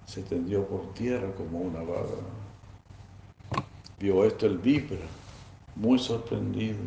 se 0.06 0.24
tendió 0.24 0.68
por 0.68 0.94
tierra 0.94 1.34
como 1.36 1.60
una 1.60 1.80
vaga. 1.80 2.41
Vio 4.02 4.26
esto 4.26 4.48
el 4.48 4.58
Vipra, 4.58 4.98
muy 5.76 6.00
sorprendido, 6.00 6.80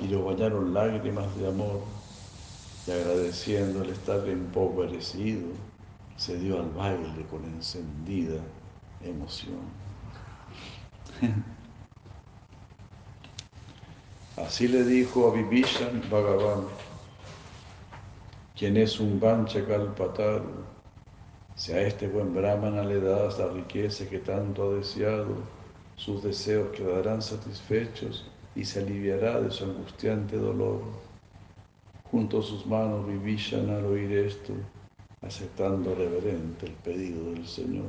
y 0.00 0.08
lo 0.08 0.24
bañaron 0.24 0.72
lágrimas 0.72 1.36
de 1.36 1.46
amor, 1.46 1.82
y 2.86 2.90
agradeciendo 2.90 3.82
el 3.82 3.90
estar 3.90 4.26
empobrecido, 4.26 5.48
se 6.16 6.38
dio 6.38 6.58
al 6.58 6.70
baile 6.70 7.26
con 7.30 7.44
encendida 7.44 8.40
emoción. 9.02 9.60
Así 14.38 14.68
le 14.68 14.84
dijo 14.84 15.28
a 15.28 15.34
Vibhishan 15.34 16.02
Bhagavan, 16.10 16.64
quien 18.56 18.78
es 18.78 18.98
un 18.98 19.20
Vancha 19.20 19.66
Kalpatar, 19.66 20.40
si 21.56 21.72
a 21.72 21.82
este 21.82 22.08
buen 22.08 22.32
Brahmana 22.32 22.82
le 22.84 23.00
das 23.00 23.38
la 23.38 23.48
riqueza 23.48 24.08
que 24.08 24.20
tanto 24.20 24.70
ha 24.70 24.74
deseado, 24.76 25.36
sus 26.04 26.22
deseos 26.24 26.76
quedarán 26.76 27.22
satisfechos 27.22 28.28
y 28.56 28.64
se 28.64 28.80
aliviará 28.80 29.40
de 29.40 29.52
su 29.52 29.62
angustiante 29.64 30.36
dolor. 30.36 30.82
Junto 32.10 32.40
a 32.40 32.42
sus 32.42 32.66
manos 32.66 33.06
Vibhishan 33.06 33.70
al 33.70 33.84
oír 33.84 34.10
esto, 34.10 34.52
aceptando 35.20 35.94
reverente 35.94 36.66
el 36.66 36.72
pedido 36.72 37.30
del 37.30 37.46
Señor. 37.46 37.86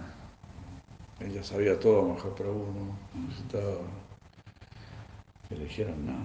Ella 1.19 1.43
sabía 1.43 1.77
todo, 1.77 2.13
Mahaprabhu, 2.13 2.65
no 2.71 2.97
necesitaba 3.27 3.81
que 5.49 5.55
le 5.55 5.67
nada. 5.97 6.17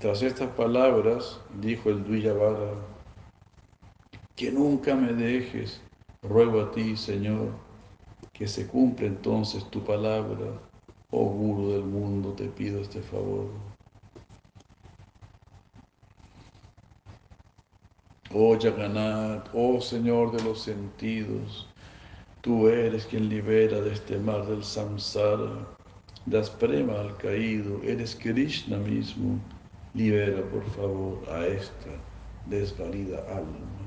Tras 0.00 0.20
estas 0.22 0.48
palabras, 0.50 1.40
dijo 1.60 1.90
el 1.90 2.02
Duyavara, 2.02 2.72
que 4.34 4.50
nunca 4.50 4.96
me 4.96 5.12
dejes, 5.12 5.80
ruego 6.28 6.60
a 6.62 6.70
ti, 6.72 6.96
Señor, 6.96 7.50
que 8.32 8.46
se 8.46 8.66
cumpla 8.66 9.06
entonces 9.06 9.64
tu 9.70 9.82
palabra, 9.84 10.60
oh 11.10 11.24
Guru 11.24 11.70
del 11.72 11.84
mundo, 11.84 12.32
te 12.32 12.46
pido 12.48 12.80
este 12.80 13.00
favor. 13.00 13.48
Oh 18.34 18.58
Jagannath, 18.58 19.48
oh 19.54 19.80
Señor 19.80 20.32
de 20.32 20.42
los 20.42 20.60
sentidos, 20.60 21.68
tú 22.42 22.68
eres 22.68 23.06
quien 23.06 23.28
libera 23.28 23.80
de 23.80 23.92
este 23.92 24.18
mar 24.18 24.46
del 24.46 24.62
samsara, 24.62 25.66
das 26.26 26.50
prema 26.50 27.00
al 27.00 27.16
caído, 27.16 27.80
eres 27.82 28.14
Krishna 28.16 28.76
mismo, 28.78 29.38
libera 29.94 30.42
por 30.50 30.64
favor 30.70 31.18
a 31.30 31.46
esta 31.46 31.90
desvalida 32.46 33.18
alma. 33.30 33.85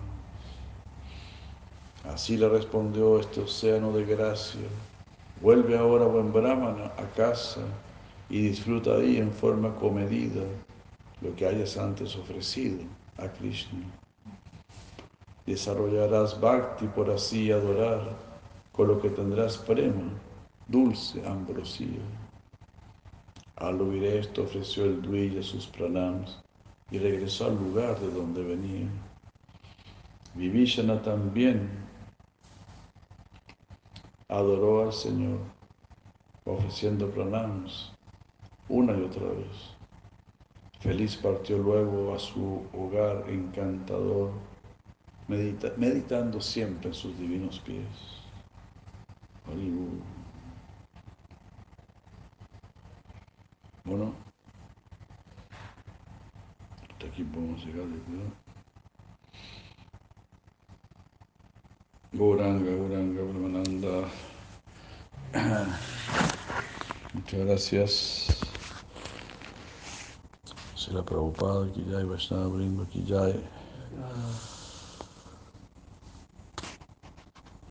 Así 2.14 2.38
le 2.38 2.50
respondió 2.50 3.20
este 3.20 3.42
océano 3.42 3.92
de 3.92 4.06
gracia, 4.06 4.68
vuelve 5.42 5.78
ahora 5.78 6.06
buen 6.06 6.34
brahmana 6.34 6.92
a 6.98 7.04
casa 7.16 7.62
y 8.30 8.42
disfruta 8.42 8.96
ahí 8.96 9.18
en 9.18 9.32
forma 9.32 9.76
comedida 9.76 10.44
lo 11.22 11.36
que 11.36 11.46
hayas 11.46 11.78
antes 11.78 12.16
ofrecido 12.16 12.84
a 13.18 13.28
Krishna 13.28 13.86
desarrollarás 15.50 16.40
bhakti 16.40 16.86
por 16.88 17.10
así 17.10 17.52
adorar, 17.52 18.16
con 18.72 18.88
lo 18.88 19.02
que 19.02 19.10
tendrás 19.10 19.58
prema, 19.58 20.14
dulce 20.68 21.26
ambrosía. 21.26 22.06
Al 23.56 23.82
oír 23.82 24.04
esto 24.04 24.44
ofreció 24.44 24.86
el 24.86 25.02
duilla 25.02 25.42
sus 25.42 25.66
pranams 25.66 26.40
y 26.92 27.00
regresó 27.00 27.48
al 27.48 27.56
lugar 27.56 28.00
de 28.00 28.12
donde 28.12 28.44
venía. 28.44 28.88
Vivishana 30.36 31.02
también 31.02 31.68
adoró 34.30 34.84
al 34.84 34.94
Señor, 34.94 35.40
ofreciendo 36.46 37.10
pranams 37.10 37.92
una 38.70 38.94
y 38.98 39.02
otra 39.02 39.28
vez. 39.28 39.76
Feliz 40.80 41.18
partió 41.18 41.58
luego 41.58 42.14
a 42.14 42.20
su 42.20 42.64
hogar 42.74 43.26
encantador 43.28 44.32
meditando 45.28 46.40
siempre 46.40 46.90
en 46.90 46.94
sus 46.94 47.18
divinos 47.20 47.60
pies. 47.60 47.86
Bueno, 53.84 54.14
hasta 56.92 57.08
aquí 57.08 57.24
podemos 57.24 57.66
llegar, 57.66 57.86
de 57.88 58.49
Goranga, 62.12 62.72
Goranga, 62.72 63.22
Brahmananda. 63.22 64.10
Muchas 67.14 67.40
gracias. 67.46 68.40
Se 70.76 70.92
la 70.92 71.04
Prabhupada, 71.04 71.68
ya, 71.76 72.04
Vaishnava 72.04 72.48
Brinda, 72.48 72.86
ya. 73.06 73.34